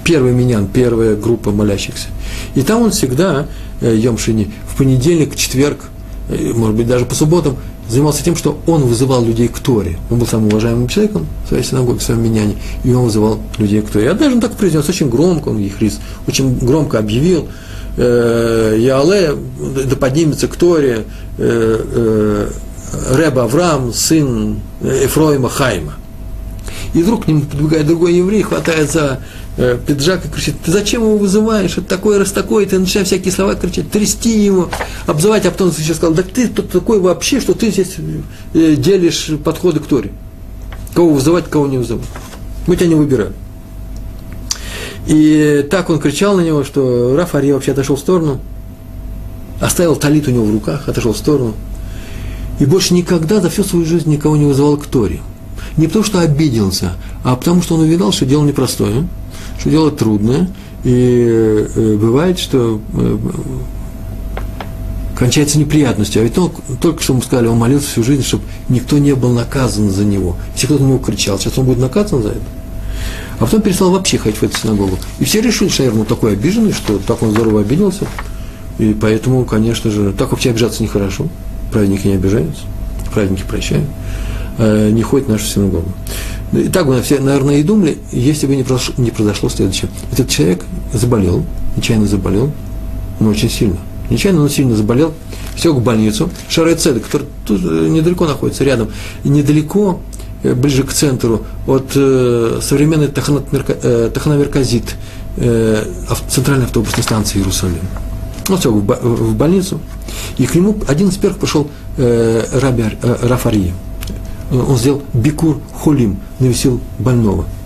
Первый 0.08 0.32
Минян, 0.32 0.68
первая 0.68 1.16
группа 1.16 1.52
молящихся. 1.52 2.08
И 2.56 2.62
там 2.62 2.82
он 2.82 2.92
всегда 2.92 3.46
Э, 3.80 3.96
Йомшини, 3.96 4.52
в 4.68 4.76
понедельник, 4.76 5.36
четверг, 5.36 5.82
э, 6.30 6.52
может 6.54 6.76
быть, 6.76 6.88
даже 6.88 7.06
по 7.06 7.14
субботам, 7.14 7.58
занимался 7.88 8.24
тем, 8.24 8.36
что 8.36 8.58
он 8.66 8.84
вызывал 8.84 9.24
людей 9.24 9.48
к 9.48 9.60
Торе. 9.60 9.98
Он 10.10 10.18
был 10.18 10.26
самым 10.26 10.48
уважаемым 10.48 10.88
человеком 10.88 11.28
в 11.46 11.50
своей 11.50 11.64
синагоге, 11.64 12.00
в 12.00 12.04
своем 12.04 12.24
меняне, 12.24 12.56
и 12.84 12.92
он 12.92 13.06
вызывал 13.06 13.40
людей 13.60 13.82
к 13.82 13.90
Торе. 13.90 14.06
И 14.06 14.08
однажды 14.08 14.36
он 14.36 14.42
так 14.42 14.54
произнес, 14.54 14.90
очень 14.90 15.10
громко, 15.10 15.50
он 15.50 15.60
Ехрис, 15.60 16.00
очень 16.28 16.58
громко 16.58 16.98
объявил, 16.98 17.48
э, 17.98 18.78
Яале, 18.80 19.36
да 19.86 19.96
поднимется 19.96 20.48
к 20.48 20.56
Торе, 20.56 21.04
э, 21.38 21.86
э, 21.94 22.50
Рэба 23.12 23.44
Авраам, 23.44 23.94
сын 23.94 24.60
Эфроима 24.82 25.50
Хайма. 25.50 25.94
И 26.94 27.04
вдруг 27.04 27.26
к 27.26 27.28
нему 27.28 27.42
подбегает 27.42 27.86
другой 27.86 28.16
еврей, 28.16 28.42
хватает 28.42 28.92
за 28.92 29.20
Э, 29.60 29.76
пиджак 29.84 30.24
и 30.24 30.30
кричит, 30.30 30.54
ты 30.64 30.72
зачем 30.72 31.02
его 31.02 31.18
вызываешь, 31.18 31.80
это 31.80 31.88
такой 31.88 32.20
раз 32.20 32.32
такой, 32.32 32.68
ты 32.68 32.78
начинаешь 32.78 33.08
всякие 33.08 33.32
слова 33.32 33.56
кричать, 33.56 33.90
трясти 33.90 34.30
его, 34.30 34.70
обзывать, 35.08 35.48
а 35.48 35.52
потом 35.52 35.72
сейчас 35.72 35.98
сказал, 35.98 36.14
да 36.14 36.22
ты 36.22 36.48
тут 36.48 36.70
такой 36.70 37.00
вообще, 37.00 37.42
что 37.42 37.56
ты 37.56 37.72
здесь 37.72 37.96
э, 38.54 38.76
делишь 38.76 39.32
подходы 39.44 39.80
к 39.80 39.88
Торе. 39.88 40.12
Кого 40.94 41.10
вызывать, 41.10 41.50
кого 41.50 41.66
не 41.66 41.80
вызывать. 41.80 42.06
Мы 42.68 42.76
тебя 42.76 42.90
не 42.90 42.96
выбираем. 42.96 43.34
И 45.08 45.66
так 45.72 45.90
он 45.90 46.00
кричал 46.00 46.38
на 46.38 46.42
него, 46.42 46.64
что 46.64 47.16
Раф 47.16 47.34
вообще 47.34 47.72
отошел 47.72 47.96
в 47.96 48.00
сторону, 48.00 48.40
оставил 49.60 49.96
талит 49.96 50.28
у 50.28 50.32
него 50.32 50.46
в 50.46 50.52
руках, 50.52 50.88
отошел 50.88 51.14
в 51.14 51.18
сторону. 51.18 51.56
И 52.60 52.66
больше 52.66 52.94
никогда 52.94 53.42
за 53.42 53.50
всю 53.50 53.64
свою 53.64 53.86
жизнь 53.86 54.12
никого 54.12 54.38
не 54.38 54.46
вызывал 54.46 54.78
к 54.78 54.86
Торе. 54.86 55.20
Не 55.78 55.88
потому, 55.88 56.06
что 56.06 56.20
обиделся, 56.20 56.94
а 57.24 57.36
потому, 57.36 57.64
что 57.64 57.74
он 57.74 57.82
увидал, 57.82 58.12
что 58.12 58.26
дело 58.26 58.44
непростое 58.44 59.08
что 59.60 59.70
дело 59.70 59.92
трудное, 59.92 60.50
и 60.84 61.68
э, 61.76 61.98
бывает, 62.00 62.40
что 62.40 62.80
э, 62.94 63.18
кончается 65.18 65.58
неприятностью. 65.58 66.22
А 66.22 66.24
ведь 66.24 66.38
он, 66.38 66.52
только 66.80 67.02
что 67.02 67.14
мы 67.14 67.22
сказали, 67.22 67.48
он 67.48 67.58
молился 67.58 67.88
всю 67.88 68.04
жизнь, 68.04 68.24
чтобы 68.24 68.44
никто 68.70 68.98
не 68.98 69.14
был 69.14 69.34
наказан 69.34 69.90
за 69.90 70.06
него. 70.06 70.38
Если 70.54 70.68
кто-то 70.68 70.84
на 70.84 70.88
него 70.88 71.00
кричал, 71.00 71.40
сейчас 71.40 71.58
он 71.58 71.66
будет 71.66 71.80
наказан 71.80 72.22
за 72.22 72.30
это. 72.30 72.42
А 73.40 73.46
потом 73.46 73.62
перестал 73.62 73.92
вообще 73.92 74.18
ходить 74.18 74.38
в 74.38 74.44
эту 74.44 74.58
синагогу. 74.58 74.98
И 75.20 75.26
все 75.26 75.42
решили, 75.42 75.70
что, 75.70 75.84
наверное, 75.84 76.02
он 76.02 76.08
такой 76.08 76.34
обиженный, 76.34 76.72
что 76.72 76.98
так 77.00 77.22
он 77.22 77.32
здорово 77.32 77.62
обиделся. 77.62 78.08
И 78.80 78.96
поэтому, 79.00 79.44
конечно 79.46 79.90
же, 79.92 80.14
так 80.14 80.32
вообще 80.32 80.52
обижаться 80.52 80.84
нехорошо. 80.84 81.28
Праведники 81.72 82.08
не 82.08 82.14
обижаются, 82.14 82.62
праведники 83.14 83.44
прощают. 83.48 83.86
Э, 84.58 84.90
не 84.90 85.04
ходят 85.04 85.28
в 85.28 85.32
нашу 85.32 85.46
синагогу. 85.46 85.92
И 86.54 86.70
так 86.70 86.88
бы 86.88 87.02
все, 87.02 87.20
наверное, 87.20 87.58
и 87.58 87.64
думали, 87.64 87.98
если 88.12 88.48
бы 88.48 88.56
не 88.56 88.64
произошло, 88.64 88.96
не 88.98 89.12
произошло 89.12 89.50
следующее. 89.50 89.92
Этот 90.12 90.30
человек 90.30 90.64
заболел, 90.94 91.44
нечаянно 91.76 92.08
заболел, 92.08 92.52
но 93.20 93.30
очень 93.30 93.50
сильно. 93.50 93.78
Нечаянно, 94.10 94.42
но 94.42 94.50
сильно 94.50 94.76
заболел, 94.76 95.14
все 95.56 95.74
в 95.74 95.82
больницу. 95.82 96.30
Шарай 96.48 96.76
Цедек, 96.76 97.06
который 97.06 97.28
тут 97.46 97.62
э, 97.64 97.88
недалеко 97.90 98.26
находится, 98.26 98.64
рядом. 98.64 98.90
Недалеко, 99.26 100.00
э, 100.44 100.54
ближе 100.54 100.84
к 100.84 100.94
центру, 100.94 101.42
от 101.66 101.92
э, 101.96 102.60
современной 102.62 103.10
Таханамерказит, 103.10 104.96
э, 105.36 105.84
центральной 106.30 106.66
автобусной 106.66 107.04
станции 107.04 107.40
Иерусалим. 107.40 107.82
Ну, 108.48 108.56
все, 108.56 108.72
в, 108.72 108.80
в 108.80 109.36
больницу. 109.36 109.82
И 110.38 110.46
к 110.46 110.56
нему 110.56 110.78
один 110.88 111.10
из 111.10 111.18
первых 111.18 111.40
пришел 111.40 111.70
э, 111.98 112.46
Раби, 112.54 112.84
э, 113.02 113.16
Рафария. 113.24 113.74
Он 114.52 114.78
сделал 114.78 115.02
бикур 115.14 115.60
холим, 115.74 116.18
навесил 116.40 116.80
больного– 117.00 117.46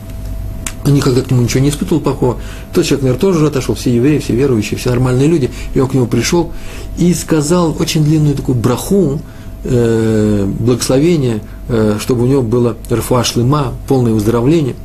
он 0.86 0.93
никогда 0.93 1.21
к 1.21 1.29
нему 1.29 1.43
ничего 1.43 1.61
не 1.61 1.69
испытывал 1.69 2.01
плохого. 2.01 2.38
Тот 2.73 2.86
человек, 2.86 3.03
наверное, 3.03 3.21
тоже 3.21 3.38
уже 3.38 3.47
отошел, 3.47 3.75
все 3.75 3.93
евреи, 3.93 4.19
все 4.19 4.34
верующие, 4.34 4.79
все 4.79 4.89
нормальные 4.89 5.27
люди. 5.27 5.51
И 5.73 5.79
он 5.79 5.88
к 5.88 5.93
нему 5.93 6.07
пришел 6.07 6.51
и 6.97 7.13
сказал 7.13 7.75
очень 7.79 8.03
длинную 8.03 8.36
такую 8.36 8.57
браху, 8.57 9.19
э, 9.63 10.45
благословение, 10.59 11.41
э, 11.67 11.97
чтобы 11.99 12.23
у 12.23 12.25
него 12.25 12.41
было 12.41 12.77
рфуаш 12.89 13.36
лыма, 13.36 13.73
полное 13.88 14.13
выздоровление. 14.13 14.75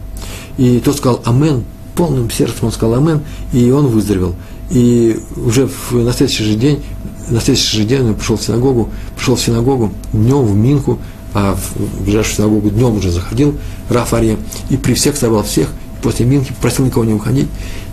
И 0.58 0.80
тот 0.84 0.96
сказал 0.96 1.20
«Амен», 1.24 1.64
полным 1.94 2.30
сердцем 2.30 2.66
он 2.66 2.72
сказал 2.72 2.96
«Амен», 2.96 3.20
и 3.52 3.70
он 3.70 3.86
выздоровел. 3.86 4.34
И 4.70 5.18
уже 5.36 5.66
в, 5.68 5.92
на 5.92 6.12
следующий 6.12 6.44
же 6.44 6.56
день, 6.56 6.82
на 7.30 7.40
следующий 7.40 7.78
же 7.78 7.84
день 7.84 8.02
он 8.02 8.14
пришел 8.14 8.36
в 8.36 8.42
синагогу, 8.42 8.90
пришел 9.16 9.36
в 9.36 9.40
синагогу 9.40 9.92
днем 10.12 10.44
в 10.44 10.54
Минку, 10.54 10.98
а 11.38 11.54
в 11.54 12.02
ближайшую 12.02 12.34
синагогу 12.34 12.70
днем 12.70 12.96
уже 12.96 13.10
заходил 13.10 13.58
Рафаре, 13.90 14.38
и 14.70 14.78
при 14.78 14.94
всех 14.94 15.18
собрал 15.18 15.42
всех, 15.42 15.68
после 16.00 16.24
Минки, 16.24 16.50
попросил 16.54 16.86
никого 16.86 17.04
не 17.04 17.12
уходить, 17.12 17.48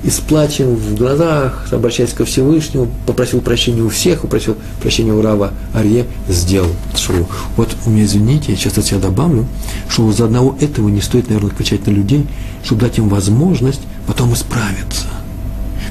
и 0.05 0.09
с 0.09 0.19
плачем 0.19 0.73
в 0.75 0.95
глазах, 0.95 1.67
обращаясь 1.71 2.13
ко 2.13 2.23
Всевышнему, 2.23 2.87
попросил 3.05 3.41
прощения 3.41 3.81
у 3.81 3.89
всех, 3.89 4.21
попросил 4.21 4.55
прощения 4.81 5.11
у 5.11 5.21
Рава 5.21 5.51
Арье, 5.73 6.05
сделал 6.29 6.69
шоу. 6.95 7.27
Вот 7.57 7.75
у 7.85 7.89
меня, 7.89 8.05
извините, 8.05 8.53
я 8.53 8.57
сейчас 8.57 8.77
от 8.77 8.85
себя 8.85 8.99
добавлю, 8.99 9.45
что 9.89 10.09
за 10.13 10.23
одного 10.23 10.55
этого 10.61 10.87
не 10.87 11.01
стоит, 11.01 11.27
наверное, 11.27 11.51
кричать 11.51 11.85
на 11.85 11.91
людей, 11.91 12.25
чтобы 12.63 12.79
дать 12.79 12.97
им 12.97 13.09
возможность 13.09 13.81
потом 14.07 14.33
исправиться. 14.33 15.07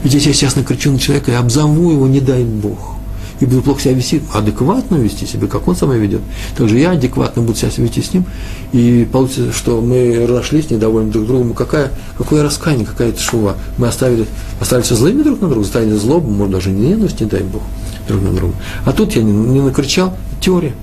Ведь 0.03 0.14
если 0.14 0.28
я 0.28 0.34
сейчас 0.34 0.57
накричу 0.57 0.90
на 0.90 0.98
человека 0.98 1.32
и 1.32 1.34
обзову 1.34 1.92
его, 1.92 2.09
не 2.09 2.20
дай 2.20 2.44
Бог– 2.44 2.96
и 3.41 3.47
буду 3.47 3.62
плохо 3.62 3.83
себя 3.83 3.95
вести, 3.95 4.22
адекватно 4.33 4.97
вести 4.97 5.26
себя, 5.26 5.47
как 5.47 5.66
он 5.68 5.76
сам 5.76 5.93
ведет. 5.93 6.20
Также 6.57 6.78
я 6.78 6.93
адекватно 6.93 7.43
буду 7.43 7.59
себя 7.59 7.70
вести 7.76 8.03
с 8.03 8.12
ним, 8.12 8.24
и 8.72 9.07
получится, 9.11 9.53
что 9.53 9.80
мы 9.80 10.26
разошлись, 10.26 10.70
недовольны 10.70 11.11
друг 11.11 11.26
другом. 11.26 11.55
Какая, 11.55 11.91
какое 12.16 12.43
раскаяние, 12.43 12.87
какая 12.87 13.11
это 13.11 13.20
шува. 13.20 13.57
Мы 13.78 13.89
оставили, 13.89 14.26
все 14.61 14.95
злыми 14.95 15.22
друг 15.22 15.41
на 15.41 15.49
друга, 15.49 15.66
стали 15.66 15.91
злобу, 15.93 16.30
может, 16.30 16.53
даже 16.53 16.70
не 16.70 16.89
ненависть, 16.89 17.20
не 17.20 17.26
дай 17.26 17.43
Бог, 17.43 17.62
друг 18.09 18.22
на 18.22 18.33
друга. 18.33 18.55
А 18.85 18.93
тут 18.93 19.14
я 19.16 19.22
не, 19.22 19.33
не 19.33 19.61
накричал, 19.61 20.16
теория. 20.41 20.74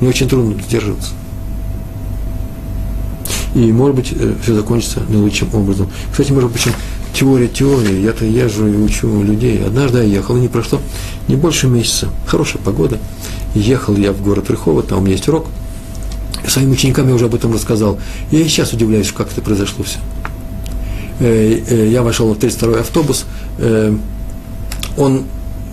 Мне 0.00 0.10
очень 0.10 0.28
трудно 0.28 0.60
сдерживаться. 0.62 1.12
И, 3.54 3.72
может 3.72 3.96
быть, 3.96 4.12
э, 4.12 4.34
все 4.42 4.54
закончится 4.54 5.02
наилучшим 5.08 5.48
образом. 5.52 5.88
Кстати, 6.10 6.32
между 6.32 6.48
прочим, 6.48 6.72
теория 7.14 7.48
теория. 7.48 8.00
Я-то 8.00 8.24
езжу 8.24 8.66
и 8.66 8.76
учу 8.76 9.22
людей. 9.22 9.62
Однажды 9.64 9.98
я 9.98 10.04
ехал, 10.04 10.36
и 10.36 10.40
не 10.40 10.48
прошло 10.48 10.80
не 11.28 11.36
больше 11.36 11.68
месяца. 11.68 12.08
Хорошая 12.26 12.62
погода. 12.62 12.98
Ехал 13.54 13.96
я 13.96 14.12
в 14.12 14.22
город 14.22 14.50
Рыхово, 14.50 14.82
там 14.82 14.98
у 14.98 15.00
меня 15.02 15.12
есть 15.12 15.28
урок. 15.28 15.46
Своим 16.46 16.70
ученикам 16.70 17.08
я 17.08 17.14
уже 17.14 17.26
об 17.26 17.34
этом 17.34 17.52
рассказал. 17.52 17.98
Я 18.30 18.40
и 18.40 18.44
сейчас 18.44 18.72
удивляюсь, 18.72 19.12
как 19.12 19.30
это 19.30 19.42
произошло 19.42 19.84
все. 19.84 19.98
Э, 21.20 21.60
э, 21.68 21.88
я 21.88 22.02
вошел 22.02 22.32
в 22.32 22.38
32-й 22.38 22.80
автобус. 22.80 23.26
Э, 23.58 23.94
он 24.96 25.24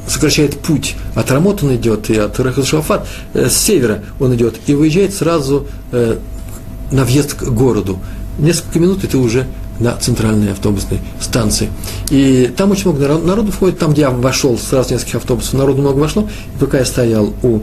сокращает 0.07 0.59
путь. 0.59 0.95
От 1.15 1.31
Рамот 1.31 1.63
он 1.63 1.75
идет, 1.75 2.09
и 2.09 2.17
от 2.17 2.39
Рахашафат 2.39 3.07
с 3.33 3.55
севера 3.55 4.03
он 4.19 4.35
идет, 4.35 4.59
и 4.67 4.75
выезжает 4.75 5.15
сразу 5.15 5.65
на 5.91 7.03
въезд 7.03 7.33
к 7.33 7.43
городу. 7.45 7.99
Несколько 8.37 8.79
минут, 8.79 9.03
и 9.03 9.07
ты 9.07 9.17
уже 9.17 9.47
на 9.79 9.95
центральной 9.97 10.51
автобусной 10.51 10.99
станции. 11.19 11.69
И 12.09 12.51
там 12.55 12.71
очень 12.71 12.91
много 12.91 13.17
народу, 13.17 13.51
входит, 13.51 13.79
там, 13.79 13.93
где 13.93 14.01
я 14.01 14.09
вошел, 14.09 14.57
сразу 14.57 14.93
нескольких 14.93 15.15
автобусов, 15.15 15.53
народу 15.53 15.81
много 15.81 15.97
вошло, 15.97 16.29
и 16.55 16.59
пока 16.59 16.79
я 16.79 16.85
стоял 16.85 17.33
у 17.43 17.57
э, 17.57 17.61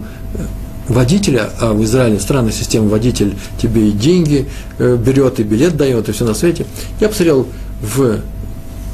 водителя, 0.89 1.51
а 1.61 1.73
в 1.73 1.83
Израиле 1.85 2.21
странная 2.21 2.53
система, 2.53 2.89
водитель 2.89 3.35
тебе 3.61 3.89
и 3.89 3.93
деньги 3.93 4.49
э, 4.79 4.97
берет, 4.97 5.41
и 5.41 5.43
билет 5.43 5.77
дает, 5.77 6.09
и 6.09 6.13
все 6.13 6.25
на 6.25 6.35
свете, 6.35 6.67
я 7.01 7.09
посмотрел 7.09 7.47
в 7.81 8.21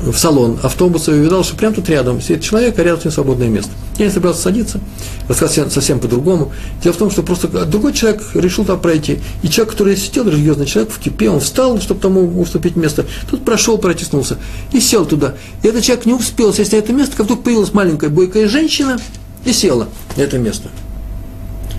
в 0.02 0.16
салон 0.16 0.58
автобуса 0.62 1.12
и 1.12 1.18
увидал, 1.18 1.42
что 1.42 1.56
прямо 1.56 1.74
тут 1.74 1.88
рядом 1.88 2.20
сидит 2.20 2.42
человек, 2.42 2.78
а 2.78 2.82
рядом 2.82 3.00
с 3.00 3.04
ним 3.04 3.12
свободное 3.12 3.48
место. 3.48 3.70
Я 3.98 4.06
не 4.06 4.12
собирался 4.12 4.42
садиться, 4.42 4.80
рассказать 5.28 5.72
совсем 5.72 5.98
по-другому. 5.98 6.52
Дело 6.82 6.92
в 6.94 6.98
том, 6.98 7.10
что 7.10 7.22
просто 7.22 7.48
другой 7.66 7.92
человек 7.92 8.22
решил 8.34 8.64
там 8.64 8.80
пройти. 8.80 9.18
И 9.42 9.48
человек, 9.48 9.72
который 9.72 9.96
сидел, 9.96 10.28
религиозный 10.28 10.66
человек, 10.66 10.92
в 10.92 11.00
кипе, 11.00 11.28
он 11.28 11.40
встал, 11.40 11.80
чтобы 11.80 12.00
тому 12.00 12.40
уступить 12.40 12.76
место. 12.76 13.06
Тут 13.28 13.44
прошел, 13.44 13.76
протиснулся 13.78 14.38
и 14.72 14.80
сел 14.80 15.04
туда. 15.04 15.34
И 15.62 15.68
этот 15.68 15.82
человек 15.82 16.06
не 16.06 16.14
успел 16.14 16.54
сесть 16.54 16.72
на 16.72 16.76
это 16.76 16.92
место, 16.92 17.16
как 17.16 17.26
вдруг 17.26 17.42
появилась 17.42 17.74
маленькая 17.74 18.08
бойкая 18.08 18.48
женщина 18.48 19.00
и 19.44 19.52
села 19.52 19.88
на 20.16 20.22
это 20.22 20.38
место. 20.38 20.68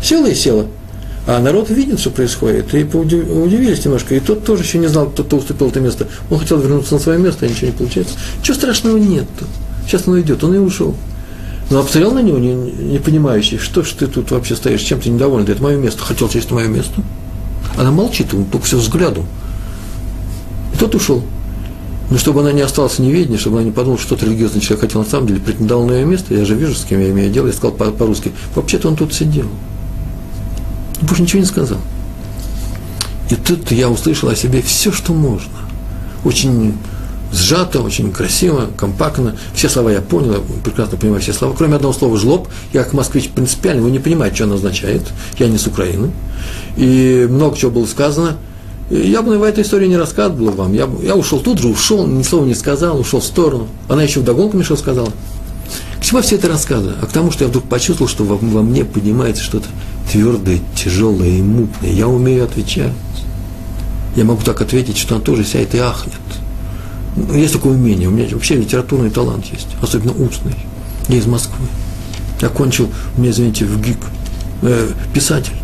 Села 0.03 0.27
и 0.27 0.35
села. 0.35 0.67
А 1.31 1.39
народ 1.39 1.69
видит, 1.69 1.99
что 1.99 2.09
происходит, 2.09 2.73
и 2.73 2.83
удивились 2.83 3.85
немножко. 3.85 4.15
И 4.15 4.19
тот 4.19 4.43
тоже 4.45 4.63
еще 4.63 4.79
не 4.79 4.87
знал, 4.87 5.11
кто, 5.11 5.23
кто 5.23 5.37
уступил 5.37 5.67
это 5.67 5.79
место. 5.79 6.07
Он 6.31 6.39
хотел 6.39 6.57
вернуться 6.57 6.95
на 6.95 6.99
свое 6.99 7.19
место, 7.19 7.45
а 7.45 7.49
ничего 7.49 7.67
не 7.67 7.73
получается. 7.73 8.15
Чего 8.41 8.55
страшного 8.55 8.97
нет 8.97 9.25
-то? 9.37 9.45
Сейчас 9.85 10.07
он 10.07 10.19
идет, 10.19 10.43
он 10.43 10.55
и 10.55 10.57
ушел. 10.57 10.95
Но 11.69 11.81
обстрел 11.81 12.13
на 12.13 12.23
него, 12.23 12.39
не, 12.39 12.55
не 12.55 12.97
понимающий, 12.97 13.59
что 13.59 13.83
ж 13.83 13.91
ты 13.91 14.07
тут 14.07 14.31
вообще 14.31 14.55
стоишь, 14.55 14.81
чем 14.81 15.01
ты 15.01 15.11
недоволен, 15.11 15.47
это 15.47 15.61
мое 15.61 15.77
место, 15.77 16.01
хотел 16.01 16.31
сесть 16.31 16.49
на 16.49 16.55
мое 16.55 16.67
место. 16.67 16.99
Она 17.77 17.91
молчит, 17.91 18.33
он 18.33 18.45
только 18.45 18.65
все 18.65 18.77
взглядом. 18.77 19.27
И 20.73 20.77
тот 20.79 20.95
ушел. 20.95 21.21
Но 22.09 22.17
чтобы 22.17 22.41
она 22.41 22.53
не 22.53 22.61
осталась 22.61 22.97
неведенной, 22.97 23.37
чтобы 23.37 23.57
она 23.57 23.65
не 23.65 23.71
подумала, 23.71 23.99
что 23.99 24.15
тот 24.15 24.23
религиозный 24.23 24.61
человек 24.61 24.79
хотел 24.79 25.03
на 25.03 25.07
самом 25.07 25.27
деле, 25.27 25.41
претендовал 25.41 25.85
на 25.85 25.91
ее 25.91 26.05
место, 26.05 26.33
я 26.33 26.43
же 26.43 26.55
вижу, 26.55 26.73
с 26.73 26.85
кем 26.85 26.99
я 26.99 27.11
имею 27.11 27.31
дело, 27.31 27.45
я 27.45 27.53
сказал 27.53 27.73
по-русски, 27.73 28.31
вообще-то 28.55 28.87
он 28.87 28.95
тут 28.95 29.13
сидел 29.13 29.45
больше 31.01 31.21
ничего 31.21 31.39
не 31.41 31.45
сказал. 31.45 31.79
И 33.29 33.35
тут 33.35 33.71
я 33.71 33.89
услышал 33.89 34.29
о 34.29 34.35
себе 34.35 34.61
все, 34.61 34.91
что 34.91 35.13
можно. 35.13 35.51
Очень 36.25 36.75
сжато, 37.31 37.81
очень 37.81 38.11
красиво, 38.11 38.69
компактно. 38.75 39.35
Все 39.53 39.69
слова 39.69 39.91
я 39.91 40.01
понял, 40.01 40.43
прекрасно 40.63 40.97
понимаю 40.97 41.21
все 41.21 41.33
слова. 41.33 41.53
Кроме 41.55 41.75
одного 41.75 41.93
слова 41.93 42.17
«жлоб», 42.17 42.47
я 42.73 42.83
как 42.83 42.93
москвич 42.93 43.29
принципиально, 43.29 43.83
вы 43.83 43.91
не 43.91 43.99
понимаете, 43.99 44.37
что 44.37 44.43
оно 44.45 44.55
означает. 44.55 45.03
Я 45.37 45.47
не 45.47 45.57
с 45.57 45.67
Украины. 45.67 46.11
И 46.75 47.27
много 47.29 47.55
чего 47.55 47.71
было 47.71 47.85
сказано. 47.85 48.37
И 48.89 48.95
я 48.95 49.21
бы 49.21 49.37
в 49.37 49.43
этой 49.43 49.63
истории 49.63 49.87
не 49.87 49.97
рассказывал 49.97 50.51
вам. 50.51 50.73
Я, 50.73 50.89
я 51.03 51.15
ушел 51.15 51.39
тут 51.39 51.59
же, 51.59 51.67
ушел, 51.67 52.07
ни 52.07 52.23
слова 52.23 52.45
не 52.45 52.55
сказал, 52.55 52.99
ушел 52.99 53.19
в 53.19 53.25
сторону. 53.25 53.67
Она 53.87 54.01
еще 54.01 54.21
вдогонку 54.21 54.55
мне 54.55 54.65
что 54.65 54.75
сказала. 54.75 55.11
К 55.99 56.03
чему 56.03 56.21
все 56.21 56.35
это 56.37 56.47
рассказы? 56.47 56.93
А 56.99 57.05
к 57.05 57.11
тому, 57.11 57.29
что 57.29 57.43
я 57.43 57.49
вдруг 57.49 57.65
почувствовал, 57.65 58.09
что 58.09 58.23
во, 58.23 58.37
во 58.37 58.63
мне 58.63 58.83
поднимается 58.83 59.43
что-то 59.43 59.67
твердое, 60.11 60.59
тяжелое 60.75 61.29
и 61.29 61.41
мутное. 61.41 61.91
Я 61.91 62.07
умею 62.07 62.43
отвечать. 62.43 62.93
Я 64.15 64.25
могу 64.25 64.41
так 64.41 64.61
ответить, 64.61 64.97
что 64.97 65.15
она 65.15 65.23
тоже 65.23 65.45
сядет 65.45 65.75
и 65.75 65.79
ахнет. 65.79 66.15
Ну, 67.15 67.33
есть 67.35 67.53
такое 67.53 67.73
умение. 67.73 68.07
У 68.07 68.11
меня 68.11 68.27
вообще 68.31 68.55
литературный 68.55 69.09
талант 69.09 69.45
есть, 69.51 69.67
особенно 69.81 70.13
устный. 70.13 70.55
Я 71.07 71.17
из 71.17 71.25
Москвы. 71.25 71.65
Я 72.41 72.49
кончил, 72.49 72.89
у 73.17 73.25
извините, 73.25 73.65
в 73.65 73.81
ГИК, 73.81 73.99
э, 74.63 74.91
писатель. 75.13 75.55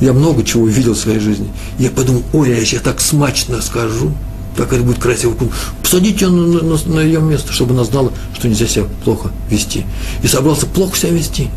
Я 0.00 0.12
много 0.12 0.42
чего 0.44 0.64
увидел 0.64 0.94
в 0.94 0.98
своей 0.98 1.18
жизни. 1.18 1.48
Я 1.78 1.90
подумал, 1.90 2.22
ой, 2.32 2.50
я 2.50 2.64
сейчас 2.64 2.82
так 2.82 3.00
смачно 3.00 3.60
скажу 3.60 4.12
как 4.56 4.72
это 4.72 4.82
будет 4.82 4.98
красиво. 4.98 5.34
Посадите 5.82 6.26
ее 6.26 6.30
на, 6.30 6.62
на, 6.62 6.78
на 6.86 7.00
ее 7.00 7.20
место, 7.20 7.52
чтобы 7.52 7.74
она 7.74 7.84
знала, 7.84 8.12
что 8.36 8.48
нельзя 8.48 8.66
себя 8.66 8.84
плохо 9.04 9.30
вести. 9.50 9.84
И 10.22 10.26
собрался 10.26 10.66
плохо 10.66 10.96
себя 10.96 11.10
вести. 11.10 11.50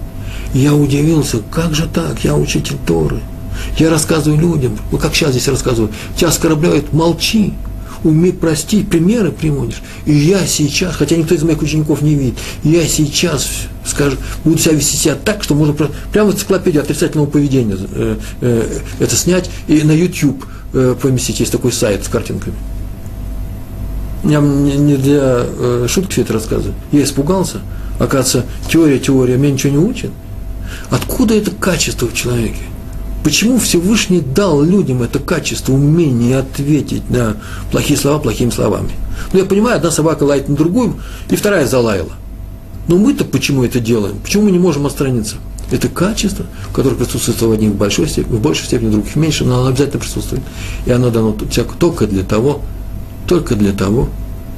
Я 0.54 0.74
удивился, 0.74 1.40
как 1.52 1.76
же 1.76 1.88
так, 1.88 2.24
я 2.24 2.36
учитель 2.36 2.78
Торы. 2.86 3.20
Я 3.78 3.90
рассказываю 3.90 4.40
людям, 4.40 4.78
ну 4.92 4.98
как 4.98 5.16
сейчас 5.16 5.32
здесь 5.32 5.48
рассказываю, 5.48 5.92
тебя 6.16 6.30
оскорбляют, 6.30 6.94
молчи. 6.94 7.54
уметь 8.04 8.40
простить, 8.40 8.90
примеры 8.90 9.32
приводишь. 9.32 9.82
И 10.06 10.14
я 10.14 10.46
сейчас, 10.46 10.96
хотя 10.96 11.16
никто 11.16 11.36
из 11.36 11.44
моих 11.44 11.62
учеников 11.62 12.02
не 12.02 12.16
видит, 12.16 12.38
я 12.64 12.86
сейчас 12.88 13.48
скажу, 13.86 14.18
буду 14.44 14.58
себя 14.58 14.76
вести 14.76 14.98
себя 14.98 15.16
так, 15.16 15.44
что 15.44 15.56
можно 15.56 15.74
прямо 16.12 16.32
в 16.32 16.36
энциклопедию 16.36 16.84
отрицательного 16.84 17.28
поведения 17.28 17.78
э, 17.80 18.18
э, 18.42 18.80
это 19.00 19.16
снять 19.16 19.50
и 19.68 19.82
на 19.82 19.92
YouTube 19.92 20.46
э, 20.74 20.96
поместить. 21.02 21.40
Есть 21.40 21.52
такой 21.52 21.72
сайт 21.72 22.06
с 22.06 22.08
картинками. 22.08 22.56
Я 24.24 24.40
не 24.42 24.98
для 24.98 25.46
э, 25.46 25.88
шутки 25.90 26.12
все 26.12 26.22
это 26.22 26.34
рассказываю. 26.34 26.76
Я 26.92 27.04
испугался. 27.04 27.60
Оказывается, 28.00 28.46
теория, 28.70 29.00
теория 29.00 29.38
меня 29.38 29.54
ничего 29.54 29.72
не 29.72 29.80
учит. 29.80 30.12
Откуда 30.90 31.36
это 31.36 31.52
качество 31.52 32.08
в 32.08 32.14
человеке? 32.14 32.62
Почему 33.24 33.60
Всевышний 33.60 34.22
дал 34.22 34.62
людям 34.62 35.04
это 35.04 35.20
качество, 35.20 35.74
умение 35.74 36.38
ответить 36.38 37.10
на 37.10 37.36
плохие 37.72 38.00
слова 38.00 38.20
плохими 38.20 38.52
словами? 38.52 38.92
Ну, 39.34 39.40
я 39.40 39.46
понимаю, 39.46 39.78
одна 39.78 39.92
собака 39.92 40.24
лает 40.24 40.48
на 40.48 40.56
другую, 40.56 40.96
и 41.30 41.36
вторая 41.36 41.68
залаяла. 41.68 42.14
Но 42.88 42.98
мы-то 42.98 43.26
почему 43.26 43.64
это 43.66 43.80
делаем? 43.80 44.18
Почему 44.24 44.44
мы 44.44 44.52
не 44.52 44.60
можем 44.60 44.86
отстраниться? 44.86 45.36
Это 45.72 45.90
качество, 45.90 46.46
которое 46.74 46.96
присутствует 46.96 47.42
в 47.42 47.52
одних 47.52 47.72
в 47.72 47.76
большой 47.76 48.08
степени, 48.08 48.38
в 48.38 48.42
большей 48.42 48.66
степени, 48.66 48.88
в 48.88 48.92
других 48.92 49.16
меньше, 49.18 49.44
но 49.44 49.60
оно 49.60 49.68
обязательно 49.68 50.00
присутствует. 50.00 50.44
И 50.86 50.92
оно 50.92 51.10
дано 51.10 51.36
только 51.78 52.08
для 52.08 52.24
того, 52.24 52.62
только 53.28 53.56
для 53.56 53.74
того, 53.74 54.08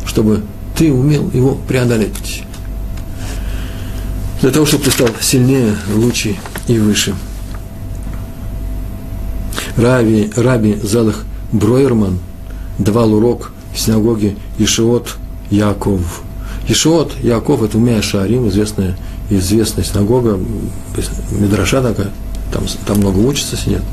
чтобы 0.06 0.44
ты 0.78 0.94
умел 0.94 1.32
его 1.34 1.58
преодолеть. 1.68 2.44
Для 4.42 4.52
того, 4.52 4.66
чтобы 4.66 4.86
ты 4.86 4.92
стал 4.92 5.10
сильнее, 5.20 5.76
лучше 5.94 6.36
и 6.68 6.80
выше. 6.80 7.14
Раби, 9.76 10.32
Раби 10.36 10.78
Залах 10.82 11.26
Бройерман 11.52 12.20
давал 12.78 13.14
урок 13.14 13.52
в 13.74 13.80
синагоге 13.80 14.36
Ишиот 14.58 15.18
Яков. 15.50 16.22
Ишиот 16.68 17.16
Яков– 17.22 17.64
это 17.64 17.78
Умея 17.78 18.02
Шарим, 18.02 18.48
известная, 18.48 18.98
известная 19.30 19.84
синагога, 19.84 20.40
Медраша 21.32 21.82
такая, 21.82 22.12
там, 22.54 22.64
там 22.86 22.98
много 23.00 23.18
учатся, 23.18 23.58
сидят. 23.58 23.84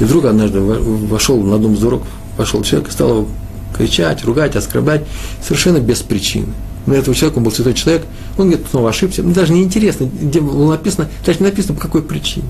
И 0.00 0.04
вдруг 0.04 0.26
однажды 0.26 0.60
вошел 0.60 1.40
на 1.42 1.58
дом 1.58 1.74
из 1.74 1.82
урок, 1.82 2.02
вошел 2.36 2.62
человек 2.62 2.88
и 2.88 2.92
стал 2.92 3.10
его 3.10 3.28
кричать, 3.76 4.24
ругать, 4.24 4.56
оскорблять, 4.56 5.04
совершенно 5.42 5.78
без 5.78 6.00
причины. 6.00 6.48
Но 6.88 6.94
этого 6.94 7.14
человека, 7.14 7.36
он 7.36 7.44
был 7.44 7.52
святой 7.52 7.74
человек, 7.74 8.06
он 8.38 8.48
где-то 8.48 8.70
снова 8.70 8.88
ошибся, 8.88 9.22
мне 9.22 9.34
даже 9.34 9.52
не 9.52 9.62
интересно, 9.62 10.06
где 10.06 10.40
было 10.40 10.70
написано, 10.70 11.10
даже 11.24 11.42
написано, 11.42 11.74
по 11.74 11.82
какой 11.82 12.02
причине. 12.02 12.46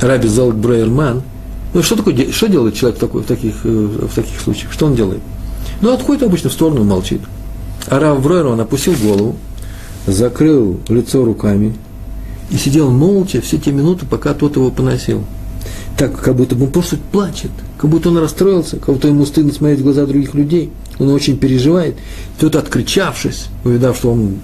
Раби 0.00 0.28
Залк 0.28 0.54
Брейерман, 0.54 1.22
ну 1.74 1.82
что 1.82 1.96
такое, 1.96 2.30
что 2.30 2.46
делает 2.46 2.76
человек 2.76 3.00
такой, 3.00 3.22
в, 3.22 3.26
таких, 3.26 3.56
э, 3.64 3.68
в 4.08 4.14
таких 4.14 4.40
случаях? 4.40 4.72
Что 4.72 4.86
он 4.86 4.94
делает? 4.94 5.20
Ну, 5.80 5.92
отходит 5.92 6.22
обычно 6.22 6.48
в 6.48 6.52
сторону 6.52 6.84
молчит. 6.84 7.22
А 7.88 7.98
Рав 7.98 8.22
Бройерман 8.22 8.60
опустил 8.60 8.94
голову, 8.94 9.34
закрыл 10.06 10.78
лицо 10.88 11.24
руками 11.24 11.74
и 12.50 12.56
сидел 12.56 12.92
молча 12.92 13.40
все 13.40 13.58
те 13.58 13.72
минуты, 13.72 14.06
пока 14.06 14.32
тот 14.32 14.54
его 14.54 14.70
поносил. 14.70 15.24
Так, 15.96 16.20
как 16.20 16.36
будто 16.36 16.54
бы 16.54 16.66
он 16.66 16.72
просто 16.72 16.98
плачет, 17.10 17.50
как 17.78 17.88
будто 17.88 18.10
он 18.10 18.18
расстроился, 18.18 18.76
как 18.76 18.94
будто 18.94 19.08
ему 19.08 19.24
стыдно 19.24 19.52
смотреть 19.52 19.80
в 19.80 19.84
глаза 19.84 20.04
других 20.04 20.34
людей. 20.34 20.70
Он 20.98 21.08
очень 21.10 21.38
переживает. 21.38 21.96
Тот, 22.38 22.54
откричавшись, 22.54 23.46
увидав, 23.64 23.96
что 23.96 24.12
он 24.12 24.36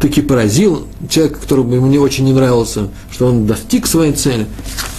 таки 0.00 0.20
поразил 0.22 0.86
человека, 1.08 1.40
которому 1.40 1.74
ему 1.74 1.86
не 1.86 1.98
очень 1.98 2.24
не 2.24 2.32
нравился, 2.32 2.88
что 3.10 3.26
он 3.26 3.46
достиг 3.46 3.86
своей 3.86 4.12
цели. 4.12 4.46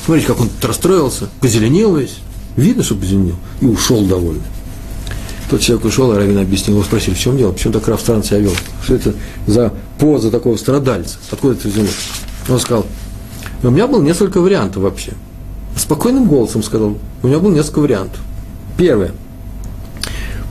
Смотрите, 0.06 0.28
как 0.28 0.42
он 0.42 0.50
расстроился, 0.62 1.30
позеленел 1.40 1.96
весь. 1.96 2.18
Видно, 2.58 2.84
что 2.84 2.96
позеленел. 2.96 3.36
И 3.62 3.66
ушел 3.66 4.06
довольно. 4.06 4.44
Тот 5.50 5.62
человек 5.62 5.86
ушел, 5.86 6.12
а 6.12 6.16
Равин 6.16 6.40
объяснил, 6.40 6.78
его 6.78 6.86
спросили, 6.86 7.14
в 7.14 7.20
чем 7.20 7.38
дело, 7.38 7.52
почему 7.52 7.74
так 7.74 7.88
Рав 7.88 8.02
странно 8.02 8.24
себя 8.24 8.40
вел? 8.40 8.54
Что 8.84 8.96
это 8.96 9.14
за 9.46 9.74
поза 10.00 10.32
такого 10.32 10.58
страдальца? 10.58 11.18
Откуда 11.32 11.54
это 11.54 11.68
взялось? 11.68 11.96
Он 12.50 12.60
сказал, 12.60 12.86
у 13.62 13.70
меня 13.70 13.88
было 13.88 14.02
несколько 14.02 14.42
вариантов 14.42 14.84
вообще. 14.84 15.14
Спокойным 15.76 16.28
голосом 16.28 16.64
сказал, 16.64 16.98
у 17.22 17.28
меня 17.28 17.40
было 17.40 17.52
несколько 17.52 17.80
вариантов. 17.80 18.20
Первое. 18.78 19.12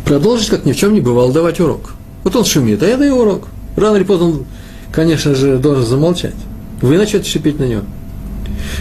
Продолжить, 0.04 0.48
как 0.48 0.64
ни 0.64 0.72
в 0.72 0.76
чем 0.76 0.94
не 0.94 1.00
бывало, 1.00 1.32
давать 1.32 1.60
урок. 1.60 1.94
Вот 2.24 2.36
он 2.36 2.44
шумит, 2.44 2.82
а 2.82 2.86
я 2.86 2.96
даю 2.96 3.16
урок. 3.16 3.48
Рано 3.76 3.96
или 3.96 4.04
поздно 4.04 4.26
он, 4.26 4.44
конечно 4.92 5.34
же, 5.34 5.58
должен 5.58 5.86
замолчать. 5.86 6.34
Вы 6.80 6.98
начнете 6.98 7.28
шипеть 7.28 7.58
на 7.58 7.64
него. 7.64 7.82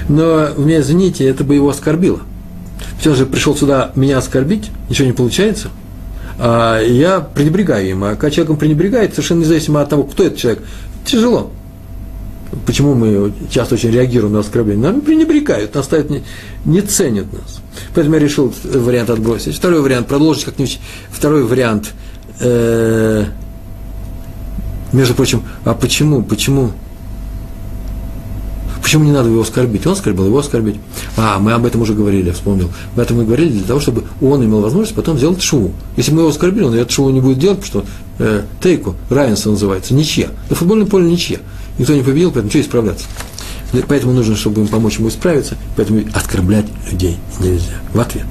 Но, 0.09 0.49
мне 0.57 0.79
извините, 0.79 1.25
это 1.25 1.43
бы 1.43 1.55
его 1.55 1.69
оскорбило. 1.69 2.19
Ведь 2.97 3.07
он 3.07 3.15
же 3.15 3.25
пришел 3.25 3.55
сюда 3.55 3.91
меня 3.95 4.17
оскорбить, 4.17 4.69
ничего 4.89 5.07
не 5.07 5.13
получается. 5.13 5.69
А 6.37 6.81
я 6.81 7.19
пренебрегаю 7.19 7.89
им. 7.89 8.03
А 8.03 8.11
когда 8.15 8.31
человеком 8.31 8.57
пренебрегает, 8.57 9.11
совершенно 9.11 9.41
независимо 9.41 9.81
от 9.81 9.89
того, 9.89 10.03
кто 10.03 10.23
этот 10.23 10.39
человек, 10.39 10.63
тяжело. 11.05 11.51
Почему 12.65 12.95
мы 12.95 13.33
часто 13.49 13.75
очень 13.75 13.91
реагируем 13.91 14.33
на 14.33 14.39
оскорбление? 14.39 14.91
Нам 14.91 15.01
пренебрегают, 15.01 15.73
нас 15.73 15.85
ставят, 15.85 16.09
не, 16.09 16.23
не 16.65 16.81
ценят 16.81 17.31
нас. 17.31 17.61
Поэтому 17.95 18.15
я 18.15 18.21
решил 18.21 18.53
вариант 18.63 19.09
отбросить. 19.09 19.55
Второй 19.55 19.81
вариант, 19.81 20.07
продолжить 20.07 20.43
как-нибудь. 20.43 20.79
Второй 21.09 21.43
вариант, 21.43 21.93
э, 22.41 23.25
между 24.91 25.13
прочим, 25.13 25.43
а 25.63 25.73
почему, 25.73 26.23
почему? 26.23 26.71
Почему 28.91 29.05
не 29.05 29.13
надо 29.13 29.29
его 29.29 29.39
оскорбить? 29.39 29.87
Он 29.87 29.93
оскорбил, 29.93 30.25
его 30.25 30.39
оскорбить. 30.39 30.75
А, 31.15 31.39
мы 31.39 31.53
об 31.53 31.65
этом 31.65 31.79
уже 31.79 31.93
говорили, 31.93 32.31
вспомнил. 32.31 32.69
Об 32.91 32.99
этом 32.99 33.15
мы 33.15 33.23
говорили 33.23 33.47
для 33.47 33.63
того, 33.63 33.79
чтобы 33.79 34.03
он 34.19 34.43
имел 34.43 34.59
возможность 34.59 34.93
потом 34.93 35.17
сделать 35.17 35.41
шоу. 35.41 35.71
Если 35.95 36.11
мы 36.11 36.19
его 36.19 36.29
оскорбили, 36.29 36.65
он 36.65 36.73
это 36.73 36.91
шоу 36.91 37.09
не 37.09 37.21
будет 37.21 37.39
делать, 37.39 37.61
потому 37.61 37.85
что 37.85 37.91
э, 38.19 38.43
тейку, 38.61 38.97
равенство 39.09 39.51
называется, 39.51 39.93
ничья. 39.93 40.27
На 40.49 40.57
футбольном 40.57 40.89
поле 40.89 41.09
ничья. 41.09 41.39
Никто 41.77 41.93
не 41.93 42.01
победил, 42.01 42.31
поэтому 42.31 42.49
что 42.49 42.59
исправляться? 42.59 43.05
Поэтому 43.87 44.11
нужно, 44.11 44.35
чтобы 44.35 44.59
им 44.59 44.67
помочь 44.67 44.97
ему 44.97 45.07
исправиться, 45.07 45.55
поэтому 45.77 46.01
оскорблять 46.13 46.65
людей 46.91 47.15
нельзя. 47.39 47.79
В 47.93 47.99
ответ. 48.01 48.25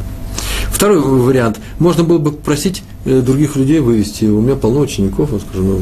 Второй 0.70 1.00
вариант. 1.00 1.58
Можно 1.78 2.04
было 2.04 2.18
бы 2.18 2.32
просить 2.32 2.82
э, 3.06 3.22
других 3.22 3.56
людей 3.56 3.80
вывести. 3.80 4.26
У 4.26 4.42
меня 4.42 4.56
полно 4.56 4.80
учеников, 4.80 5.32
он 5.32 5.40
скажу, 5.40 5.62
ну, 5.62 5.80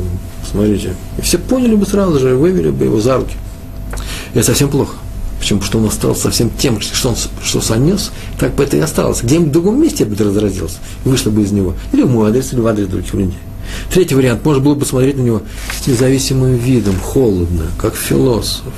смотрите. 0.48 0.94
И 1.18 1.22
все 1.22 1.36
поняли 1.38 1.74
бы 1.74 1.84
сразу 1.84 2.20
же, 2.20 2.36
вывели 2.36 2.70
бы 2.70 2.84
его 2.84 3.00
за 3.00 3.16
руки. 3.16 3.34
Это 4.34 4.44
совсем 4.44 4.68
плохо. 4.68 4.96
Почему? 5.38 5.60
Потому 5.60 5.68
что 5.68 5.78
он 5.78 5.84
остался 5.86 6.22
совсем 6.22 6.50
тем, 6.50 6.80
что 6.80 7.10
он 7.10 7.16
что 7.42 7.60
сонес, 7.60 8.10
так 8.38 8.54
бы 8.54 8.64
это 8.64 8.76
и 8.76 8.80
осталось. 8.80 9.22
Где-нибудь 9.22 9.50
в 9.50 9.52
другом 9.52 9.80
месте 9.80 10.04
бы 10.04 10.16
разразился, 10.22 10.78
вышло 11.04 11.30
бы 11.30 11.42
из 11.42 11.52
него. 11.52 11.74
Или 11.92 12.02
в 12.02 12.10
мой 12.10 12.30
адрес, 12.30 12.52
или 12.52 12.60
в 12.60 12.66
адрес 12.66 12.88
других 12.88 13.14
людей. 13.14 13.38
Третий 13.92 14.14
вариант. 14.14 14.44
Можно 14.44 14.62
было 14.62 14.74
бы 14.74 14.84
смотреть 14.84 15.16
на 15.16 15.22
него 15.22 15.42
с 15.80 15.86
независимым 15.86 16.56
видом, 16.56 16.96
холодно, 17.00 17.66
как 17.78 17.94
философ. 17.94 18.72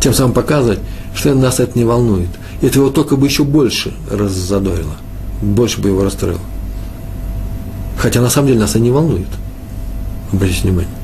Тем 0.00 0.12
самым 0.12 0.34
показывать, 0.34 0.80
что 1.14 1.34
нас 1.34 1.60
это 1.60 1.78
не 1.78 1.84
волнует. 1.84 2.28
Это 2.60 2.78
его 2.78 2.90
только 2.90 3.16
бы 3.16 3.26
еще 3.26 3.44
больше 3.44 3.92
раззадорило, 4.10 4.96
больше 5.42 5.80
бы 5.80 5.88
его 5.88 6.04
расстроило. 6.04 6.40
Хотя 7.98 8.20
на 8.20 8.30
самом 8.30 8.48
деле 8.48 8.60
нас 8.60 8.70
это 8.70 8.80
не 8.80 8.90
волнует. 8.90 9.28
Обратите 10.32 10.68
внимание. 10.68 10.95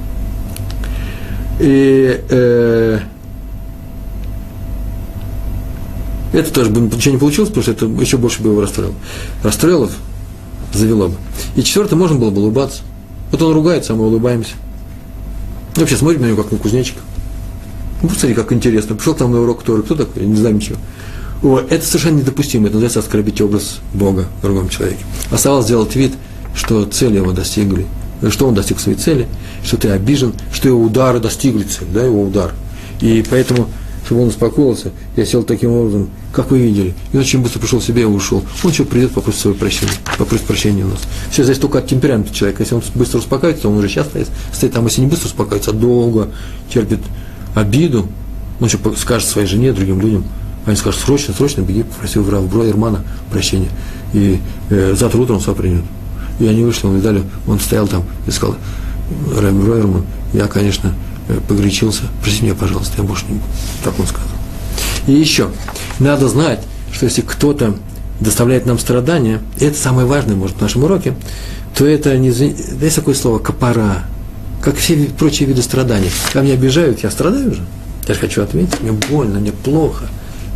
И 1.61 2.25
э, 2.29 2.99
это 6.33 6.53
тоже 6.53 6.71
бы 6.71 6.81
ничего 6.81 7.13
не 7.13 7.19
получилось, 7.19 7.51
потому 7.51 7.63
что 7.63 7.73
это 7.73 7.87
еще 7.87 8.17
больше 8.17 8.43
бы 8.43 8.51
его 8.51 8.61
расстроило. 8.61 8.95
Расстроило, 9.43 9.91
завело 10.73 11.09
бы. 11.09 11.15
И 11.57 11.63
четвертое, 11.63 11.97
можно 11.97 12.19
было 12.19 12.31
бы 12.31 12.41
улыбаться. 12.41 12.83
Вот 13.31 13.43
он 13.43 13.53
ругается, 13.53 13.93
а 13.93 13.97
мы 13.97 14.07
улыбаемся. 14.07 14.55
И 15.77 15.81
вообще 15.81 15.97
смотрим 15.97 16.23
на 16.23 16.27
него, 16.27 16.43
как 16.43 16.53
на 16.53 16.59
кузнечика. 16.59 17.01
Ну, 18.03 18.09
посмотри, 18.09 18.35
как 18.35 18.53
интересно. 18.53 18.97
Пришел 18.97 19.15
к 19.15 19.21
нам 19.21 19.33
на 19.33 19.41
урок 19.41 19.63
Торы, 19.63 19.83
кто 19.83 19.95
такой? 19.95 20.23
Я 20.23 20.29
не 20.29 20.37
знаю 20.37 20.57
ничего. 20.57 20.77
О, 21.43 21.59
это 21.59 21.85
совершенно 21.85 22.19
недопустимо. 22.19 22.67
Это 22.67 22.75
называется 22.75 23.01
оскорбить 23.01 23.41
образ 23.41 23.81
Бога 23.95 24.27
в 24.39 24.43
другом 24.43 24.69
человеке. 24.69 25.05
Оставалось 25.31 25.67
сделать 25.67 25.95
вид, 25.97 26.15
что 26.55 26.85
цели 26.85 27.17
его 27.17 27.33
достигли, 27.33 27.87
что 28.31 28.47
он 28.47 28.55
достиг 28.55 28.81
своей 28.81 28.99
цели, 28.99 29.27
что 29.65 29.77
ты 29.77 29.89
обижен, 29.89 30.33
что 30.53 30.69
его 30.69 30.83
удары 30.83 31.21
достигли 31.21 31.65
цели, 31.65 31.89
да, 31.93 32.05
его 32.05 32.23
удар. 32.23 32.53
И 33.01 33.25
поэтому, 33.29 33.69
чтобы 34.07 34.23
он 34.23 34.29
успокоился, 34.29 34.91
я 35.17 35.27
сел 35.27 35.43
таким 35.43 35.73
образом, 35.73 36.11
как 36.33 36.51
вы 36.51 36.61
видели. 36.61 36.95
И 37.13 37.17
он 37.17 37.23
очень 37.23 37.43
быстро 37.43 37.61
пришел 37.61 37.81
в 37.81 37.85
себя 37.85 38.03
и 38.03 38.05
ушел. 38.05 38.45
Он 38.63 38.71
еще 38.71 38.85
придет, 38.85 39.13
попросит 39.13 39.41
свое 39.41 39.57
прощение, 39.57 39.95
попросит 40.19 40.47
прощения 40.47 40.85
у 40.85 40.89
нас. 40.89 41.01
Все 41.31 41.45
зависит 41.45 41.63
только 41.63 41.79
от 41.79 41.87
темперамента 41.87 42.33
человека. 42.35 42.63
Если 42.63 42.75
он 42.75 42.83
быстро 42.95 43.19
успокаивается, 43.19 43.69
он 43.69 43.77
уже 43.77 43.89
сейчас 43.89 44.07
стоит, 44.07 44.29
стоит 44.53 44.73
там, 44.73 44.85
если 44.87 45.01
не 45.01 45.09
быстро 45.09 45.27
успокаивается, 45.27 45.71
а 45.71 45.75
долго 45.75 46.29
терпит 46.73 47.01
обиду, 47.55 48.07
он 48.61 48.67
еще 48.67 48.79
скажет 48.97 49.29
своей 49.29 49.47
жене, 49.49 49.73
другим 49.73 50.01
людям, 50.01 50.25
они 50.65 50.77
скажут, 50.77 51.01
срочно, 51.01 51.35
срочно 51.35 51.63
беги, 51.63 51.83
попроси 51.83 52.19
у 52.19 52.23
Бройермана 52.23 53.05
прощения. 53.31 53.69
И 54.13 54.39
э, 54.71 54.95
завтра 54.95 55.19
утром 55.19 55.41
все 55.41 55.55
принят. 55.55 55.85
Они 56.49 56.65
вышли, 56.65 56.87
он 56.87 56.97
видали, 56.97 57.23
он 57.47 57.61
стоял 57.61 57.87
там 57.87 58.05
и 58.27 58.31
сказал, 58.31 58.57
Рав 59.37 59.53
Бройерман, 59.53 60.05
я, 60.33 60.47
конечно, 60.47 60.95
э, 61.29 61.39
погорячился, 61.47 62.03
прости 62.23 62.45
меня, 62.45 62.55
пожалуйста, 62.55 62.95
я 62.99 63.05
больше 63.05 63.25
не 63.29 63.35
буду. 63.35 63.47
Так 63.85 63.99
он 63.99 64.07
сказал. 64.07 64.29
И 65.07 65.13
еще, 65.13 65.51
надо 65.99 66.29
знать, 66.29 66.61
что 66.93 67.07
если 67.07 67.23
кто-то 67.23 67.75
доставляет 68.21 68.67
нам 68.67 68.79
страдания, 68.79 69.41
и 69.59 69.65
это 69.65 69.77
самое 69.77 70.07
важное, 70.07 70.37
может, 70.37 70.57
в 70.57 70.61
нашем 70.61 70.85
уроке, 70.85 71.15
то 71.77 71.87
это 71.87 72.17
не... 72.17 72.29
Есть 72.29 72.97
такое 72.97 73.15
слово 73.15 73.39
«копора», 73.39 74.05
как 74.63 74.77
все 74.77 74.97
прочие 75.19 75.49
виды 75.49 75.63
страданий. 75.63 76.11
Когда 76.27 76.43
меня 76.43 76.55
обижают, 76.55 77.03
я 77.03 77.11
страдаю 77.11 77.55
же. 77.55 77.63
Я 78.07 78.15
же 78.15 78.21
хочу 78.21 78.43
отметить, 78.43 78.81
мне 78.81 78.93
больно, 78.93 79.41
мне 79.41 79.53
плохо. 79.53 80.05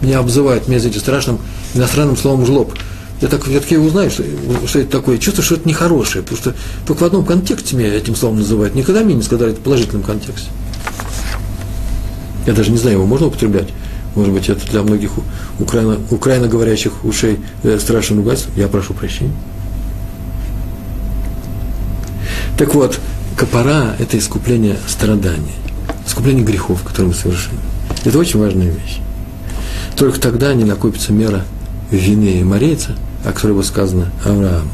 Меня 0.03 0.19
обзывают, 0.19 0.69
меня, 0.69 0.79
знаете, 0.79 1.01
страшным 1.01 1.39
иностранным 1.75 2.17
словом 2.17 2.47
«жлоб». 2.47 2.73
Я 3.21 3.29
так, 3.29 3.47
я 3.49 3.61
таки 3.61 3.79
узнаю, 3.79 4.11
что, 4.11 4.25
что 4.67 4.79
это 4.79 4.91
такое. 4.91 5.19
Чувствую, 5.19 5.45
что 5.45 5.55
это 5.55 5.69
нехорошее, 5.69 6.23
потому 6.23 6.39
что 6.39 6.55
только 6.87 7.01
в 7.01 7.07
одном 7.07 7.25
контексте 7.25 7.75
меня 7.75 7.95
этим 7.95 8.15
словом 8.15 8.39
называют. 8.39 8.75
Никогда 8.75 9.03
мне 9.03 9.15
не 9.15 9.23
сказали 9.23 9.55
в 9.55 9.61
положительном 9.61 10.03
контексте. 10.03 10.51
Я 12.47 12.53
даже 12.53 12.71
не 12.71 12.79
знаю, 12.79 12.97
его 12.97 13.07
можно 13.07 13.29
употреблять. 13.29 13.69
Может 14.15 14.33
быть, 14.33 14.49
это 14.49 14.67
для 14.71 14.83
многих 14.83 15.13
украино, 15.59 15.99
украиноговорящих 16.11 17.05
ушей 17.05 17.39
э, 17.63 17.79
страшно 17.79 18.17
ругательство. 18.17 18.53
Я 18.57 18.69
прошу 18.69 18.95
прощения. 18.95 19.35
Так 22.59 22.75
вот, 22.75 22.99
копора– 23.37 23.97
это 23.99 24.19
искупление 24.19 24.77
страданий, 24.87 25.55
искупление 26.07 26.45
грехов, 26.45 26.83
которые 26.83 27.09
мы 27.09 27.15
совершили. 27.15 27.59
Это 28.05 28.19
очень 28.19 28.41
важная 28.41 28.69
вещь. 28.69 28.99
Только 29.97 30.21
тогда 30.21 30.55
не 30.55 30.65
накопится 30.65 31.13
мера 31.13 31.45
вины 31.91 32.41
и 32.41 32.45
морейца, 32.45 32.93
о 33.27 33.33
которой 33.33 33.53
было 33.53 33.63
сказано 33.63 34.07
Аврааму. 34.25 34.71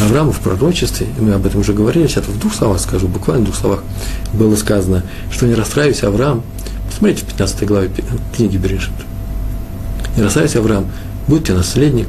Аврааму 0.00 0.32
в 0.32 0.38
пророчестве, 0.38 1.08
мы 1.18 1.32
об 1.32 1.44
этом 1.44 1.60
уже 1.60 1.72
говорили, 1.72 2.06
сейчас 2.06 2.24
в 2.24 2.38
двух 2.38 2.54
словах 2.54 2.80
скажу, 2.80 3.08
буквально 3.08 3.42
в 3.42 3.46
двух 3.46 3.58
словах, 3.58 3.82
было 4.32 4.54
сказано, 4.56 5.02
что 5.30 5.46
не 5.46 5.54
расстраивайся, 5.54 6.06
Авраам, 6.06 6.42
посмотрите 6.88 7.22
в 7.22 7.26
15 7.26 7.66
главе 7.66 7.90
книги 8.34 8.56
Берешит, 8.56 8.92
не 10.16 10.22
расстраивайся, 10.22 10.60
Авраам, 10.60 10.86
будьте 11.26 11.52
наследник 11.52 12.08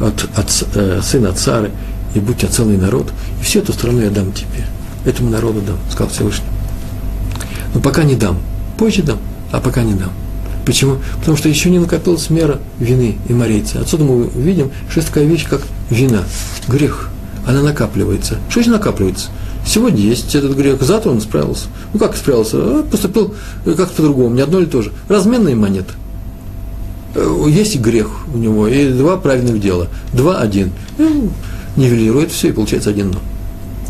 от, 0.00 0.26
от, 0.36 0.64
э, 0.74 1.00
сына 1.02 1.30
от 1.30 1.70
и 2.14 2.18
будьте 2.18 2.46
целый 2.48 2.78
народ, 2.78 3.12
и 3.40 3.44
всю 3.44 3.60
эту 3.60 3.72
страну 3.72 4.00
я 4.00 4.10
дам 4.10 4.32
тебе 4.32 4.64
этому 5.04 5.30
народу 5.30 5.60
дам, 5.60 5.76
сказал 5.90 6.08
Всевышний. 6.08 6.48
Но 7.74 7.80
пока 7.80 8.04
не 8.04 8.16
дам, 8.16 8.38
позже 8.78 9.02
дам, 9.02 9.18
а 9.52 9.60
пока 9.60 9.82
не 9.82 9.94
дам. 9.94 10.10
Почему? 10.64 10.98
Потому 11.18 11.36
что 11.36 11.48
еще 11.48 11.70
не 11.70 11.78
накопилась 11.78 12.30
мера 12.30 12.60
вины 12.78 13.18
и 13.28 13.32
морейца. 13.32 13.80
Отсюда 13.80 14.04
мы 14.04 14.28
видим, 14.34 14.70
что 14.88 15.00
есть 15.00 15.08
такая 15.08 15.24
вещь, 15.24 15.46
как 15.48 15.62
вина, 15.90 16.24
грех. 16.68 17.08
Она 17.46 17.62
накапливается. 17.62 18.38
Что 18.48 18.62
же 18.62 18.70
накапливается? 18.70 19.28
Сегодня 19.66 20.00
есть 20.00 20.34
этот 20.34 20.56
грех, 20.56 20.80
завтра 20.82 21.10
он 21.10 21.20
справился. 21.20 21.66
Ну 21.92 21.98
как 21.98 22.16
справился? 22.16 22.56
А, 22.58 22.82
поступил 22.82 23.34
как-то 23.64 23.94
по-другому, 23.96 24.34
не 24.34 24.40
одно 24.40 24.60
или 24.60 24.66
то 24.66 24.82
же. 24.82 24.92
Разменные 25.08 25.54
монеты. 25.54 25.92
Э, 27.14 27.44
есть 27.48 27.76
и 27.76 27.78
грех 27.78 28.08
у 28.32 28.38
него, 28.38 28.68
и 28.68 28.90
два 28.92 29.16
правильных 29.16 29.60
дела. 29.60 29.88
Два-один. 30.12 30.72
Ну, 30.98 31.30
нивелирует 31.76 32.30
все, 32.30 32.48
и 32.48 32.52
получается 32.52 32.90
один 32.90 33.10
но. 33.10 33.18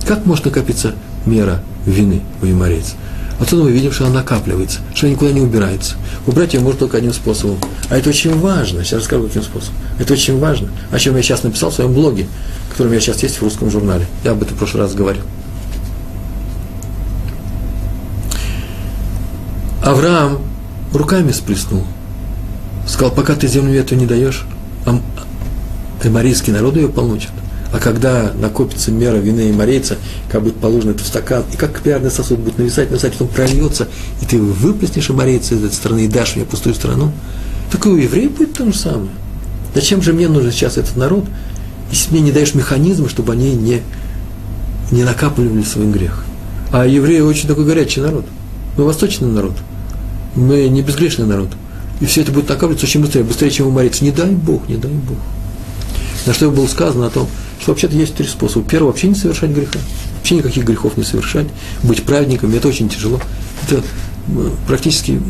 Как 0.06 0.26
может 0.26 0.46
накопиться 0.46 0.94
мера 1.26 1.62
вины 1.86 2.22
у 2.42 2.46
юморейца? 2.46 2.94
Отсюда 3.40 3.64
мы 3.64 3.72
видим, 3.72 3.90
что 3.90 4.04
она 4.04 4.16
накапливается, 4.16 4.80
что 4.94 5.06
она 5.06 5.14
никуда 5.14 5.32
не 5.32 5.40
убирается. 5.40 5.94
Убрать 6.26 6.52
ее 6.52 6.60
можно 6.60 6.80
только 6.80 6.98
одним 6.98 7.14
способом. 7.14 7.58
А 7.88 7.96
это 7.96 8.10
очень 8.10 8.38
важно. 8.38 8.84
Сейчас 8.84 9.00
расскажу, 9.00 9.28
каким 9.28 9.42
способом. 9.42 9.76
Это 9.98 10.12
очень 10.12 10.38
важно. 10.38 10.68
О 10.90 10.98
чем 10.98 11.16
я 11.16 11.22
сейчас 11.22 11.42
написал 11.42 11.70
в 11.70 11.74
своем 11.74 11.94
блоге, 11.94 12.26
который 12.70 12.88
у 12.88 12.90
меня 12.90 13.00
сейчас 13.00 13.22
есть 13.22 13.36
в 13.36 13.42
русском 13.42 13.70
журнале. 13.70 14.06
Я 14.24 14.32
об 14.32 14.42
этом 14.42 14.56
в 14.56 14.58
прошлый 14.58 14.82
раз 14.82 14.94
говорил. 14.94 15.22
Авраам 19.82 20.40
руками 20.92 21.32
сплеснул. 21.32 21.84
Сказал, 22.86 23.10
пока 23.10 23.34
ты 23.34 23.48
землю 23.48 23.80
эту 23.80 23.94
не 23.94 24.04
даешь, 24.04 24.44
эморийский 26.04 26.52
народ 26.52 26.76
ее 26.76 26.88
получит. 26.88 27.30
А 27.72 27.78
когда 27.78 28.32
накопится 28.34 28.90
мера 28.90 29.16
вины 29.16 29.48
и 29.48 29.52
морейца, 29.52 29.96
как 30.30 30.42
будет 30.42 30.56
положено 30.56 30.90
это 30.90 31.04
в 31.04 31.06
стакан, 31.06 31.44
и 31.52 31.56
как 31.56 31.80
пиарный 31.80 32.10
сосуд 32.10 32.40
будет 32.40 32.58
нависать, 32.58 32.90
нависать, 32.90 33.12
потом 33.12 33.28
прольется, 33.28 33.86
и 34.20 34.26
ты 34.26 34.38
выплеснешь 34.38 35.08
морейца 35.10 35.54
из 35.54 35.64
этой 35.64 35.74
страны 35.74 36.04
и 36.04 36.08
дашь 36.08 36.34
мне 36.34 36.44
пустую 36.44 36.74
страну, 36.74 37.12
так 37.70 37.86
и 37.86 37.88
у 37.88 37.96
евреев 37.96 38.32
будет 38.32 38.54
то 38.54 38.64
же 38.64 38.76
самое. 38.76 39.10
Зачем 39.74 40.02
же 40.02 40.12
мне 40.12 40.28
нужен 40.28 40.50
сейчас 40.50 40.78
этот 40.78 40.96
народ, 40.96 41.24
если 41.92 42.12
мне 42.12 42.22
не 42.22 42.32
даешь 42.32 42.54
механизма, 42.54 43.08
чтобы 43.08 43.34
они 43.34 43.54
не, 43.54 43.82
не 44.90 45.04
накапливали 45.04 45.62
свой 45.62 45.86
грех? 45.86 46.24
А 46.72 46.86
евреи 46.86 47.20
очень 47.20 47.48
такой 47.48 47.64
горячий 47.64 48.00
народ. 48.00 48.24
Мы 48.76 48.84
восточный 48.84 49.28
народ. 49.28 49.52
Мы 50.34 50.68
не 50.68 50.82
безгрешный 50.82 51.26
народ. 51.26 51.48
И 52.00 52.06
все 52.06 52.22
это 52.22 52.32
будет 52.32 52.48
накапливаться 52.48 52.86
очень 52.86 53.00
быстрее, 53.00 53.22
быстрее, 53.22 53.50
чем 53.50 53.68
умориться. 53.68 54.04
Не 54.04 54.10
дай 54.10 54.30
Бог, 54.30 54.68
не 54.68 54.76
дай 54.76 54.90
Бог. 54.90 55.18
На 56.26 56.34
что 56.34 56.50
было 56.50 56.66
сказано 56.66 57.06
о 57.06 57.10
том, 57.10 57.28
что 57.60 57.72
вообще-то 57.72 57.96
есть 57.96 58.14
три 58.14 58.26
способа. 58.26 58.68
Первый– 58.68 58.86
вообще 58.88 59.08
не 59.08 59.14
совершать 59.14 59.50
греха. 59.50 59.78
Вообще 60.18 60.36
никаких 60.36 60.64
грехов 60.64 60.96
не 60.96 61.04
совершать. 61.04 61.46
Быть 61.82 62.02
праведником– 62.02 62.54
это 62.54 62.68
очень 62.68 62.88
тяжело. 62.88 63.20
Это 63.66 63.82
э, 64.28 64.50
практически 64.66 65.20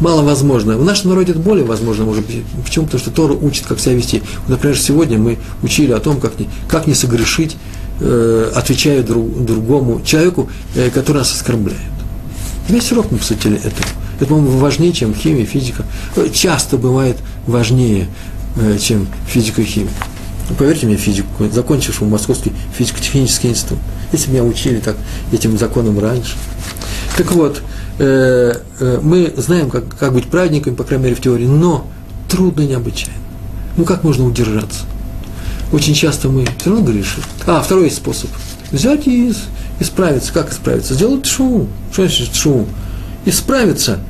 маловозможно. 0.00 0.76
В 0.76 0.84
нашем 0.84 1.10
народе 1.10 1.32
это 1.32 1.40
более 1.40 1.64
возможно, 1.64 2.04
может 2.04 2.24
быть. 2.26 2.42
Почему? 2.64 2.86
Потому 2.86 3.00
что 3.00 3.10
Тора 3.10 3.32
учит, 3.34 3.66
как 3.66 3.78
себя 3.80 3.94
вести. 3.94 4.22
например, 4.48 4.76
сегодня 4.76 5.18
мы 5.18 5.38
учили 5.62 5.92
о 5.92 6.00
том, 6.00 6.20
как 6.20 6.38
не, 6.38 6.48
как 6.68 6.86
не 6.86 6.94
согрешить, 6.94 7.56
э, 8.00 8.52
отвечая 8.54 9.02
друг, 9.02 9.44
другому 9.44 10.02
человеку, 10.04 10.48
э, 10.74 10.90
который 10.90 11.18
нас 11.18 11.32
оскорбляет. 11.32 11.80
Весь 12.68 12.90
урок 12.92 13.10
мы 13.10 13.18
посвятили 13.18 13.56
этому. 13.58 13.88
Это, 14.16 14.26
по-моему, 14.26 14.58
важнее, 14.58 14.92
чем 14.92 15.14
химия, 15.14 15.44
физика. 15.44 15.84
Э, 16.16 16.28
часто 16.32 16.76
бывает 16.76 17.16
важнее, 17.46 18.08
э, 18.56 18.78
чем 18.78 19.06
физика 19.28 19.62
и 19.62 19.64
химия. 19.64 19.90
Ну, 20.48 20.56
поверьте 20.56 20.86
мне, 20.86 20.96
физику, 20.96 21.48
закончившему 21.50 22.10
Московский 22.10 22.52
физико-технический 22.76 23.48
институт. 23.48 23.78
Если 24.12 24.30
меня 24.30 24.44
учили 24.44 24.78
так, 24.78 24.96
этим 25.32 25.58
законам 25.58 25.98
раньше. 25.98 26.34
Так 27.16 27.32
вот, 27.32 27.62
э, 27.98 28.54
э, 28.80 28.98
мы 29.02 29.32
знаем, 29.36 29.70
как, 29.70 29.96
как 29.96 30.12
быть 30.12 30.26
праведниками, 30.26 30.74
по 30.74 30.84
крайней 30.84 31.04
мере, 31.04 31.16
в 31.16 31.20
теории, 31.20 31.46
но 31.46 31.86
трудно 32.28 32.62
необычайно. 32.62 33.18
Ну, 33.76 33.84
как 33.84 34.04
можно 34.04 34.26
удержаться? 34.26 34.84
Очень 35.72 35.94
часто 35.94 36.28
мы 36.28 36.46
все 36.58 36.70
равно 36.70 36.84
грешим. 36.84 37.22
А, 37.46 37.62
второй 37.62 37.90
способ. 37.90 38.30
Взять 38.70 39.06
и 39.06 39.32
исправиться. 39.80 40.32
Как 40.32 40.52
исправиться? 40.52 40.94
Сделать 40.94 41.26
шоу. 41.26 41.68
Что 41.90 42.02
значит 42.06 42.34
шоу? 42.34 42.66
Исправиться, 43.24 44.00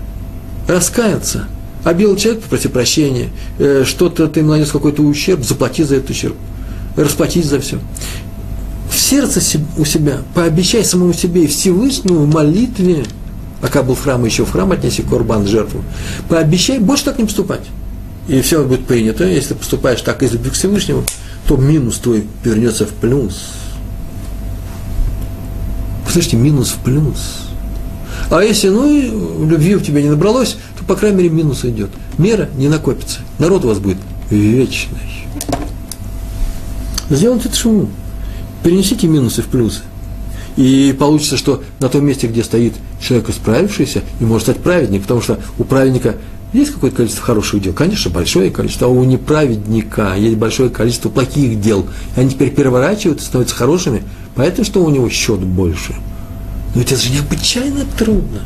раскаяться– 0.66 1.46
белый 1.92 2.18
человек, 2.18 2.42
попроси 2.42 2.68
прощения, 2.68 3.28
э, 3.58 3.84
что-то 3.84 4.26
ты 4.28 4.40
ему 4.40 4.50
нанес 4.50 4.70
какой-то 4.70 5.02
ущерб, 5.02 5.44
заплати 5.44 5.84
за 5.84 5.96
этот 5.96 6.10
ущерб, 6.10 6.36
расплатись 6.96 7.46
за 7.46 7.60
все. 7.60 7.78
В 8.90 8.98
сердце 8.98 9.40
у 9.76 9.84
себя 9.84 10.18
пообещай 10.34 10.84
самому 10.84 11.12
себе 11.12 11.44
и 11.44 11.46
Всевышнему 11.46 12.20
в 12.20 12.32
молитве, 12.32 13.04
пока 13.60 13.82
был 13.82 13.94
в 13.94 14.02
храм, 14.02 14.24
еще 14.24 14.44
в 14.44 14.52
храм 14.52 14.72
отнеси 14.72 15.02
корбан, 15.02 15.46
жертву, 15.46 15.84
пообещай 16.28 16.78
больше 16.78 17.04
так 17.04 17.18
не 17.18 17.24
поступать. 17.24 17.66
И 18.28 18.40
все 18.40 18.64
будет 18.64 18.86
принято. 18.86 19.24
Если 19.24 19.52
поступаешь 19.52 20.00
так 20.00 20.22
из 20.22 20.32
любви 20.32 20.50
к 20.50 20.54
Всевышнему, 20.54 21.04
то 21.46 21.56
минус 21.56 21.98
твой 21.98 22.24
вернется 22.42 22.86
в 22.86 22.90
плюс. 22.90 23.52
Слышите, 26.10 26.36
минус 26.36 26.70
в 26.70 26.78
плюс. 26.78 27.48
А 28.30 28.42
если, 28.42 28.68
ну, 28.68 29.46
любви 29.46 29.76
у 29.76 29.80
тебя 29.80 30.00
не 30.00 30.08
набралось, 30.08 30.56
по 30.86 30.96
крайней 30.96 31.18
мере, 31.18 31.30
минус 31.30 31.64
идет. 31.64 31.90
Мера 32.18 32.48
не 32.56 32.68
накопится. 32.68 33.20
Народ 33.38 33.64
у 33.64 33.68
вас 33.68 33.78
будет 33.78 33.98
вечный. 34.30 35.26
Сделайте 37.10 37.48
это 37.48 37.56
шуму. 37.56 37.88
Перенесите 38.62 39.06
минусы 39.06 39.42
в 39.42 39.46
плюсы. 39.46 39.82
И 40.56 40.94
получится, 40.98 41.36
что 41.36 41.62
на 41.80 41.88
том 41.88 42.04
месте, 42.06 42.26
где 42.26 42.44
стоит 42.44 42.74
человек 43.00 43.28
исправившийся, 43.28 44.02
и 44.20 44.24
может 44.24 44.44
стать 44.44 44.62
праведник, 44.62 45.02
потому 45.02 45.20
что 45.20 45.40
у 45.58 45.64
праведника 45.64 46.16
есть 46.52 46.72
какое-то 46.72 46.98
количество 46.98 47.24
хороших 47.24 47.60
дел? 47.60 47.72
Конечно, 47.72 48.10
большое 48.10 48.50
количество. 48.50 48.86
А 48.86 48.90
у 48.90 49.02
неправедника 49.04 50.14
есть 50.16 50.36
большое 50.36 50.70
количество 50.70 51.08
плохих 51.08 51.60
дел. 51.60 51.86
И 52.16 52.20
они 52.20 52.30
теперь 52.30 52.50
переворачиваются, 52.50 53.26
становятся 53.26 53.56
хорошими. 53.56 54.02
Поэтому 54.36 54.64
что 54.64 54.84
у 54.84 54.90
него 54.90 55.08
счет 55.10 55.40
больше– 55.40 55.94
но 56.74 56.80
это 56.80 56.96
же 56.96 57.10
необычайно 57.10 57.84
трудно. 57.96 58.40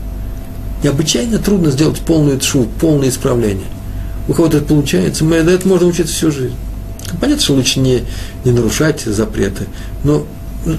Необычайно 0.82 1.38
трудно 1.38 1.70
сделать 1.70 1.98
полную 2.00 2.38
тшу, 2.38 2.66
полное 2.80 3.08
исправление. 3.08 3.66
У 4.28 4.32
кого-то 4.32 4.58
это 4.58 4.66
получается, 4.66 5.24
мы, 5.24 5.36
это 5.36 5.66
можно 5.66 5.86
учиться 5.86 6.14
всю 6.14 6.30
жизнь. 6.30 6.54
Понятно, 7.20 7.42
что 7.42 7.54
лучше 7.54 7.80
не, 7.80 8.02
не 8.44 8.52
нарушать 8.52 9.00
запреты, 9.00 9.66
но 10.04 10.26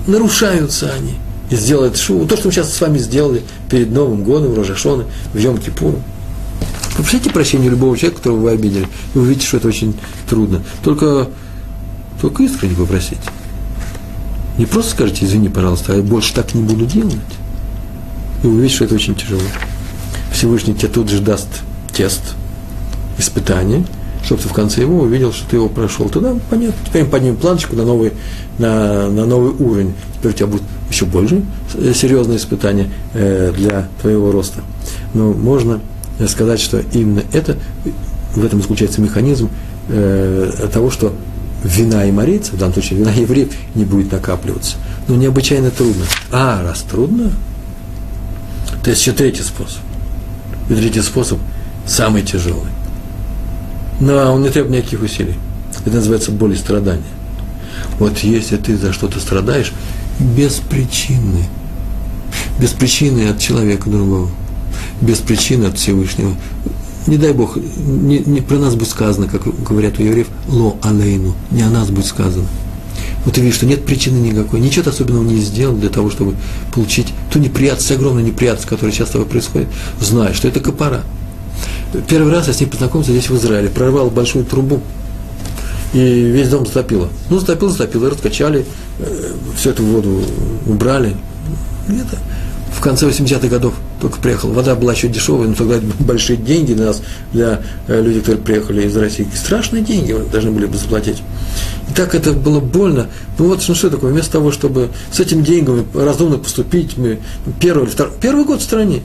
нарушаются 0.08 0.92
они. 0.94 1.16
И 1.50 1.56
сделать 1.56 1.98
шу. 1.98 2.26
То, 2.28 2.38
что 2.38 2.48
мы 2.48 2.54
сейчас 2.54 2.72
с 2.72 2.80
вами 2.80 3.00
сделали 3.00 3.42
перед 3.72 3.92
Новым 3.92 4.24
годом, 4.24 4.52
в 4.52 4.58
Рожашоне, 4.58 5.06
в 5.34 5.38
Йом-Кипур. 5.38 6.00
Попросите 6.96 7.32
прощения 7.32 7.70
любого 7.70 7.98
человека, 7.98 8.18
которого 8.18 8.42
вы 8.42 8.52
обидели, 8.52 8.84
и 8.84 9.18
вы 9.18 9.22
увидите, 9.22 9.48
что 9.48 9.58
это 9.58 9.70
очень 9.70 9.96
трудно. 10.30 10.62
Только, 10.84 11.30
только 12.22 12.44
искренне 12.44 12.76
попросите. 12.76 13.22
Не 14.60 14.66
просто 14.66 14.92
скажите, 14.92 15.26
извини, 15.26 15.50
пожалуйста, 15.50 15.94
а 15.94 15.96
я 15.96 16.04
больше 16.04 16.34
так 16.34 16.54
не 16.54 16.62
буду 16.62 16.86
делать. 16.86 17.16
И 18.44 18.48
вы 18.48 18.56
увидите, 18.56 18.76
что 18.76 18.86
это 18.86 18.96
очень 18.96 19.16
тяжело. 19.16 19.42
Всевышний 20.40 20.74
тебе 20.74 20.88
тут 20.88 21.10
же 21.10 21.20
даст 21.20 21.50
тест, 21.94 22.22
испытание, 23.18 23.84
чтобы 24.24 24.42
ты 24.42 24.48
в 24.48 24.54
конце 24.54 24.80
его 24.80 25.02
увидел, 25.02 25.34
что 25.34 25.50
ты 25.50 25.58
его 25.58 25.68
прошел. 25.68 26.08
Тогда 26.08 26.34
понятно, 26.50 26.76
теперь 26.88 27.04
мы 27.04 27.10
поднимем 27.10 27.36
планочку 27.36 27.76
на 27.76 27.84
новый, 27.84 28.14
на, 28.58 29.10
на 29.10 29.26
новый 29.26 29.52
уровень. 29.52 29.94
Теперь 30.18 30.32
у 30.32 30.34
тебя 30.34 30.48
будет 30.48 30.62
еще 30.90 31.04
больше 31.04 31.44
э, 31.74 31.92
серьезное 31.94 32.38
испытание 32.38 32.90
э, 33.14 33.52
для 33.54 33.90
твоего 34.02 34.32
роста. 34.32 34.62
Но 35.14 35.34
можно 35.34 35.82
сказать, 36.26 36.62
что 36.62 36.82
именно 36.94 37.24
это, 37.34 37.58
в 38.34 38.46
этом 38.46 38.62
заключается 38.62 39.02
механизм 39.02 39.50
э, 39.90 40.70
того, 40.72 40.90
что 40.90 41.14
вина 41.66 42.06
и 42.06 42.14
морейца, 42.14 42.54
в 42.54 42.58
данном 42.58 42.76
случае 42.76 43.00
вина 43.00 43.12
евреев, 43.12 43.50
не 43.76 43.84
будет 43.84 44.14
накапливаться. 44.14 44.78
Но 45.10 45.16
необычайно 45.16 45.70
трудно. 45.70 46.06
А, 46.32 46.64
раз 46.64 46.86
трудно, 46.90 47.34
то 48.82 48.90
есть 48.90 49.02
еще 49.02 49.12
третий 49.12 49.44
способ. 49.44 49.82
И 50.70 50.76
третий 50.76 51.02
способ 51.02 51.40
самый 51.86 52.22
тяжелый. 52.22 52.72
Но 54.00 54.34
он 54.34 54.44
не 54.44 54.50
требует 54.50 54.78
никаких 54.78 55.02
усилий. 55.02 55.36
Это 55.86 55.96
называется 55.96 56.32
боль 56.32 56.54
и 56.54 56.58
страдания. 56.58 57.04
Вот 57.98 58.18
если 58.20 58.58
ты 58.58 58.78
за 58.78 58.94
что-то 58.94 59.20
страдаешь, 59.20 59.74
без 60.20 60.56
причины, 60.56 61.46
без 62.60 62.72
причины 62.72 63.30
от 63.30 63.40
человека 63.40 63.90
другого, 63.90 64.30
без 65.02 65.20
причины 65.20 65.66
от 65.66 65.78
Всевышнего, 65.78 66.36
не 67.08 67.18
дай 67.18 67.34
Бог, 67.34 67.58
не, 67.58 68.20
не 68.20 68.42
про 68.42 68.58
нас 68.58 68.76
будет 68.76 68.90
сказано, 68.90 69.28
как 69.28 69.44
говорят 69.64 70.00
у 70.00 70.04
евреев, 70.04 70.28
ло 70.48 70.78
алейну, 70.82 71.34
не 71.52 71.64
о 71.64 71.70
нас 71.70 71.90
будет 71.90 72.06
сказано. 72.06 72.48
Вот 73.30 73.36
ты 73.36 73.42
видишь, 73.42 73.58
что 73.58 73.68
нет 73.68 73.86
причины 73.86 74.18
никакой, 74.18 74.60
ничего 74.60 74.86
ты 74.86 74.90
особенного 74.90 75.22
не 75.22 75.40
сделал 75.40 75.76
для 75.76 75.90
того, 75.90 76.10
чтобы 76.10 76.34
получить 76.74 77.14
ту 77.32 77.38
неприятность, 77.38 77.92
огромную 77.92 78.26
неприятность, 78.26 78.68
которая 78.68 78.92
сейчас 78.92 79.10
с 79.10 79.12
тобой 79.12 79.28
происходит, 79.28 79.68
знай, 80.02 80.34
что 80.34 80.48
это 80.48 80.60
копора. 80.60 81.04
Первый 82.08 82.34
раз 82.34 82.48
я 82.48 82.54
с 82.54 82.60
ней 82.60 82.66
познакомился 82.66 83.12
здесь, 83.12 83.30
в 83.30 83.36
Израиле, 83.36 83.70
прорвал 83.70 84.10
большую 84.10 84.46
трубу, 84.46 84.82
и 85.94 86.00
весь 86.00 86.50
дом 86.50 86.66
затопило. 86.66 87.10
Ну, 87.30 87.40
затопило, 87.40 87.70
затопило, 87.70 88.10
раскачали, 88.10 88.66
э, 88.98 89.34
всю 89.56 89.70
эту 89.70 89.84
воду 89.84 90.24
убрали. 90.66 91.16
Где-то 91.88 92.18
в 92.80 92.82
конце 92.82 93.08
80-х 93.08 93.48
годов 93.50 93.74
только 94.00 94.20
приехал. 94.20 94.50
Вода 94.52 94.74
была 94.74 94.94
еще 94.94 95.10
дешевая, 95.10 95.50
но 95.50 95.54
тогда 95.54 95.80
большие 96.00 96.38
деньги 96.38 96.74
для 96.74 96.88
нас, 96.88 97.02
для 97.34 97.62
э, 97.88 98.02
людей, 98.02 98.22
которые 98.22 98.42
приехали 98.42 98.88
из 98.88 98.96
России. 98.96 99.28
Страшные 99.36 99.84
деньги 99.84 100.16
должны 100.32 100.52
были 100.52 100.66
бы 100.66 100.78
заплатить. 100.78 101.22
И 101.90 101.94
так 101.94 102.16
это 102.16 102.32
было 102.32 102.62
больно. 102.62 103.08
Ну 103.38 103.48
вот 103.48 103.62
ну, 103.68 103.76
что 103.76 103.90
такое, 103.90 104.14
вместо 104.14 104.32
того, 104.32 104.54
чтобы 104.54 104.90
с 105.12 105.20
этими 105.20 105.42
деньгами 105.42 105.86
разумно 105.94 106.38
поступить, 106.38 106.98
мы 106.98 107.20
первый, 107.60 107.88
второй, 107.88 108.14
первый 108.22 108.46
год 108.46 108.62
в 108.62 108.64
стране, 108.64 109.02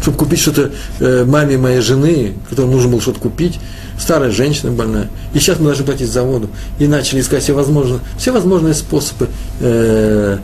чтобы 0.00 0.16
купить 0.16 0.38
что-то 0.38 0.70
э, 1.00 1.24
маме 1.24 1.58
моей 1.58 1.80
жены, 1.80 2.34
которой 2.48 2.70
нужно 2.70 2.90
было 2.90 3.00
что-то 3.00 3.18
купить, 3.18 3.58
старая 3.98 4.30
женщина 4.30 4.70
больная, 4.70 5.10
и 5.34 5.40
сейчас 5.40 5.58
мы 5.58 5.66
должны 5.66 5.84
платить 5.84 6.08
за 6.08 6.22
воду. 6.22 6.50
И 6.78 6.86
начали 6.86 7.20
искать 7.20 7.42
все 7.42 7.52
возможные, 7.52 7.98
все 8.16 8.30
возможные 8.30 8.74
способы 8.74 9.28
э, 9.58 10.38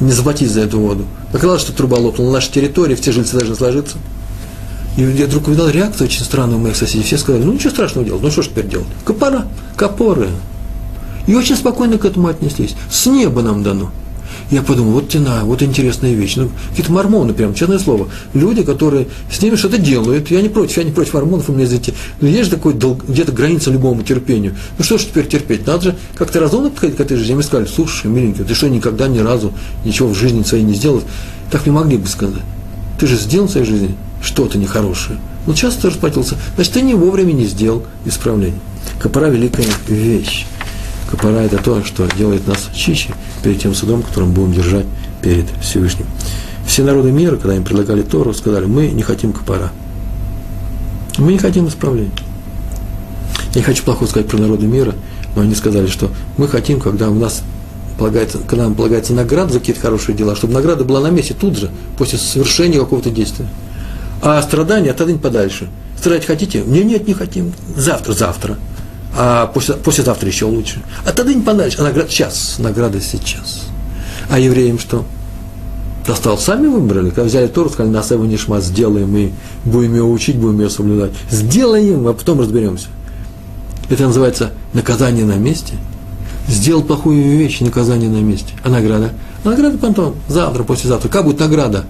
не 0.00 0.12
заплатить 0.12 0.50
за 0.50 0.60
эту 0.60 0.80
воду. 0.80 1.04
Оказалось, 1.32 1.62
что 1.62 1.72
труба 1.72 1.96
лопнула 1.96 2.28
на 2.28 2.34
нашей 2.34 2.52
территории, 2.52 2.94
все 2.94 3.12
жильцы 3.12 3.36
должны 3.36 3.54
сложиться. 3.54 3.96
И 4.96 5.02
я 5.02 5.26
вдруг 5.26 5.48
увидел 5.48 5.68
реакцию 5.68 6.08
очень 6.08 6.24
странную 6.24 6.58
у 6.58 6.62
моих 6.62 6.76
соседей. 6.76 7.04
Все 7.04 7.18
сказали, 7.18 7.44
ну 7.44 7.52
ничего 7.52 7.70
страшного 7.70 8.06
делать, 8.06 8.22
ну 8.22 8.30
что 8.30 8.42
ж 8.42 8.48
теперь 8.48 8.66
делать? 8.66 8.88
Копора, 9.04 9.46
копоры. 9.76 10.28
И 11.26 11.34
очень 11.34 11.56
спокойно 11.56 11.98
к 11.98 12.04
этому 12.04 12.28
отнеслись. 12.28 12.74
С 12.90 13.06
неба 13.06 13.42
нам 13.42 13.62
дано. 13.62 13.90
Я 14.50 14.62
подумал, 14.62 14.92
вот 14.92 15.10
тена, 15.10 15.42
вот 15.44 15.62
интересная 15.62 16.14
вещь. 16.14 16.36
Ну, 16.36 16.50
какие-то 16.70 16.90
мормоны, 16.90 17.34
прям, 17.34 17.52
честное 17.52 17.78
слово. 17.78 18.08
Люди, 18.32 18.62
которые 18.62 19.08
с 19.30 19.42
ними 19.42 19.56
что-то 19.56 19.76
делают. 19.76 20.30
Я 20.30 20.40
не 20.40 20.48
против, 20.48 20.78
я 20.78 20.84
не 20.84 20.90
против 20.90 21.14
мормонов, 21.14 21.50
у 21.50 21.52
меня, 21.52 21.64
извините. 21.64 21.92
Но 22.22 22.28
есть 22.28 22.44
же 22.44 22.56
такой 22.56 22.72
долг, 22.72 23.04
где-то 23.06 23.32
граница 23.32 23.70
любому 23.70 24.02
терпению. 24.02 24.56
Ну 24.78 24.84
что 24.84 24.96
ж 24.96 25.02
теперь 25.02 25.26
терпеть? 25.28 25.66
Надо 25.66 25.82
же 25.82 25.96
как-то 26.14 26.40
разумно 26.40 26.70
подходить 26.70 26.96
к 26.96 27.00
этой 27.00 27.18
жизни. 27.18 27.34
Мне 27.34 27.42
сказали, 27.42 27.66
слушай, 27.66 28.06
миленький, 28.06 28.42
ты 28.42 28.54
что, 28.54 28.68
никогда 28.68 29.06
ни 29.06 29.18
разу 29.18 29.52
ничего 29.84 30.08
в 30.08 30.14
жизни 30.14 30.42
своей 30.42 30.64
не 30.64 30.74
сделал? 30.74 31.02
Так 31.50 31.66
не 31.66 31.72
могли 31.72 31.98
бы 31.98 32.06
сказать. 32.06 32.42
Ты 32.98 33.06
же 33.06 33.16
сделал 33.16 33.48
в 33.48 33.50
своей 33.50 33.66
жизни 33.66 33.94
что-то 34.22 34.56
нехорошее. 34.56 35.18
Вот 35.44 35.56
сейчас 35.56 35.74
ты 35.74 35.88
расплатился. 35.88 36.36
Значит, 36.54 36.72
ты 36.72 36.80
не 36.80 36.94
вовремя 36.94 37.32
не 37.32 37.44
сделал 37.44 37.84
исправление. 38.06 38.58
Капора– 38.98 39.26
великая 39.28 39.66
вещь. 39.86 40.46
Капора– 41.10 41.38
это 41.38 41.56
то, 41.62 41.82
что 41.84 42.06
делает 42.16 42.46
нас 42.46 42.68
чище 42.74 43.14
перед 43.42 43.60
тем 43.60 43.74
судом, 43.74 44.02
которым 44.02 44.32
будем 44.32 44.52
держать 44.52 44.86
перед 45.22 45.46
Всевышним. 45.62 46.06
Все 46.66 46.82
народы 46.84 47.10
мира, 47.10 47.36
когда 47.36 47.56
им 47.56 47.64
предлагали 47.64 48.02
Тору, 48.02 48.34
сказали, 48.34 48.66
мы 48.66 48.88
не 48.88 49.02
хотим 49.02 49.32
капора. 49.32 49.70
Мы 51.16 51.32
не 51.32 51.38
хотим 51.38 51.66
исправления. 51.66 52.12
Я 53.54 53.60
не 53.60 53.62
хочу 53.62 53.82
плохо 53.84 54.06
сказать 54.06 54.28
про 54.28 54.36
народы 54.36 54.66
мира, 54.66 54.94
но 55.34 55.42
они 55.42 55.54
сказали, 55.54 55.86
что 55.86 56.10
мы 56.36 56.46
хотим, 56.46 56.78
когда 56.78 57.08
у 57.08 57.14
нас 57.14 57.42
полагается, 57.98 58.38
когда 58.38 58.64
нам 58.64 58.74
полагается 58.74 59.14
награда 59.14 59.54
за 59.54 59.60
какие-то 59.60 59.80
хорошие 59.80 60.14
дела, 60.14 60.36
чтобы 60.36 60.52
награда 60.52 60.84
была 60.84 61.00
на 61.00 61.08
месте 61.08 61.34
тут 61.34 61.56
же, 61.56 61.70
после 61.96 62.18
совершения 62.18 62.78
какого-то 62.78 63.10
действия. 63.10 63.46
А 64.20 64.40
страдания 64.42 64.90
отодвинь 64.90 65.18
подальше. 65.18 65.68
Страдать 65.98 66.26
хотите? 66.26 66.62
Нет, 66.66 66.84
нет, 66.84 67.08
не 67.08 67.14
хотим. 67.14 67.54
Завтра, 67.74 68.12
завтра 68.12 68.58
а 69.16 69.46
после, 69.46 69.74
послезавтра 69.74 70.28
еще 70.28 70.44
лучше. 70.44 70.82
А 71.04 71.12
тогда 71.12 71.32
не 71.32 71.42
понравится. 71.42 71.80
А 71.80 71.84
награда 71.84 72.10
сейчас, 72.10 72.56
награда 72.58 73.00
сейчас. 73.00 73.64
А 74.30 74.38
евреям 74.38 74.78
что? 74.78 75.04
Достал, 76.06 76.38
сами 76.38 76.68
выбрали, 76.68 77.10
когда 77.10 77.24
взяли 77.24 77.48
Тору, 77.48 77.68
сказали, 77.68 77.92
нас 77.92 78.10
его 78.10 78.24
нишма, 78.24 78.60
сделаем, 78.60 79.14
и 79.14 79.30
будем 79.66 79.94
ее 79.94 80.04
учить, 80.04 80.36
будем 80.36 80.60
ее 80.60 80.70
соблюдать. 80.70 81.12
Сделаем, 81.30 82.06
а 82.08 82.14
потом 82.14 82.40
разберемся. 82.40 82.88
Это 83.90 84.04
называется 84.06 84.52
наказание 84.72 85.26
на 85.26 85.34
месте. 85.34 85.74
Сделал 86.48 86.82
плохую 86.82 87.38
вещь, 87.38 87.60
наказание 87.60 88.08
на 88.08 88.22
месте. 88.22 88.54
А 88.64 88.70
награда? 88.70 89.12
А 89.44 89.50
награда 89.50 89.76
потом, 89.76 90.14
завтра, 90.28 90.62
послезавтра. 90.64 91.10
Как 91.10 91.24
будет 91.24 91.40
награда? 91.40 91.84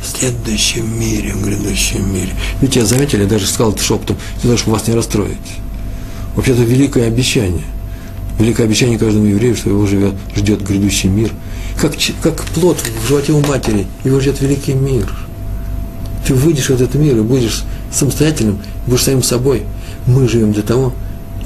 В 0.00 0.16
следующем 0.16 1.00
мире, 1.00 1.32
в 1.32 1.44
грядущем 1.44 2.12
мире. 2.12 2.30
Ведь 2.60 2.76
я 2.76 2.84
заметили, 2.84 3.22
я 3.22 3.28
даже 3.28 3.46
сказал 3.46 3.72
это 3.72 3.82
шепотом, 3.82 4.16
для 4.34 4.42
того, 4.42 4.56
чтобы 4.58 4.76
вас 4.76 4.86
не 4.86 4.94
расстроить. 4.94 5.36
Вообще-то 6.36 6.62
великое 6.62 7.08
обещание. 7.08 7.64
Великое 8.38 8.64
обещание 8.64 8.98
каждому 8.98 9.24
еврею, 9.24 9.56
что 9.56 9.70
его 9.70 9.86
живет, 9.86 10.14
ждет 10.36 10.62
грядущий 10.62 11.08
мир. 11.08 11.32
Как, 11.80 11.94
как 12.22 12.44
плод 12.44 12.78
в 13.02 13.08
животе 13.08 13.32
у 13.32 13.40
матери, 13.40 13.86
его 14.04 14.20
ждет 14.20 14.40
великий 14.42 14.74
мир. 14.74 15.10
Ты 16.26 16.34
выйдешь 16.34 16.68
в 16.68 16.70
этот 16.70 16.94
мир 16.94 17.16
и 17.16 17.22
будешь 17.22 17.64
самостоятельным, 17.90 18.58
будешь 18.86 19.04
самим 19.04 19.22
собой. 19.22 19.62
Мы 20.06 20.28
живем 20.28 20.52
для 20.52 20.62
того, 20.62 20.92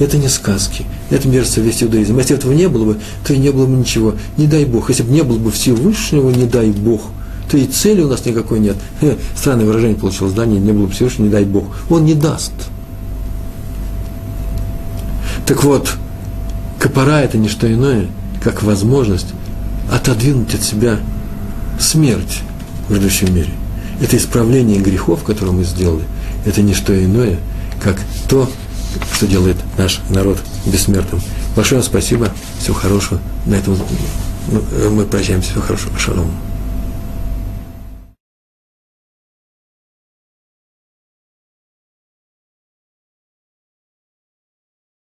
это 0.00 0.16
не 0.16 0.28
сказки, 0.28 0.84
это 1.10 1.28
мерзство 1.28 1.60
весь 1.60 1.82
иудаизм. 1.82 2.18
Если 2.18 2.34
этого 2.34 2.52
не 2.52 2.68
было 2.68 2.86
бы, 2.86 2.96
то 3.24 3.32
и 3.32 3.38
не 3.38 3.50
было 3.52 3.66
бы 3.66 3.76
ничего. 3.76 4.14
Не 4.36 4.46
дай 4.46 4.64
Бог. 4.64 4.88
Если 4.88 5.04
бы 5.04 5.12
не 5.12 5.22
было 5.22 5.38
бы 5.38 5.52
Всевышнего, 5.52 6.30
не 6.30 6.46
дай 6.46 6.70
Бог, 6.70 7.02
то 7.48 7.56
и 7.56 7.66
цели 7.66 8.02
у 8.02 8.08
нас 8.08 8.24
никакой 8.26 8.58
нет. 8.58 8.76
Странное 9.36 9.66
выражение 9.66 9.96
получилось, 9.96 10.32
да, 10.32 10.46
не, 10.46 10.58
не 10.58 10.72
было 10.72 10.86
бы 10.86 10.92
Всевышнего, 10.92 11.26
не 11.26 11.32
дай 11.32 11.44
Бог. 11.44 11.64
Он 11.88 12.04
не 12.04 12.14
даст. 12.14 12.52
Так 15.50 15.64
вот, 15.64 15.96
копора– 16.78 17.20
это 17.22 17.36
не 17.36 17.48
что 17.48 17.66
иное, 17.66 18.06
как 18.40 18.62
возможность 18.62 19.26
отодвинуть 19.90 20.54
от 20.54 20.62
себя 20.62 21.00
смерть 21.76 22.42
в 22.86 22.92
грядущем 22.92 23.34
мире. 23.34 23.50
Это 24.00 24.16
исправление 24.16 24.78
грехов, 24.78 25.24
которые 25.24 25.52
мы 25.52 25.64
сделали, 25.64 26.04
это 26.46 26.62
не 26.62 26.72
что 26.72 26.94
иное, 27.04 27.36
как 27.82 27.96
то, 28.28 28.48
что 29.12 29.26
делает 29.26 29.56
наш 29.76 29.98
народ 30.08 30.38
бессмертным. 30.66 31.20
Большое 31.56 31.82
спасибо, 31.82 32.28
всего 32.60 32.76
хорошего. 32.76 33.18
На 33.44 33.56
этом 33.56 33.76
мы 34.92 35.04
прощаемся. 35.04 35.50
Всего 35.50 35.62
хорошего. 35.62 35.98
Шалом. 35.98 36.30